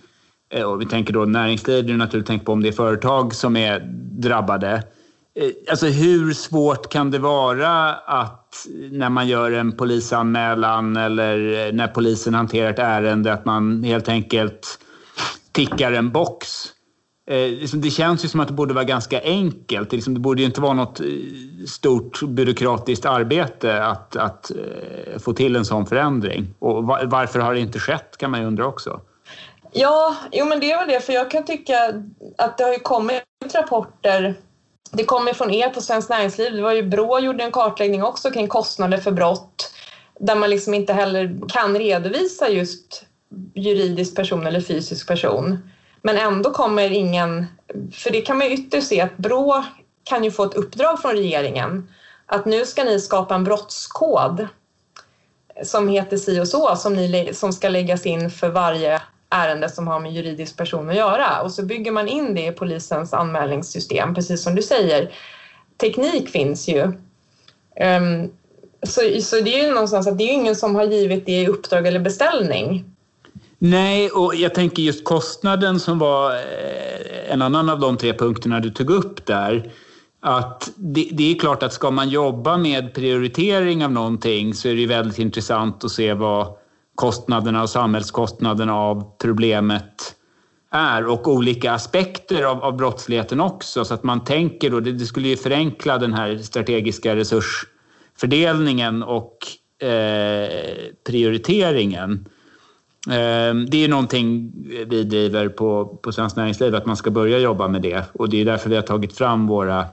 Eh, 0.49 0.63
och 0.63 0.81
vi 0.81 0.85
tänker 0.85 1.13
då 1.13 1.25
näringsliv, 1.25 1.85
du 1.85 1.97
naturligtvis 1.97 2.27
tänker 2.27 2.45
på 2.45 2.51
om 2.51 2.63
det 2.63 2.67
är 2.67 2.73
företag 2.73 3.35
som 3.35 3.57
är 3.57 3.79
drabbade. 4.19 4.83
Eh, 5.35 5.49
alltså 5.69 5.87
hur 5.87 6.33
svårt 6.33 6.91
kan 6.91 7.11
det 7.11 7.19
vara 7.19 7.93
att 7.93 8.67
när 8.91 9.09
man 9.09 9.27
gör 9.27 9.51
en 9.51 9.71
polisanmälan 9.71 10.97
eller 10.97 11.71
när 11.73 11.87
polisen 11.87 12.33
hanterar 12.33 12.69
ett 12.69 12.79
ärende 12.79 13.33
att 13.33 13.45
man 13.45 13.83
helt 13.83 14.09
enkelt 14.09 14.79
tickar 15.51 15.91
en 15.91 16.11
box? 16.11 16.72
Eh, 17.25 17.49
liksom, 17.49 17.81
det 17.81 17.89
känns 17.89 18.25
ju 18.25 18.29
som 18.29 18.39
att 18.39 18.47
det 18.47 18.53
borde 18.53 18.73
vara 18.73 18.83
ganska 18.83 19.21
enkelt. 19.21 19.89
Det 19.89 19.95
liksom, 19.95 20.21
borde 20.21 20.41
ju 20.41 20.45
inte 20.45 20.61
vara 20.61 20.73
något 20.73 20.99
eh, 20.99 21.05
stort 21.67 22.21
byråkratiskt 22.23 23.05
arbete 23.05 23.83
att, 23.83 24.15
att 24.15 24.51
eh, 24.51 25.19
få 25.19 25.33
till 25.33 25.55
en 25.55 25.65
sån 25.65 25.85
förändring. 25.85 26.53
Och 26.59 26.83
varför 26.85 27.39
har 27.39 27.53
det 27.53 27.59
inte 27.59 27.79
skett 27.79 28.17
kan 28.17 28.31
man 28.31 28.41
ju 28.41 28.47
undra 28.47 28.65
också. 28.65 29.01
Ja, 29.71 30.15
jo 30.31 30.45
men 30.45 30.59
det 30.59 30.71
är 30.71 30.77
väl 30.77 30.87
det, 30.87 30.99
för 30.99 31.13
jag 31.13 31.31
kan 31.31 31.45
tycka 31.45 31.75
att 32.37 32.57
det 32.57 32.63
har 32.63 32.73
ju 32.73 32.79
kommit 32.79 33.23
rapporter 33.53 34.35
det 34.91 35.03
kommer 35.03 35.33
från 35.33 35.51
er 35.51 35.69
på 35.69 35.81
Svenskt 35.81 36.09
Näringsliv. 36.09 36.53
Det 36.53 36.61
var 36.61 36.73
ju 36.73 36.83
Brå 36.83 37.19
gjorde 37.19 37.43
en 37.43 37.51
kartläggning 37.51 38.03
också 38.03 38.31
kring 38.31 38.47
kostnader 38.47 38.97
för 38.97 39.11
brott 39.11 39.71
där 40.19 40.35
man 40.35 40.49
liksom 40.49 40.73
inte 40.73 40.93
heller 40.93 41.39
kan 41.49 41.77
redovisa 41.77 42.49
just 42.49 43.05
juridisk 43.53 44.15
person 44.15 44.47
eller 44.47 44.61
fysisk 44.61 45.07
person. 45.07 45.57
Men 46.03 46.17
ändå 46.17 46.51
kommer 46.51 46.91
ingen, 46.91 47.45
för 47.93 48.11
det 48.11 48.21
kan 48.21 48.37
man 48.37 48.47
ju 48.47 48.53
ytterst 48.53 48.87
se 48.87 49.01
att 49.01 49.17
Brå 49.17 49.63
kan 50.03 50.23
ju 50.23 50.31
få 50.31 50.43
ett 50.43 50.53
uppdrag 50.53 51.01
från 51.01 51.11
regeringen 51.11 51.87
att 52.25 52.45
nu 52.45 52.65
ska 52.65 52.83
ni 52.83 52.99
skapa 52.99 53.35
en 53.35 53.43
brottskod 53.43 54.47
som 55.63 55.87
heter 55.87 56.17
si 56.17 56.39
och 56.39 56.47
så 56.47 56.75
som, 56.75 56.93
ni, 56.93 57.33
som 57.33 57.53
ska 57.53 57.69
läggas 57.69 58.05
in 58.05 58.29
för 58.29 58.49
varje 58.49 59.01
ärende 59.29 59.69
som 59.69 59.87
har 59.87 59.99
med 59.99 60.13
juridisk 60.13 60.57
person 60.57 60.89
att 60.89 60.95
göra 60.95 61.41
och 61.41 61.51
så 61.51 61.63
bygger 61.63 61.91
man 61.91 62.07
in 62.07 62.35
det 62.35 62.45
i 62.45 62.51
polisens 62.51 63.13
anmälningssystem, 63.13 64.15
precis 64.15 64.43
som 64.43 64.55
du 64.55 64.61
säger. 64.61 65.11
Teknik 65.77 66.29
finns 66.29 66.67
ju. 66.67 66.81
Um, 67.81 68.31
så, 68.85 69.01
så 69.21 69.41
det 69.41 69.59
är 69.59 69.65
ju 69.65 69.73
någonstans 69.73 70.07
att 70.07 70.17
det 70.17 70.23
är 70.23 70.33
ingen 70.33 70.55
som 70.55 70.75
har 70.75 70.83
givit 70.83 71.25
det 71.25 71.41
i 71.41 71.47
uppdrag 71.47 71.87
eller 71.87 71.99
beställning. 71.99 72.92
Nej, 73.65 74.09
och 74.09 74.35
jag 74.35 74.55
tänker 74.55 74.83
just 74.83 75.03
kostnaden 75.03 75.79
som 75.79 75.99
var 75.99 76.31
eh, 76.31 77.31
en 77.31 77.41
annan 77.41 77.69
av 77.69 77.79
de 77.79 77.97
tre 77.97 78.13
punkterna 78.13 78.59
du 78.59 78.69
tog 78.69 78.89
upp 78.89 79.25
där. 79.25 79.71
Att 80.21 80.71
det, 80.75 81.09
det, 81.11 81.31
är 81.31 81.39
klart 81.39 81.63
att 81.63 81.73
ska 81.73 81.91
man 81.91 82.09
jobba 82.09 82.57
med 82.57 82.93
prioritering 82.93 83.85
av 83.85 83.91
någonting 83.91 84.53
så 84.53 84.67
är 84.67 84.75
det 84.75 84.85
väldigt 84.85 85.19
intressant 85.19 85.83
att 85.83 85.91
se 85.91 86.13
vad 86.13 86.47
kostnaderna 86.95 87.61
och 87.61 87.69
samhällskostnaderna 87.69 88.75
av 88.75 89.17
problemet 89.17 90.15
är 90.71 91.05
och 91.05 91.27
olika 91.27 91.71
aspekter 91.71 92.43
av, 92.43 92.63
av 92.63 92.77
brottsligheten 92.77 93.39
också. 93.39 93.85
Så 93.85 93.93
att 93.93 94.03
man 94.03 94.23
tänker 94.23 94.69
då, 94.69 94.79
det, 94.79 94.91
det 94.91 95.05
skulle 95.05 95.27
ju 95.27 95.37
förenkla 95.37 95.97
den 95.97 96.13
här 96.13 96.37
strategiska 96.37 97.15
resursfördelningen 97.15 99.03
och 99.03 99.37
eh, 99.87 100.49
prioriteringen. 101.07 102.27
Eh, 103.07 103.55
det 103.67 103.83
är 103.83 103.87
någonting 103.87 104.51
vi 104.87 105.03
driver 105.03 105.49
på, 105.49 105.85
på 105.85 106.11
Svenskt 106.11 106.37
Näringsliv, 106.37 106.75
att 106.75 106.85
man 106.85 106.97
ska 106.97 107.11
börja 107.11 107.39
jobba 107.39 107.67
med 107.67 107.81
det. 107.81 108.05
Och 108.13 108.29
det 108.29 108.41
är 108.41 108.45
därför 108.45 108.69
vi 108.69 108.75
har 108.75 108.83
tagit 108.83 109.17
fram 109.17 109.47
våra 109.47 109.85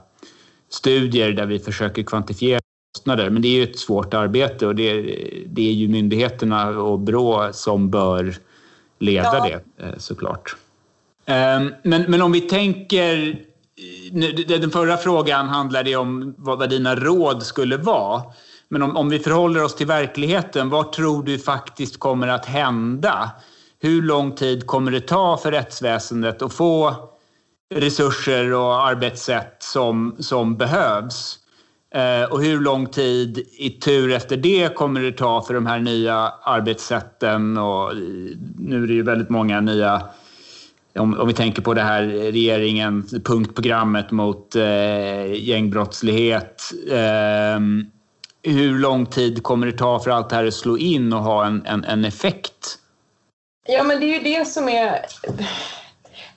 studier 0.71 1.33
där 1.33 1.47
vi 1.47 1.59
försöker 1.59 2.03
kvantifiera 2.03 2.61
kostnader. 2.95 3.31
Men 3.31 3.43
det 3.43 3.49
är 3.49 3.57
ju 3.57 3.63
ett 3.63 3.79
svårt 3.79 4.15
arbete 4.15 4.67
och 4.67 4.75
det, 4.75 5.03
det 5.47 5.69
är 5.69 5.73
ju 5.73 5.89
myndigheterna 5.89 6.69
och 6.69 6.99
Brå 6.99 7.49
som 7.53 7.91
bör 7.91 8.35
leda 8.99 9.49
ja. 9.49 9.61
det 9.77 9.85
eh, 9.85 9.99
såklart. 9.99 10.57
Ehm, 11.27 11.75
men, 11.83 12.03
men 12.09 12.23
om 12.23 12.33
vi 12.33 12.41
tänker... 12.41 13.45
Den 14.47 14.71
förra 14.71 14.97
frågan 14.97 15.49
handlade 15.49 15.97
om 15.97 16.35
vad, 16.39 16.59
vad 16.59 16.71
dina 16.71 16.97
råd 16.97 17.43
skulle 17.43 17.77
vara. 17.77 18.23
Men 18.71 18.83
om, 18.83 18.97
om 18.97 19.09
vi 19.09 19.19
förhåller 19.19 19.63
oss 19.63 19.75
till 19.75 19.87
verkligheten, 19.87 20.71
vad 20.71 20.93
tror 20.93 21.23
du 21.23 21.39
faktiskt 21.39 21.99
kommer 21.99 22.29
att 22.29 22.47
hända? 22.47 23.31
Hur 23.81 24.03
lång 24.03 24.33
tid 24.33 24.67
kommer 24.67 24.93
det 24.93 25.01
ta 25.01 25.37
för 25.37 25.53
rättsväsendet 25.53 26.43
att 26.43 26.53
få 26.53 26.95
resurser 27.75 28.53
och 28.53 28.87
arbetssätt 28.87 29.57
som, 29.59 30.17
som 30.19 30.57
behövs? 30.57 31.39
Eh, 31.95 32.33
och 32.33 32.43
hur 32.43 32.61
lång 32.61 32.87
tid 32.87 33.39
i 33.59 33.71
tur 33.71 34.13
efter 34.13 34.37
det 34.37 34.75
kommer 34.75 35.01
det 35.01 35.13
ta 35.13 35.43
för 35.43 35.55
de 35.55 35.67
här 35.67 35.79
nya 35.79 36.33
arbetssätten? 36.43 37.59
Och 37.59 37.93
eh, 37.93 37.99
nu 38.59 38.83
är 38.83 38.87
det 38.87 38.95
ju 38.95 39.03
väldigt 39.03 39.31
många 39.31 39.61
nya 39.61 40.03
om, 40.99 41.21
om 41.21 41.27
vi 41.27 41.35
tänker 41.35 41.63
på 41.63 41.75
det 41.75 41.83
här 41.83 42.03
regeringen, 42.03 43.07
punktprogrammet 43.25 44.11
mot 44.11 44.57
eh, 44.57 45.33
gängbrottslighet. 45.33 46.63
Eh, 46.91 47.61
hur 48.43 48.79
lång 48.79 49.07
tid 49.07 49.43
kommer 49.43 49.67
det 49.67 49.73
ta 49.73 50.01
för 50.01 50.11
allt 50.11 50.31
det 50.31 50.37
här 50.37 50.47
att 50.47 50.55
slå 50.55 50.79
in 50.79 51.13
och 51.13 51.23
ha 51.23 51.47
en, 51.47 51.67
en, 51.67 51.85
en 51.85 52.05
effekt? 52.05 52.79
Ja, 53.67 53.83
men 53.83 54.01
det 54.01 54.07
är 54.07 54.19
ju 54.19 54.37
det 54.37 54.45
som 54.45 54.69
är... 54.69 55.07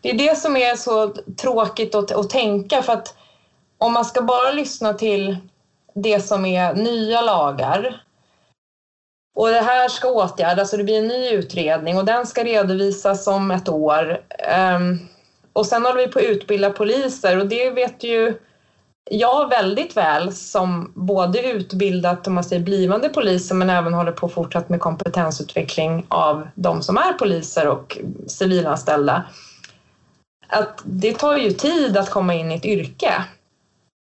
Det 0.01 0.09
är 0.09 0.17
det 0.17 0.37
som 0.37 0.57
är 0.57 0.75
så 0.75 1.15
tråkigt 1.41 1.95
att, 1.95 2.11
att 2.11 2.29
tänka 2.29 2.81
för 2.81 2.93
att 2.93 3.15
om 3.77 3.93
man 3.93 4.05
ska 4.05 4.21
bara 4.21 4.51
lyssna 4.51 4.93
till 4.93 5.37
det 5.95 6.19
som 6.19 6.45
är 6.45 6.73
nya 6.73 7.21
lagar 7.21 8.03
och 9.35 9.49
det 9.49 9.61
här 9.61 9.89
ska 9.89 10.09
åtgärdas 10.09 10.71
och 10.71 10.77
det 10.77 10.83
blir 10.83 10.97
en 10.97 11.07
ny 11.07 11.29
utredning 11.29 11.97
och 11.97 12.05
den 12.05 12.27
ska 12.27 12.43
redovisas 12.43 13.27
om 13.27 13.51
ett 13.51 13.69
år. 13.69 14.21
Um, 14.75 14.99
och 15.53 15.65
sen 15.65 15.85
håller 15.85 16.05
vi 16.05 16.07
på 16.07 16.19
att 16.19 16.25
utbilda 16.25 16.69
poliser 16.69 17.39
och 17.39 17.47
det 17.47 17.69
vet 17.69 18.03
ju 18.03 18.33
jag 19.11 19.49
väldigt 19.49 19.97
väl 19.97 20.33
som 20.33 20.91
både 20.95 21.41
utbildat 21.41 22.27
om 22.27 22.33
man 22.33 22.43
säger, 22.43 22.63
blivande 22.63 23.09
poliser 23.09 23.55
men 23.55 23.69
även 23.69 23.93
håller 23.93 24.11
på 24.11 24.29
fortsatt 24.29 24.69
med 24.69 24.79
kompetensutveckling 24.79 26.05
av 26.07 26.47
de 26.55 26.81
som 26.81 26.97
är 26.97 27.13
poliser 27.13 27.67
och 27.67 27.97
civilanställda. 28.27 29.23
Att 30.47 30.81
det 30.83 31.13
tar 31.13 31.37
ju 31.37 31.51
tid 31.51 31.97
att 31.97 32.09
komma 32.09 32.33
in 32.33 32.51
i 32.51 32.55
ett 32.55 32.65
yrke. 32.65 33.13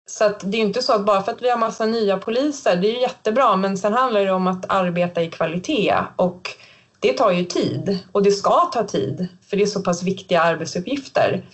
Så 0.10 0.26
att 0.26 0.40
det 0.52 0.58
är 0.58 0.62
inte 0.62 0.82
så 0.82 0.94
att 0.94 1.06
bara 1.06 1.22
för 1.22 1.32
att 1.32 1.42
vi 1.42 1.50
har 1.50 1.58
massa 1.58 1.86
nya 1.86 2.18
poliser, 2.18 2.76
det 2.76 2.88
är 2.88 2.92
ju 2.92 3.02
jättebra, 3.02 3.56
men 3.56 3.78
sen 3.78 3.94
handlar 3.94 4.26
det 4.26 4.32
om 4.32 4.48
att 4.48 4.66
arbeta 4.72 5.22
i 5.22 5.30
kvalitet 5.30 5.96
och 6.16 6.50
det 7.00 7.14
tar 7.14 7.32
ju 7.32 7.46
tid 7.46 8.00
och 8.12 8.24
det 8.24 8.32
ska 8.32 8.66
ta 8.74 8.84
tid 8.84 9.28
för 9.50 9.58
det 9.58 9.64
är 9.64 9.68
så 9.68 9.82
pass 9.82 10.04
viktiga 10.04 10.42
arbetsuppgifter. 10.42 11.46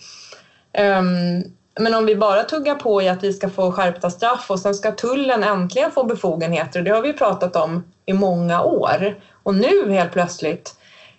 Um, 0.78 1.55
men 1.80 1.94
om 1.94 2.06
vi 2.06 2.16
bara 2.16 2.44
tuggar 2.44 2.76
på 2.76 3.02
i 3.02 3.10
att 3.10 3.24
vi 3.24 3.34
ska 3.34 3.50
få 3.50 3.72
skärpta 3.72 4.10
straff 4.10 4.52
och 4.52 4.60
sen 4.60 4.76
ska 4.76 4.92
tullen 4.92 5.44
äntligen 5.44 5.92
få 5.92 6.04
befogenheter 6.04 6.80
och 6.80 6.86
det 6.86 6.92
har 6.92 7.02
vi 7.02 7.14
pratat 7.14 7.56
om 7.56 7.84
i 8.06 8.14
många 8.14 8.62
år 8.62 9.16
och 9.44 9.56
nu 9.56 9.92
helt 9.92 10.12
plötsligt 10.12 10.76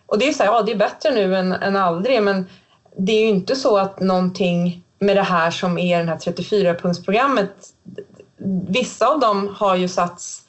och 0.07 0.19
det 0.19 0.29
är 0.29 0.33
så 0.33 0.43
här, 0.43 0.51
ja 0.51 0.63
det 0.63 0.73
är 0.73 0.77
bättre 0.77 1.11
nu 1.11 1.37
än, 1.37 1.53
än 1.53 1.77
aldrig 1.77 2.23
men 2.23 2.47
det 2.97 3.13
är 3.13 3.21
ju 3.21 3.29
inte 3.29 3.57
så 3.57 3.79
att 3.79 4.01
någonting 4.01 4.83
med 4.99 5.17
det 5.17 5.23
här 5.23 5.51
som 5.51 5.79
är 5.79 6.03
det 6.03 6.11
här 6.11 6.17
34-punktsprogrammet. 6.17 7.49
Vissa 8.69 9.07
av 9.09 9.21
dem 9.21 9.49
har 9.57 9.77
ju 9.77 9.89
satts 9.89 10.43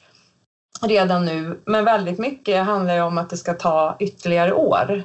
redan 0.82 1.24
nu, 1.24 1.60
men 1.64 1.84
väldigt 1.84 2.18
mycket 2.18 2.64
handlar 2.64 2.94
ju 2.94 3.00
om 3.00 3.18
att 3.18 3.30
det 3.30 3.36
ska 3.36 3.54
ta 3.54 3.96
ytterligare 3.98 4.52
år. 4.52 5.02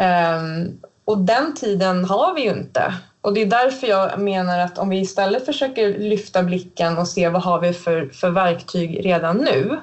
Um, 0.00 0.80
och 1.04 1.18
den 1.18 1.54
tiden 1.54 2.04
har 2.04 2.34
vi 2.34 2.42
ju 2.42 2.50
inte. 2.50 2.94
Och 3.20 3.34
det 3.34 3.42
är 3.42 3.46
därför 3.46 3.86
jag 3.86 4.20
menar 4.20 4.58
att 4.58 4.78
om 4.78 4.88
vi 4.88 4.98
istället 4.98 5.46
försöker 5.46 5.98
lyfta 5.98 6.42
blicken 6.42 6.98
och 6.98 7.08
se 7.08 7.28
vad 7.28 7.42
har 7.42 7.60
vi 7.60 7.72
för, 7.72 8.06
för 8.06 8.30
verktyg 8.30 9.04
redan 9.04 9.36
nu 9.36 9.80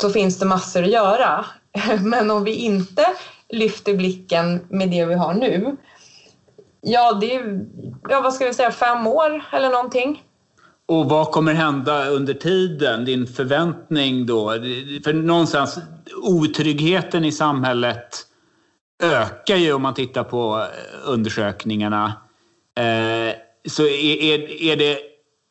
så 0.00 0.10
finns 0.10 0.38
det 0.38 0.46
massor 0.46 0.82
att 0.82 0.90
göra. 0.90 1.44
Men 2.00 2.30
om 2.30 2.44
vi 2.44 2.54
inte 2.54 3.06
lyfter 3.48 3.94
blicken 3.94 4.60
med 4.68 4.90
det 4.90 5.04
vi 5.04 5.14
har 5.14 5.34
nu 5.34 5.76
Ja, 6.80 7.12
det 7.12 7.34
är, 7.34 7.66
ja, 8.08 8.20
vad 8.20 8.34
ska 8.34 8.44
vi 8.44 8.54
säga, 8.54 8.70
fem 8.70 9.06
år 9.06 9.44
eller 9.52 9.70
någonting. 9.70 10.22
Och 10.86 11.08
vad 11.08 11.32
kommer 11.32 11.54
hända 11.54 12.08
under 12.08 12.34
tiden? 12.34 13.04
Din 13.04 13.26
förväntning 13.26 14.26
då? 14.26 14.50
För 15.04 15.12
någonstans, 15.12 15.78
otryggheten 16.22 17.24
i 17.24 17.32
samhället 17.32 18.27
ökar 19.02 19.56
ju 19.56 19.72
om 19.72 19.82
man 19.82 19.94
tittar 19.94 20.24
på 20.24 20.58
eh, 20.58 21.10
undersökningarna. 21.10 22.12
Eh, 22.74 23.34
så 23.68 23.82
är, 23.82 24.22
är, 24.22 24.62
är 24.62 24.76
det 24.76 24.98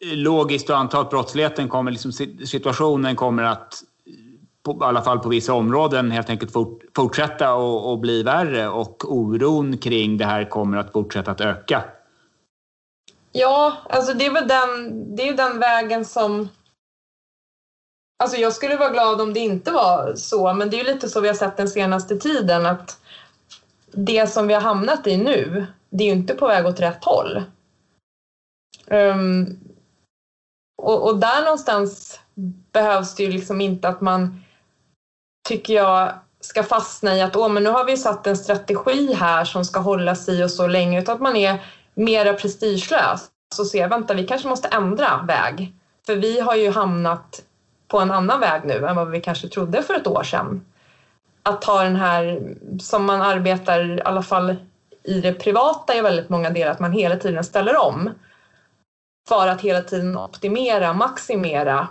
logiskt 0.01 0.69
att 0.69 0.75
anta 0.75 0.99
att 0.99 1.09
brottsligheten 1.09 1.69
kommer, 1.69 1.91
liksom, 1.91 2.11
situationen 2.45 3.15
kommer 3.15 3.43
att 3.43 3.83
på, 4.63 4.71
i 4.71 4.85
alla 4.85 5.01
fall 5.01 5.19
på 5.19 5.29
vissa 5.29 5.53
områden 5.53 6.11
helt 6.11 6.29
enkelt 6.29 6.51
fort, 6.51 6.81
fortsätta 6.95 7.53
och, 7.53 7.91
och 7.91 7.99
bli 7.99 8.23
värre 8.23 8.69
och 8.69 9.13
oron 9.13 9.77
kring 9.77 10.17
det 10.17 10.25
här 10.25 10.49
kommer 10.49 10.77
att 10.77 10.91
fortsätta 10.91 11.31
att 11.31 11.41
öka? 11.41 11.83
Ja, 13.31 13.77
alltså 13.89 14.13
det 14.13 14.25
är 14.25 14.31
väl 14.31 14.47
den, 14.47 15.15
det 15.15 15.29
är 15.29 15.33
den 15.33 15.59
vägen 15.59 16.05
som... 16.05 16.49
Alltså 18.23 18.37
jag 18.37 18.53
skulle 18.53 18.77
vara 18.77 18.89
glad 18.89 19.21
om 19.21 19.33
det 19.33 19.39
inte 19.39 19.71
var 19.71 20.13
så, 20.15 20.53
men 20.53 20.69
det 20.69 20.75
är 20.75 20.83
ju 20.85 20.93
lite 20.93 21.09
så 21.09 21.21
vi 21.21 21.27
har 21.27 21.35
sett 21.35 21.57
den 21.57 21.67
senaste 21.67 22.17
tiden 22.17 22.65
att 22.65 22.99
det 23.97 24.27
som 24.27 24.47
vi 24.47 24.53
har 24.53 24.61
hamnat 24.61 25.07
i 25.07 25.17
nu, 25.17 25.65
det 25.89 26.03
är 26.03 26.07
ju 26.07 26.13
inte 26.13 26.33
på 26.33 26.47
väg 26.47 26.65
åt 26.65 26.79
rätt 26.79 27.03
håll. 27.03 27.43
Um, 28.87 29.59
och, 30.81 31.07
och, 31.07 31.17
där 31.19 31.43
någonstans 31.43 32.19
behövs 32.73 33.15
det 33.15 33.23
ju 33.23 33.31
liksom 33.31 33.61
inte 33.61 33.89
att 33.89 34.01
man 34.01 34.43
tycker 35.47 35.73
jag 35.73 36.13
ska 36.41 36.63
fastna 36.63 37.15
i 37.15 37.21
att 37.21 37.35
Åh, 37.35 37.49
men 37.49 37.63
nu 37.63 37.69
har 37.69 37.85
vi 37.85 37.97
satt 37.97 38.27
en 38.27 38.37
strategi 38.37 39.13
här 39.13 39.45
som 39.45 39.65
ska 39.65 39.79
hålla 39.79 40.15
sig 40.15 40.43
och 40.43 40.51
så 40.51 40.67
länge 40.67 40.99
utan 40.99 41.15
att 41.15 41.21
man 41.21 41.35
är 41.35 41.65
mera 41.93 42.33
prestigelös 42.33 43.29
och 43.59 43.67
ser 43.67 43.87
vänta 43.87 44.13
vi 44.13 44.27
kanske 44.27 44.47
måste 44.47 44.67
ändra 44.67 45.21
väg 45.27 45.73
för 46.05 46.15
vi 46.15 46.39
har 46.39 46.55
ju 46.55 46.69
hamnat 46.69 47.41
på 47.87 47.99
en 47.99 48.11
annan 48.11 48.39
väg 48.39 48.61
nu 48.65 48.87
än 48.87 48.95
vad 48.95 49.09
vi 49.09 49.21
kanske 49.21 49.47
trodde 49.47 49.83
för 49.83 49.93
ett 49.93 50.07
år 50.07 50.23
sedan. 50.23 50.65
Att 51.47 51.61
ta 51.61 51.83
den 51.83 51.95
här 51.95 52.39
som 52.79 53.05
man 53.05 53.21
arbetar 53.21 53.97
i 53.97 54.01
alla 54.01 54.23
fall 54.23 54.55
i 55.03 55.21
det 55.21 55.33
privata 55.33 55.95
i 55.95 56.01
väldigt 56.01 56.29
många 56.29 56.49
delar 56.49 56.71
att 56.71 56.79
man 56.79 56.91
hela 56.91 57.15
tiden 57.15 57.43
ställer 57.43 57.77
om 57.77 58.09
för 59.27 59.47
att 59.47 59.61
hela 59.61 59.81
tiden 59.81 60.17
optimera, 60.17 60.93
maximera 60.93 61.87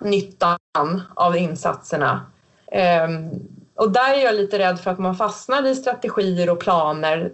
nyttan 0.00 1.02
av 1.14 1.36
insatserna. 1.36 2.26
Ehm, 2.72 3.30
och 3.74 3.90
där 3.90 4.14
är 4.14 4.24
jag 4.24 4.34
lite 4.34 4.58
rädd 4.58 4.80
för 4.80 4.90
att 4.90 4.98
man 4.98 5.16
fastnar 5.16 5.66
i 5.66 5.74
strategier 5.74 6.50
och 6.50 6.60
planer 6.60 7.32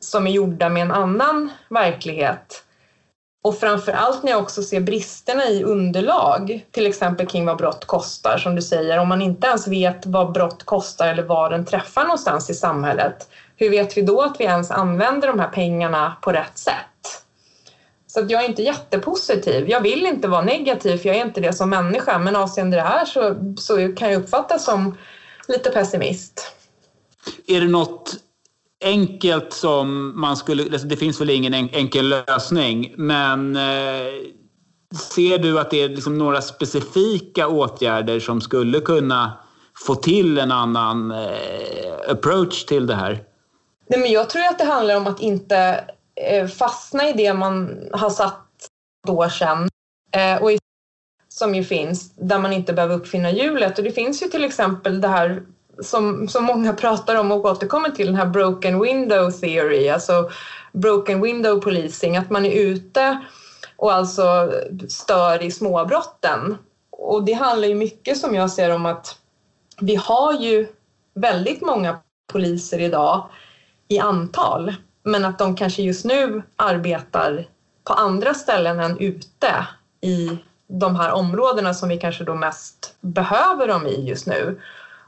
som 0.00 0.26
är 0.26 0.30
gjorda 0.30 0.68
med 0.68 0.82
en 0.82 0.92
annan 0.92 1.50
verklighet. 1.68 2.64
Och 3.42 3.58
framför 3.58 3.92
allt 3.92 4.22
när 4.22 4.30
jag 4.30 4.40
också 4.40 4.62
ser 4.62 4.80
bristerna 4.80 5.48
i 5.48 5.64
underlag, 5.64 6.66
till 6.70 6.86
exempel 6.86 7.26
kring 7.26 7.46
vad 7.46 7.56
brott 7.56 7.84
kostar, 7.84 8.38
som 8.38 8.54
du 8.54 8.62
säger. 8.62 8.98
Om 8.98 9.08
man 9.08 9.22
inte 9.22 9.46
ens 9.46 9.68
vet 9.68 10.06
vad 10.06 10.32
brott 10.32 10.64
kostar 10.64 11.08
eller 11.08 11.22
var 11.22 11.50
den 11.50 11.64
träffar 11.64 12.02
någonstans 12.02 12.50
i 12.50 12.54
samhället, 12.54 13.28
hur 13.56 13.70
vet 13.70 13.96
vi 13.96 14.02
då 14.02 14.22
att 14.22 14.40
vi 14.40 14.44
ens 14.44 14.70
använder 14.70 15.28
de 15.28 15.38
här 15.38 15.48
pengarna 15.48 16.16
på 16.22 16.32
rätt 16.32 16.58
sätt? 16.58 17.24
Så 18.06 18.26
jag 18.28 18.44
är 18.44 18.48
inte 18.48 18.62
jättepositiv. 18.62 19.68
Jag 19.68 19.80
vill 19.80 20.06
inte 20.06 20.28
vara 20.28 20.42
negativ, 20.42 20.96
för 20.96 21.08
jag 21.08 21.16
är 21.16 21.24
inte 21.24 21.40
det 21.40 21.52
som 21.52 21.70
människa. 21.70 22.18
Men 22.18 22.36
avseende 22.36 22.76
det 22.76 22.82
här 22.82 23.04
så, 23.04 23.34
så 23.58 23.92
kan 23.96 24.12
jag 24.12 24.22
uppfattas 24.22 24.64
som 24.64 24.96
lite 25.48 25.70
pessimist. 25.70 26.52
Är 27.46 27.60
det 27.60 27.68
något 27.68 28.16
enkelt 28.80 29.52
som 29.52 30.20
man 30.20 30.36
skulle... 30.36 30.62
Alltså 30.62 30.86
det 30.86 30.96
finns 30.96 31.20
väl 31.20 31.30
ingen 31.30 31.54
enkel 31.54 32.08
lösning, 32.08 32.94
men 32.96 33.56
eh, 33.56 34.12
ser 35.14 35.38
du 35.38 35.60
att 35.60 35.70
det 35.70 35.82
är 35.82 35.88
liksom 35.88 36.18
några 36.18 36.42
specifika 36.42 37.48
åtgärder 37.48 38.20
som 38.20 38.40
skulle 38.40 38.80
kunna 38.80 39.32
få 39.86 39.94
till 39.94 40.38
en 40.38 40.52
annan 40.52 41.10
eh, 41.10 42.10
approach 42.10 42.64
till 42.64 42.86
det 42.86 42.94
här? 42.94 43.24
Nej, 43.86 44.00
men 44.00 44.12
jag 44.12 44.30
tror 44.30 44.42
att 44.42 44.58
det 44.58 44.64
handlar 44.64 44.96
om 44.96 45.06
att 45.06 45.20
inte 45.20 45.84
eh, 46.30 46.46
fastna 46.46 47.08
i 47.08 47.12
det 47.12 47.34
man 47.34 47.78
har 47.92 48.10
satt 48.10 48.46
år 49.08 49.28
sedan 49.28 49.68
och 50.40 50.52
i, 50.52 50.58
som 51.28 51.54
ju 51.54 51.64
finns 51.64 52.14
där 52.14 52.38
man 52.38 52.52
inte 52.52 52.72
behöver 52.72 52.94
uppfinna 52.94 53.30
hjulet. 53.30 53.78
Och 53.78 53.84
det 53.84 53.90
finns 53.90 54.22
ju 54.22 54.26
till 54.26 54.44
exempel 54.44 55.00
det 55.00 55.08
här 55.08 55.42
som, 55.82 56.28
som 56.28 56.44
många 56.44 56.72
pratar 56.72 57.14
om 57.14 57.32
och 57.32 57.44
återkommer 57.44 57.90
till, 57.90 58.06
den 58.06 58.14
här 58.14 58.26
broken 58.26 58.80
window 58.80 59.30
theory, 59.30 59.88
alltså 59.88 60.30
broken 60.72 61.22
window 61.22 61.60
policing, 61.60 62.16
att 62.16 62.30
man 62.30 62.44
är 62.46 62.52
ute 62.52 63.20
och 63.76 63.92
alltså 63.92 64.52
stör 64.88 65.42
i 65.42 65.50
småbrotten. 65.50 66.58
Och 66.90 67.24
det 67.24 67.32
handlar 67.32 67.68
ju 67.68 67.74
mycket 67.74 68.18
som 68.18 68.34
jag 68.34 68.50
ser 68.50 68.74
om 68.74 68.86
att 68.86 69.16
vi 69.80 69.94
har 69.94 70.32
ju 70.32 70.66
väldigt 71.14 71.60
många 71.60 71.98
poliser 72.32 72.78
idag 72.78 73.28
i 73.88 73.98
antal, 73.98 74.74
men 75.02 75.24
att 75.24 75.38
de 75.38 75.56
kanske 75.56 75.82
just 75.82 76.04
nu 76.04 76.42
arbetar 76.56 77.46
på 77.84 77.92
andra 77.92 78.34
ställen 78.34 78.80
än 78.80 78.98
ute 78.98 79.66
i 80.00 80.38
de 80.66 80.96
här 80.96 81.12
områdena 81.12 81.74
som 81.74 81.88
vi 81.88 81.98
kanske 81.98 82.24
då 82.24 82.34
mest 82.34 82.94
behöver 83.00 83.68
dem 83.68 83.86
i 83.86 84.08
just 84.08 84.26
nu. 84.26 84.60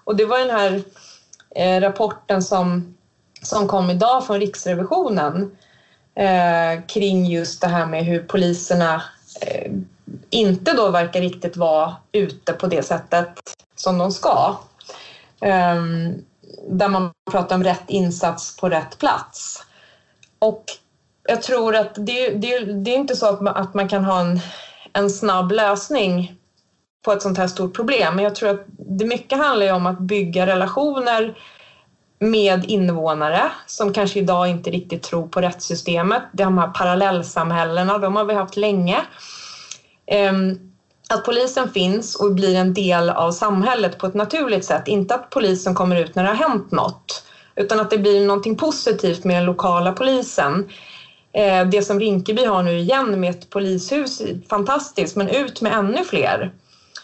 Och 0.04 0.16
det 0.16 0.24
var 0.24 0.38
den 0.38 0.50
här 0.50 0.82
eh, 1.56 1.80
rapporten 1.80 2.42
som, 2.42 2.94
som 3.42 3.68
kom 3.68 3.90
idag 3.90 4.26
från 4.26 4.40
Riksrevisionen 4.40 5.56
eh, 6.14 6.86
kring 6.86 7.26
just 7.26 7.60
det 7.60 7.66
här 7.66 7.86
med 7.86 8.04
hur 8.04 8.22
poliserna 8.22 9.02
eh, 9.40 9.72
inte 10.30 10.72
då 10.72 10.90
verkar 10.90 11.20
riktigt 11.20 11.56
vara 11.56 11.96
ute 12.12 12.52
på 12.52 12.66
det 12.66 12.82
sättet 12.82 13.28
som 13.76 13.98
de 13.98 14.12
ska. 14.12 14.56
Ehm, 15.40 16.14
där 16.68 16.88
man 16.88 17.12
pratar 17.30 17.56
om 17.56 17.64
rätt 17.64 17.84
insats 17.90 18.56
på 18.56 18.68
rätt 18.68 18.98
plats. 18.98 19.64
Och 20.38 20.64
jag 21.28 21.42
tror 21.42 21.76
att 21.76 21.94
det, 21.94 22.28
det, 22.28 22.58
det 22.58 22.90
är 22.90 22.96
inte 22.96 23.16
så 23.16 23.26
att 23.26 23.40
man, 23.40 23.56
att 23.56 23.74
man 23.74 23.88
kan 23.88 24.04
ha 24.04 24.20
en, 24.20 24.40
en 24.92 25.10
snabb 25.10 25.52
lösning 25.52 26.36
på 27.02 27.12
ett 27.12 27.22
sånt 27.22 27.38
här 27.38 27.46
stort 27.46 27.76
problem. 27.76 28.14
Men 28.14 28.24
jag 28.24 28.34
tror 28.34 28.48
att 28.48 28.64
det 28.78 29.04
mycket 29.04 29.38
handlar 29.38 29.72
om 29.72 29.86
att 29.86 29.98
bygga 29.98 30.46
relationer 30.46 31.34
med 32.22 32.64
invånare 32.64 33.50
som 33.66 33.92
kanske 33.92 34.18
idag 34.18 34.48
inte 34.48 34.70
riktigt 34.70 35.02
tror 35.02 35.26
på 35.26 35.40
rättssystemet. 35.40 36.22
De 36.32 36.58
här 36.58 36.66
parallellsamhällena, 36.68 37.98
de 37.98 38.16
har 38.16 38.24
vi 38.24 38.34
haft 38.34 38.56
länge. 38.56 39.04
Ehm, 40.06 40.58
att 41.08 41.24
polisen 41.24 41.68
finns 41.68 42.14
och 42.14 42.32
blir 42.32 42.56
en 42.56 42.74
del 42.74 43.10
av 43.10 43.32
samhället 43.32 43.98
på 43.98 44.06
ett 44.06 44.14
naturligt 44.14 44.64
sätt. 44.64 44.88
Inte 44.88 45.14
att 45.14 45.30
polisen 45.30 45.74
kommer 45.74 45.96
ut 45.96 46.14
när 46.14 46.22
det 46.22 46.28
har 46.28 46.36
hänt 46.36 46.70
något 46.70 47.24
utan 47.56 47.80
att 47.80 47.90
det 47.90 47.98
blir 47.98 48.26
någonting 48.26 48.56
positivt 48.56 49.24
med 49.24 49.36
den 49.36 49.44
lokala 49.44 49.92
polisen. 49.92 50.68
Ehm, 51.32 51.70
det 51.70 51.82
som 51.82 52.00
Rinkeby 52.00 52.44
har 52.44 52.62
nu 52.62 52.78
igen 52.78 53.20
med 53.20 53.30
ett 53.30 53.50
polishus, 53.50 54.22
fantastiskt, 54.50 55.16
men 55.16 55.28
ut 55.28 55.60
med 55.60 55.72
ännu 55.72 56.04
fler 56.04 56.50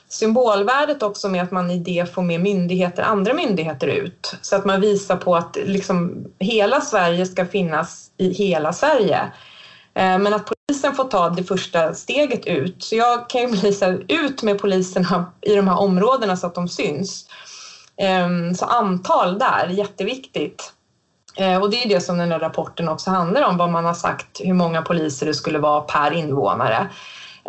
symbolvärdet 0.08 1.02
också 1.02 1.28
med 1.28 1.42
att 1.42 1.50
man 1.50 1.70
i 1.70 1.78
det 1.78 2.14
får 2.14 2.22
med 2.22 2.40
myndigheter, 2.40 3.02
andra 3.02 3.34
myndigheter 3.34 3.86
ut. 3.86 4.36
Så 4.42 4.56
att 4.56 4.64
man 4.64 4.80
visar 4.80 5.16
på 5.16 5.36
att 5.36 5.56
liksom 5.64 6.24
hela 6.38 6.80
Sverige 6.80 7.26
ska 7.26 7.46
finnas 7.46 8.10
i 8.16 8.32
hela 8.32 8.72
Sverige. 8.72 9.20
Eh, 9.94 10.18
men 10.18 10.34
att 10.34 10.50
polisen 10.68 10.94
får 10.94 11.04
ta 11.04 11.30
det 11.30 11.44
första 11.44 11.94
steget 11.94 12.46
ut. 12.46 12.82
Så 12.82 12.96
jag 12.96 13.30
kan 13.30 13.40
ju 13.40 13.48
bli 13.48 13.72
så 13.72 13.84
här, 13.84 14.04
ut 14.08 14.42
med 14.42 14.58
poliserna 14.58 15.32
i 15.40 15.54
de 15.54 15.68
här 15.68 15.78
områdena 15.78 16.36
så 16.36 16.46
att 16.46 16.54
de 16.54 16.68
syns. 16.68 17.28
Ehm, 17.96 18.54
så 18.54 18.64
antal 18.64 19.38
där, 19.38 19.68
jätteviktigt. 19.68 20.72
Eh, 21.36 21.62
och 21.62 21.70
det 21.70 21.84
är 21.84 21.88
det 21.88 22.00
som 22.00 22.18
den 22.18 22.32
här 22.32 22.38
rapporten 22.38 22.88
också 22.88 23.10
handlar 23.10 23.42
om, 23.42 23.56
vad 23.56 23.70
man 23.70 23.84
har 23.84 23.94
sagt 23.94 24.40
hur 24.40 24.54
många 24.54 24.82
poliser 24.82 25.26
det 25.26 25.34
skulle 25.34 25.58
vara 25.58 25.80
per 25.80 26.12
invånare 26.12 26.88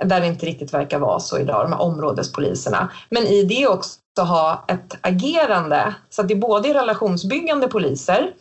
där 0.05 0.21
det 0.21 0.27
inte 0.27 0.45
riktigt 0.45 0.73
verkar 0.73 0.99
vara 0.99 1.19
så 1.19 1.37
idag, 1.37 1.65
de 1.65 1.73
här 1.73 1.81
områdespoliserna. 1.81 2.91
Men 3.09 3.23
i 3.27 3.43
det 3.43 3.67
också 3.67 3.99
ha 4.17 4.65
ett 4.67 4.97
agerande 5.01 5.95
så 6.09 6.21
att 6.21 6.27
det 6.27 6.35
både 6.35 6.69
är 6.69 6.73
relationsbyggande 6.73 7.67
poliser 7.67 8.33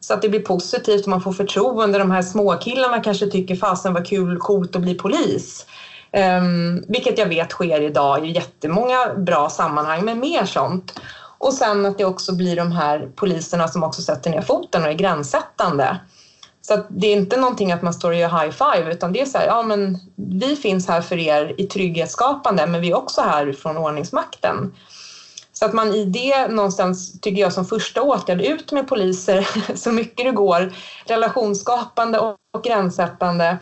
så 0.00 0.14
att 0.14 0.22
det 0.22 0.28
blir 0.28 0.40
positivt 0.40 1.02
och 1.02 1.08
man 1.08 1.20
får 1.20 1.32
förtroende. 1.32 1.98
De 1.98 2.10
här 2.10 2.22
småkillarna 2.22 3.00
kanske 3.00 3.26
tycker 3.26 3.56
fasen 3.56 3.94
vad 3.94 4.06
kul, 4.06 4.38
coolt 4.38 4.76
att 4.76 4.82
bli 4.82 4.94
polis. 4.94 5.66
Um, 6.12 6.84
vilket 6.88 7.18
jag 7.18 7.26
vet 7.26 7.50
sker 7.50 7.80
idag 7.80 8.26
i 8.26 8.30
jättemånga 8.30 9.14
bra 9.16 9.50
sammanhang, 9.50 10.04
men 10.04 10.20
mer 10.20 10.44
sånt. 10.44 11.00
Och 11.38 11.54
sen 11.54 11.86
att 11.86 11.98
det 11.98 12.04
också 12.04 12.34
blir 12.34 12.56
de 12.56 12.72
här 12.72 13.08
poliserna 13.16 13.68
som 13.68 13.84
också 13.84 14.02
sätter 14.02 14.30
ner 14.30 14.42
foten 14.42 14.82
och 14.82 14.88
är 14.88 14.94
gränssättande. 14.94 15.96
Så 16.70 16.82
det 16.88 17.06
är 17.06 17.12
inte 17.12 17.36
någonting 17.36 17.72
att 17.72 17.82
man 17.82 17.94
står 17.94 18.10
och 18.10 18.16
gör 18.16 18.28
high 18.28 18.50
five 18.50 18.92
utan 18.92 19.12
det 19.12 19.20
är 19.20 19.26
så 19.26 19.38
här, 19.38 19.46
ja 19.46 19.62
men 19.62 19.98
vi 20.16 20.56
finns 20.56 20.88
här 20.88 21.00
för 21.00 21.18
er 21.18 21.54
i 21.58 21.66
trygghetsskapande 21.66 22.66
men 22.66 22.80
vi 22.80 22.90
är 22.90 22.96
också 22.96 23.20
här 23.20 23.52
från 23.52 23.76
ordningsmakten. 23.76 24.74
Så 25.52 25.64
att 25.64 25.72
man 25.72 25.92
i 25.92 26.04
det 26.04 26.48
någonstans, 26.48 27.20
tycker 27.20 27.42
jag, 27.42 27.52
som 27.52 27.64
första 27.64 28.02
åtgärd 28.02 28.40
ut 28.40 28.72
med 28.72 28.88
poliser 28.88 29.48
så 29.76 29.92
mycket 29.92 30.26
det 30.26 30.30
går, 30.30 30.72
relationsskapande 31.06 32.18
och 32.18 32.64
gränssättande. 32.64 33.58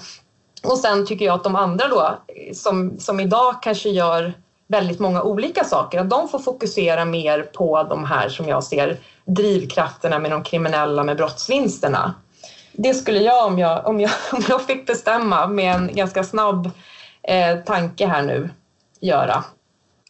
Och 0.62 0.78
sen 0.78 1.06
tycker 1.06 1.24
jag 1.24 1.34
att 1.34 1.44
de 1.44 1.56
andra 1.56 1.88
då, 1.88 2.18
som, 2.54 2.98
som 2.98 3.20
idag 3.20 3.62
kanske 3.62 3.88
gör 3.88 4.34
väldigt 4.66 4.98
många 4.98 5.22
olika 5.22 5.64
saker, 5.64 6.00
att 6.00 6.10
de 6.10 6.28
får 6.28 6.38
fokusera 6.38 7.04
mer 7.04 7.42
på 7.42 7.82
de 7.82 8.04
här 8.04 8.28
som 8.28 8.48
jag 8.48 8.64
ser 8.64 8.98
drivkrafterna 9.24 10.18
med 10.18 10.30
de 10.30 10.42
kriminella, 10.42 11.04
med 11.04 11.16
brottsvinsterna 11.16 12.14
det 12.78 12.94
skulle 12.94 13.18
jag 13.18 13.46
om, 13.46 13.58
jag 13.58 13.86
om 13.86 14.00
jag 14.00 14.10
om 14.32 14.42
jag 14.48 14.66
fick 14.66 14.86
bestämma 14.86 15.46
med 15.46 15.74
en 15.74 15.94
ganska 15.94 16.24
snabb 16.24 16.70
eh, 17.22 17.58
tanke 17.66 18.06
här 18.06 18.22
nu 18.22 18.50
göra. 19.00 19.44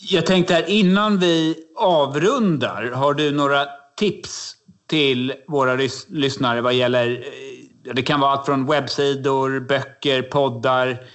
Jag 0.01 0.27
tänkte 0.27 0.55
här 0.55 0.71
innan 0.71 1.19
vi 1.19 1.57
avrundar, 1.77 2.91
har 2.91 3.15
du 3.15 3.33
några 3.33 3.67
tips 3.97 4.55
till 4.87 5.35
våra 5.49 5.75
lys 5.75 6.07
lyssnare 6.09 6.61
vad 6.61 6.75
gäller, 6.75 7.11
eh, 7.11 7.95
det 7.95 8.03
kan 8.03 8.21
vara 8.21 8.31
allt 8.31 8.47
från 8.47 8.67
webbsidor, 8.67 9.61
böcker, 9.61 10.23
poddar 10.23 11.07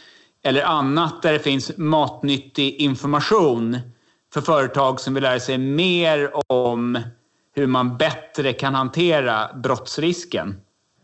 eller 0.43 0.63
annat 0.63 1.21
där 1.21 1.33
det 1.33 1.39
finns 1.39 1.71
matnyttig 1.77 2.75
information 2.75 3.79
för 4.33 4.41
företag 4.41 4.99
som 4.99 5.13
vill 5.13 5.23
lära 5.23 5.39
sig 5.39 5.57
mer 5.57 6.31
om 6.47 6.99
hur 7.55 7.67
man 7.67 7.97
bättre 7.97 8.53
kan 8.53 8.75
hantera 8.75 9.53
brottsrisken? 9.53 10.55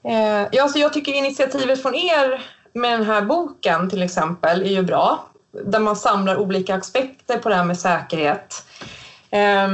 Eh, 0.09 0.47
ja, 0.51 0.67
så 0.67 0.79
jag 0.79 0.93
tycker 0.93 1.13
initiativet 1.13 1.81
från 1.81 1.95
er 1.95 2.45
med 2.73 2.91
den 2.91 3.03
här 3.03 3.21
boken 3.21 3.89
till 3.89 4.03
exempel 4.03 4.61
är 4.61 4.69
ju 4.69 4.83
bra. 4.83 5.25
Där 5.65 5.79
man 5.79 5.95
samlar 5.95 6.37
olika 6.37 6.75
aspekter 6.75 7.37
på 7.37 7.49
det 7.49 7.55
här 7.55 7.65
med 7.65 7.79
säkerhet. 7.79 8.65
Eh, 9.31 9.67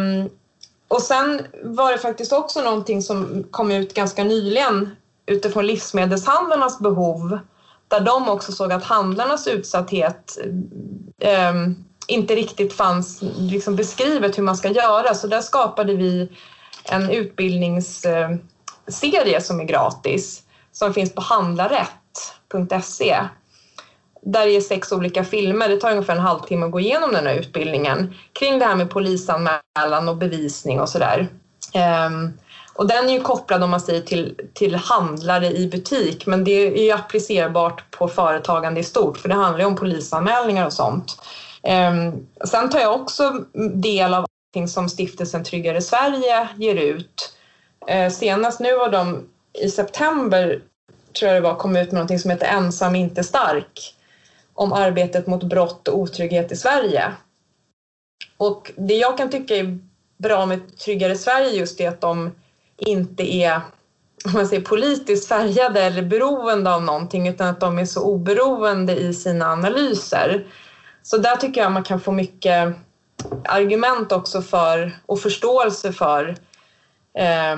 och 0.87 1.01
sen 1.01 1.41
var 1.63 1.91
det 1.91 1.97
faktiskt 1.97 2.33
också 2.33 2.61
någonting 2.61 3.01
som 3.01 3.43
kom 3.51 3.71
ut 3.71 3.93
ganska 3.93 4.23
nyligen 4.23 4.95
utifrån 5.25 5.67
livsmedelshandlarnas 5.67 6.79
behov 6.79 7.39
där 7.87 7.99
de 7.99 8.29
också 8.29 8.51
såg 8.51 8.71
att 8.71 8.83
handlarnas 8.83 9.47
utsatthet 9.47 10.37
eh, 11.21 11.53
inte 12.07 12.35
riktigt 12.35 12.73
fanns 12.73 13.19
liksom 13.37 13.75
beskrivet 13.75 14.37
hur 14.37 14.43
man 14.43 14.57
ska 14.57 14.69
göra 14.69 15.13
så 15.13 15.27
där 15.27 15.41
skapade 15.41 15.93
vi 15.93 16.31
en 16.83 17.09
utbildnings 17.09 18.05
Eh, 18.05 18.29
serie 18.87 19.41
som 19.41 19.59
är 19.59 19.63
gratis 19.63 20.43
som 20.71 20.93
finns 20.93 21.15
på 21.15 21.21
handlarätt.se 21.21 23.15
där 24.25 24.45
det 24.45 24.55
är 24.55 24.61
sex 24.61 24.91
olika 24.91 25.23
filmer. 25.23 25.69
Det 25.69 25.77
tar 25.77 25.91
ungefär 25.91 26.15
en 26.15 26.19
halvtimme 26.19 26.65
att 26.65 26.71
gå 26.71 26.79
igenom 26.79 27.11
den 27.13 27.27
här 27.27 27.35
utbildningen 27.35 28.15
kring 28.33 28.59
det 28.59 28.65
här 28.65 28.75
med 28.75 28.89
polisanmälan 28.89 30.09
och 30.09 30.17
bevisning 30.17 30.79
och 30.79 30.89
sådär. 30.89 31.27
Um, 32.07 32.33
och 32.73 32.87
den 32.87 33.09
är 33.09 33.13
ju 33.13 33.21
kopplad 33.21 33.63
om 33.63 33.69
man 33.69 33.81
säger 33.81 34.01
till, 34.01 34.39
till 34.53 34.75
handlare 34.75 35.51
i 35.51 35.67
butik 35.67 36.25
men 36.25 36.43
det 36.43 36.51
är 36.51 36.83
ju 36.83 36.91
applicerbart 36.91 37.91
på 37.91 38.07
företagande 38.07 38.79
i 38.79 38.83
stort 38.83 39.17
för 39.17 39.29
det 39.29 39.35
handlar 39.35 39.59
ju 39.59 39.65
om 39.65 39.75
polisanmälningar 39.75 40.65
och 40.65 40.73
sånt. 40.73 41.21
Um, 41.63 42.27
sen 42.47 42.69
tar 42.69 42.79
jag 42.79 43.01
också 43.01 43.45
del 43.73 44.13
av 44.13 44.25
allting 44.55 44.67
som 44.67 44.89
stiftelsen 44.89 45.43
Tryggare 45.43 45.81
Sverige 45.81 46.47
ger 46.57 46.75
ut. 46.75 47.34
Eh, 47.87 48.09
senast 48.09 48.59
nu 48.59 48.75
har 48.77 48.89
de 48.89 49.29
i 49.53 49.69
september 49.69 50.61
tror 51.19 51.31
jag 51.31 51.43
det 51.43 51.49
var, 51.49 51.55
kom 51.55 51.75
ut 51.75 51.91
med 51.91 52.01
något 52.01 52.21
som 52.21 52.31
heter 52.31 52.47
Ensam 52.47 52.95
inte 52.95 53.23
stark 53.23 53.95
om 54.53 54.73
arbetet 54.73 55.27
mot 55.27 55.43
brott 55.43 55.87
och 55.87 55.99
otrygghet 55.99 56.51
i 56.51 56.55
Sverige. 56.55 57.13
Och 58.37 58.71
det 58.75 58.95
jag 58.95 59.17
kan 59.17 59.29
tycka 59.29 59.55
är 59.55 59.79
bra 60.17 60.45
med 60.45 60.77
Tryggare 60.77 61.15
Sverige 61.15 61.51
just 61.51 61.81
är 61.81 61.89
att 61.89 62.01
de 62.01 62.31
inte 62.77 63.33
är 63.35 63.61
om 64.25 64.31
man 64.33 64.47
säger, 64.47 64.61
politiskt 64.61 65.27
färgade 65.27 65.81
eller 65.81 66.01
beroende 66.01 66.73
av 66.73 66.83
någonting 66.83 67.27
utan 67.27 67.47
att 67.47 67.59
de 67.59 67.79
är 67.79 67.85
så 67.85 68.01
oberoende 68.01 68.95
i 68.95 69.13
sina 69.13 69.51
analyser. 69.51 70.47
Så 71.03 71.17
där 71.17 71.35
tycker 71.35 71.61
jag 71.61 71.71
man 71.71 71.83
kan 71.83 71.99
få 71.99 72.11
mycket 72.11 72.75
argument 73.45 74.11
också 74.11 74.41
för 74.41 74.99
och 75.05 75.19
förståelse 75.19 75.91
för 75.91 76.35
eh, 77.17 77.55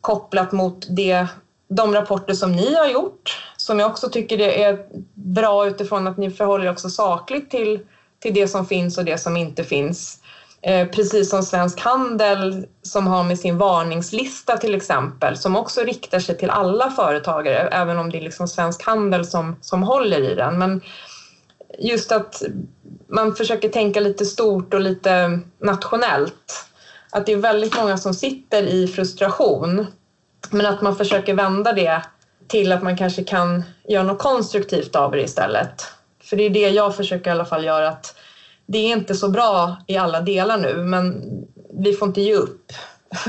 kopplat 0.00 0.52
mot 0.52 0.86
det, 0.88 1.26
de 1.68 1.94
rapporter 1.94 2.34
som 2.34 2.52
ni 2.52 2.74
har 2.74 2.88
gjort 2.88 3.46
som 3.66 3.78
jag 3.78 3.90
också 3.90 4.08
tycker 4.08 4.36
det 4.36 4.62
är 4.62 4.78
bra 5.14 5.66
utifrån 5.66 6.06
att 6.06 6.16
ni 6.16 6.30
förhåller 6.30 6.64
er 6.64 6.70
också 6.70 6.90
sakligt 6.90 7.50
till, 7.50 7.80
till 8.18 8.34
det 8.34 8.48
som 8.48 8.66
finns 8.66 8.98
och 8.98 9.04
det 9.04 9.18
som 9.18 9.36
inte 9.36 9.64
finns. 9.64 10.20
Eh, 10.62 10.88
precis 10.88 11.30
som 11.30 11.42
Svensk 11.42 11.80
Handel 11.80 12.66
som 12.82 13.06
har 13.06 13.24
med 13.24 13.38
sin 13.38 13.58
varningslista 13.58 14.56
till 14.56 14.74
exempel 14.74 15.36
som 15.36 15.56
också 15.56 15.80
riktar 15.80 16.20
sig 16.20 16.38
till 16.38 16.50
alla 16.50 16.90
företagare 16.90 17.68
även 17.68 17.98
om 17.98 18.10
det 18.10 18.18
är 18.18 18.22
liksom 18.22 18.48
Svensk 18.48 18.82
Handel 18.82 19.26
som, 19.26 19.56
som 19.60 19.82
håller 19.82 20.20
i 20.20 20.34
den. 20.34 20.58
Men 20.58 20.80
just 21.78 22.12
att 22.12 22.42
man 23.08 23.34
försöker 23.34 23.68
tänka 23.68 24.00
lite 24.00 24.24
stort 24.24 24.74
och 24.74 24.80
lite 24.80 25.40
nationellt. 25.58 26.66
Att 27.16 27.26
det 27.26 27.32
är 27.32 27.36
väldigt 27.36 27.76
många 27.76 27.96
som 27.96 28.14
sitter 28.14 28.62
i 28.62 28.86
frustration 28.86 29.86
men 30.50 30.66
att 30.66 30.82
man 30.82 30.96
försöker 30.96 31.34
vända 31.34 31.72
det 31.72 32.02
till 32.48 32.72
att 32.72 32.82
man 32.82 32.96
kanske 32.96 33.22
kan 33.22 33.64
göra 33.88 34.02
något 34.02 34.18
konstruktivt 34.18 34.96
av 34.96 35.12
det 35.12 35.22
istället. 35.22 35.86
För 36.22 36.36
det 36.36 36.42
är 36.42 36.50
det 36.50 36.68
jag 36.70 36.96
försöker 36.96 37.30
i 37.30 37.32
alla 37.32 37.44
fall 37.44 37.64
göra 37.64 37.88
att 37.88 38.14
det 38.66 38.78
är 38.78 38.92
inte 38.92 39.14
så 39.14 39.28
bra 39.28 39.76
i 39.86 39.96
alla 39.96 40.20
delar 40.20 40.58
nu 40.58 40.74
men 40.74 41.24
vi 41.78 41.92
får 41.92 42.08
inte 42.08 42.20
ge 42.20 42.34
upp. 42.34 42.72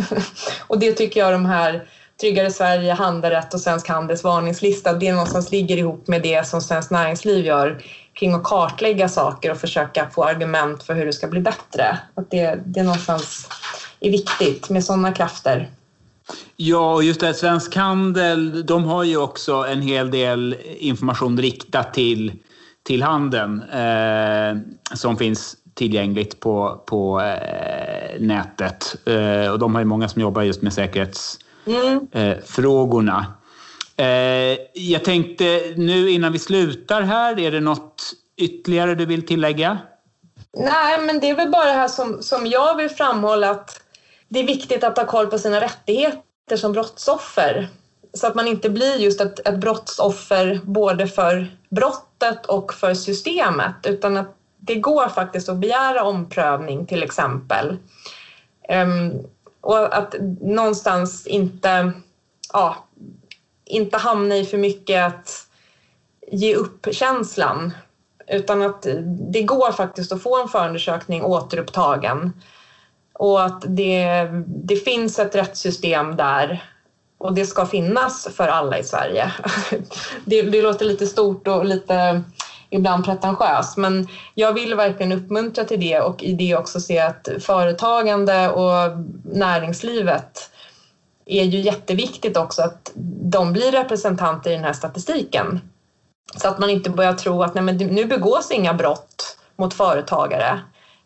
och 0.67 0.79
det 0.79 0.91
tycker 0.91 1.19
jag 1.19 1.33
de 1.33 1.45
här 1.45 1.87
Tryggare 2.21 2.51
Sverige, 2.51 2.93
Handelsrätt 2.93 3.53
och 3.53 3.59
Svensk 3.59 3.87
Handels 3.87 4.23
varningslista, 4.23 4.93
det 4.93 5.11
någonstans 5.11 5.51
ligger 5.51 5.77
ihop 5.77 6.07
med 6.07 6.21
det 6.21 6.47
som 6.47 6.61
Svenskt 6.61 6.91
Näringsliv 6.91 7.45
gör 7.45 7.83
kring 8.19 8.33
att 8.33 8.43
kartlägga 8.43 9.09
saker 9.09 9.51
och 9.51 9.57
försöka 9.57 10.09
få 10.09 10.23
argument 10.23 10.83
för 10.83 10.93
hur 10.93 11.05
det 11.05 11.13
ska 11.13 11.27
bli 11.27 11.41
bättre. 11.41 11.99
Att 12.15 12.31
det, 12.31 12.59
det 12.65 12.83
någonstans 12.83 13.49
är 13.99 14.11
viktigt 14.11 14.69
med 14.69 14.83
sådana 14.83 15.11
krafter. 15.11 15.69
Ja, 16.55 16.93
och 16.93 17.03
just 17.03 17.19
det 17.19 17.25
här, 17.25 17.33
Svensk 17.33 17.75
Handel, 17.75 18.65
de 18.65 18.83
har 18.83 19.03
ju 19.03 19.17
också 19.17 19.53
en 19.53 19.81
hel 19.81 20.11
del 20.11 20.55
information 20.79 21.37
riktat 21.37 21.93
till, 21.93 22.33
till 22.83 23.03
handeln 23.03 23.61
eh, 23.61 24.57
som 24.93 25.17
finns 25.17 25.57
tillgängligt 25.73 26.39
på, 26.39 26.83
på 26.85 27.21
eh, 27.21 28.19
nätet. 28.19 28.95
Eh, 29.05 29.47
och 29.51 29.59
de 29.59 29.75
har 29.75 29.81
ju 29.81 29.85
många 29.85 30.09
som 30.09 30.21
jobbar 30.21 30.41
just 30.41 30.61
med 30.61 30.73
säkerhetsfrågorna. 30.73 33.17
Mm. 33.17 33.25
Eh, 33.97 34.57
jag 34.73 35.03
tänkte 35.03 35.73
nu 35.75 36.09
innan 36.09 36.31
vi 36.31 36.39
slutar 36.39 37.01
här, 37.01 37.39
är 37.39 37.51
det 37.51 37.59
något 37.59 38.13
ytterligare 38.37 38.95
du 38.95 39.05
vill 39.05 39.25
tillägga? 39.25 39.77
Nej, 40.57 41.01
men 41.01 41.19
det 41.19 41.29
är 41.29 41.35
väl 41.35 41.51
bara 41.51 41.65
det 41.65 41.71
här 41.71 41.87
som, 41.87 42.23
som 42.23 42.47
jag 42.47 42.75
vill 42.75 42.89
framhålla 42.89 43.49
att 43.49 43.81
det 44.29 44.39
är 44.39 44.47
viktigt 44.47 44.83
att 44.83 44.97
ha 44.97 45.05
koll 45.05 45.27
på 45.27 45.39
sina 45.39 45.61
rättigheter 45.61 46.57
som 46.57 46.71
brottsoffer. 46.71 47.69
Så 48.13 48.27
att 48.27 48.35
man 48.35 48.47
inte 48.47 48.69
blir 48.69 48.95
just 48.95 49.21
ett, 49.21 49.47
ett 49.47 49.57
brottsoffer 49.57 50.59
både 50.63 51.07
för 51.07 51.57
brottet 51.69 52.45
och 52.45 52.73
för 52.73 52.93
systemet 52.93 53.75
utan 53.83 54.17
att 54.17 54.35
det 54.57 54.75
går 54.75 55.07
faktiskt 55.07 55.49
att 55.49 55.57
begära 55.57 56.03
omprövning 56.03 56.85
till 56.85 57.03
exempel. 57.03 57.77
Um, 58.69 59.25
och 59.61 59.97
att 59.97 60.15
någonstans 60.41 61.27
inte, 61.27 61.91
ja, 62.53 62.86
inte 63.67 63.97
hamna 63.97 64.37
i 64.37 64.45
för 64.45 64.57
mycket 64.57 65.07
att 65.07 65.47
ge 66.31 66.55
upp-känslan 66.55 67.73
utan 68.27 68.61
att 68.61 68.87
det 69.31 69.41
går 69.41 69.71
faktiskt 69.71 70.11
att 70.11 70.21
få 70.21 70.41
en 70.41 70.47
förundersökning 70.47 71.23
återupptagen 71.23 72.31
och 73.13 73.43
att 73.43 73.63
det, 73.67 74.25
det 74.45 74.75
finns 74.75 75.19
ett 75.19 75.35
rättssystem 75.35 76.15
där 76.15 76.63
och 77.17 77.33
det 77.33 77.45
ska 77.45 77.65
finnas 77.65 78.27
för 78.31 78.47
alla 78.47 78.77
i 78.77 78.83
Sverige. 78.83 79.31
Det, 80.25 80.41
det 80.41 80.61
låter 80.61 80.85
lite 80.85 81.07
stort 81.07 81.47
och 81.47 81.65
lite 81.65 82.21
ibland 82.69 83.05
pretentiöst 83.05 83.77
men 83.77 84.07
jag 84.33 84.53
vill 84.53 84.75
verkligen 84.75 85.11
uppmuntra 85.11 85.63
till 85.63 85.79
det 85.79 85.99
och 85.99 86.23
i 86.23 86.33
det 86.33 86.55
också 86.55 86.79
se 86.79 86.99
att 86.99 87.29
företagande 87.39 88.49
och 88.49 88.97
näringslivet 89.23 90.49
är 91.27 91.43
ju 91.43 91.59
jätteviktigt 91.59 92.37
också 92.37 92.61
att 92.61 92.91
de 93.31 93.53
blir 93.53 93.71
representanter 93.71 94.51
i 94.51 94.53
den 94.53 94.63
här 94.63 94.73
statistiken. 94.73 95.61
Så 96.35 96.47
att 96.47 96.59
man 96.59 96.69
inte 96.69 96.89
börjar 96.89 97.13
tro 97.13 97.43
att 97.43 97.53
nej, 97.53 97.63
men 97.63 97.77
nu 97.77 98.05
begås 98.05 98.51
inga 98.51 98.73
brott 98.73 99.37
mot 99.55 99.73
företagare 99.73 100.59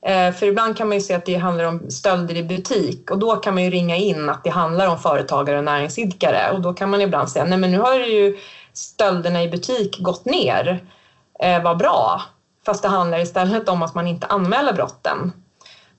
eh, 0.06 0.34
för 0.34 0.46
ibland 0.46 0.78
kan 0.78 0.88
man 0.88 0.98
ju 0.98 1.02
se 1.02 1.14
att 1.14 1.26
det 1.26 1.36
handlar 1.36 1.66
om 1.66 1.90
stölder 1.90 2.36
i 2.36 2.44
butik 2.44 3.12
och 3.12 3.20
då 3.20 3.36
kan 3.36 3.54
man 3.54 3.64
ju 3.64 3.70
ringa 3.70 3.96
in 3.96 4.30
att 4.30 4.44
det 4.44 4.50
handlar 4.50 4.88
om 4.88 5.00
företagare 5.00 5.58
och 5.58 5.64
näringsidkare 5.64 6.52
och 6.52 6.62
då 6.62 6.74
kan 6.74 6.90
man 6.90 7.02
ibland 7.02 7.30
säga 7.30 7.46
nej 7.46 7.58
men 7.58 7.72
nu 7.72 7.80
har 7.80 7.94
ju 7.94 8.38
stölderna 8.74 9.44
i 9.44 9.50
butik 9.50 10.00
gått 10.00 10.26
ner, 10.26 10.86
eh, 11.40 11.64
vad 11.64 11.78
bra. 11.78 12.22
Fast 12.66 12.82
det 12.82 12.90
handlar 12.90 13.20
istället 13.20 13.70
om 13.70 13.84
att 13.84 13.96
man 13.96 14.08
inte 14.08 14.28
anmäler 14.28 14.74
brotten. 14.74 15.32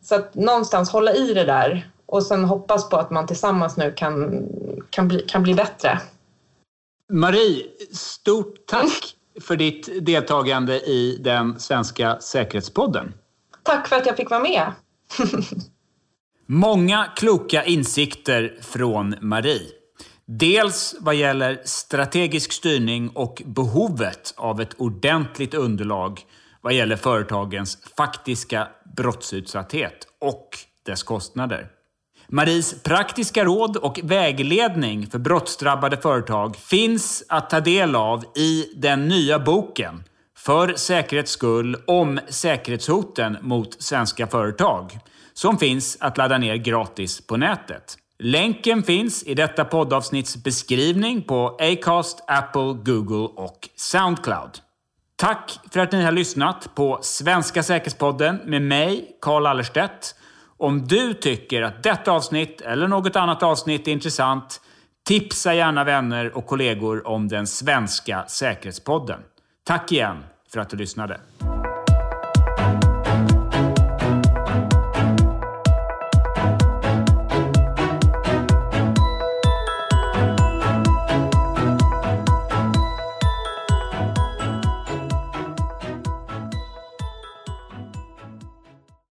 Så 0.02 0.14
att 0.14 0.34
någonstans 0.34 0.90
hålla 0.90 1.12
i 1.12 1.34
det 1.34 1.44
där 1.44 1.90
och 2.12 2.22
sen 2.22 2.44
hoppas 2.44 2.88
på 2.88 2.96
att 2.96 3.10
man 3.10 3.26
tillsammans 3.26 3.76
nu 3.76 3.92
kan, 3.92 4.42
kan, 4.90 5.08
bli, 5.08 5.24
kan 5.28 5.42
bli 5.42 5.54
bättre. 5.54 6.00
Marie, 7.12 7.64
stort 7.92 8.66
tack 8.66 9.16
för 9.40 9.56
ditt 9.56 10.06
deltagande 10.06 10.80
i 10.80 11.18
den 11.20 11.60
svenska 11.60 12.20
säkerhetspodden. 12.20 13.14
Tack 13.62 13.88
för 13.88 13.96
att 13.96 14.06
jag 14.06 14.16
fick 14.16 14.30
vara 14.30 14.40
med. 14.40 14.72
Många 16.46 17.06
kloka 17.16 17.64
insikter 17.64 18.58
från 18.62 19.14
Marie. 19.20 19.70
Dels 20.26 20.94
vad 21.00 21.14
gäller 21.14 21.60
strategisk 21.64 22.52
styrning 22.52 23.08
och 23.08 23.42
behovet 23.46 24.34
av 24.36 24.60
ett 24.60 24.74
ordentligt 24.76 25.54
underlag 25.54 26.20
vad 26.60 26.72
gäller 26.72 26.96
företagens 26.96 27.78
faktiska 27.96 28.68
brottsutsatthet 28.96 30.06
och 30.20 30.48
dess 30.86 31.02
kostnader. 31.02 31.70
Maries 32.34 32.82
praktiska 32.82 33.44
råd 33.44 33.76
och 33.76 34.00
vägledning 34.02 35.06
för 35.06 35.18
brottsdrabbade 35.18 35.96
företag 35.96 36.56
finns 36.56 37.24
att 37.28 37.50
ta 37.50 37.60
del 37.60 37.96
av 37.96 38.24
i 38.36 38.72
den 38.76 39.08
nya 39.08 39.38
boken 39.38 40.04
för 40.36 40.74
säkerhets 40.74 41.32
skull 41.32 41.76
om 41.86 42.20
säkerhetshoten 42.28 43.36
mot 43.40 43.82
svenska 43.82 44.26
företag 44.26 44.98
som 45.32 45.58
finns 45.58 45.96
att 46.00 46.18
ladda 46.18 46.38
ner 46.38 46.56
gratis 46.56 47.26
på 47.26 47.36
nätet. 47.36 47.96
Länken 48.18 48.82
finns 48.82 49.22
i 49.22 49.34
detta 49.34 49.64
poddavsnitts 49.64 50.36
beskrivning 50.44 51.22
på 51.22 51.58
Acast, 51.60 52.24
Apple, 52.26 52.92
Google 52.92 53.28
och 53.36 53.68
Soundcloud. 53.76 54.58
Tack 55.16 55.58
för 55.72 55.80
att 55.80 55.92
ni 55.92 56.02
har 56.02 56.12
lyssnat 56.12 56.74
på 56.74 56.98
Svenska 57.02 57.62
säkerhetspodden 57.62 58.40
med 58.44 58.62
mig, 58.62 59.18
Carl 59.20 59.46
Allerstedt. 59.46 60.14
Om 60.62 60.86
du 60.86 61.14
tycker 61.14 61.62
att 61.62 61.82
detta 61.82 62.12
avsnitt 62.12 62.60
eller 62.60 62.88
något 62.88 63.16
annat 63.16 63.42
avsnitt 63.42 63.88
är 63.88 63.92
intressant, 63.92 64.60
tipsa 65.06 65.54
gärna 65.54 65.84
vänner 65.84 66.36
och 66.36 66.46
kollegor 66.46 67.06
om 67.06 67.28
den 67.28 67.46
svenska 67.46 68.24
säkerhetspodden. 68.28 69.20
Tack 69.64 69.92
igen 69.92 70.24
för 70.52 70.60
att 70.60 70.70
du 70.70 70.76
lyssnade. 70.76 71.20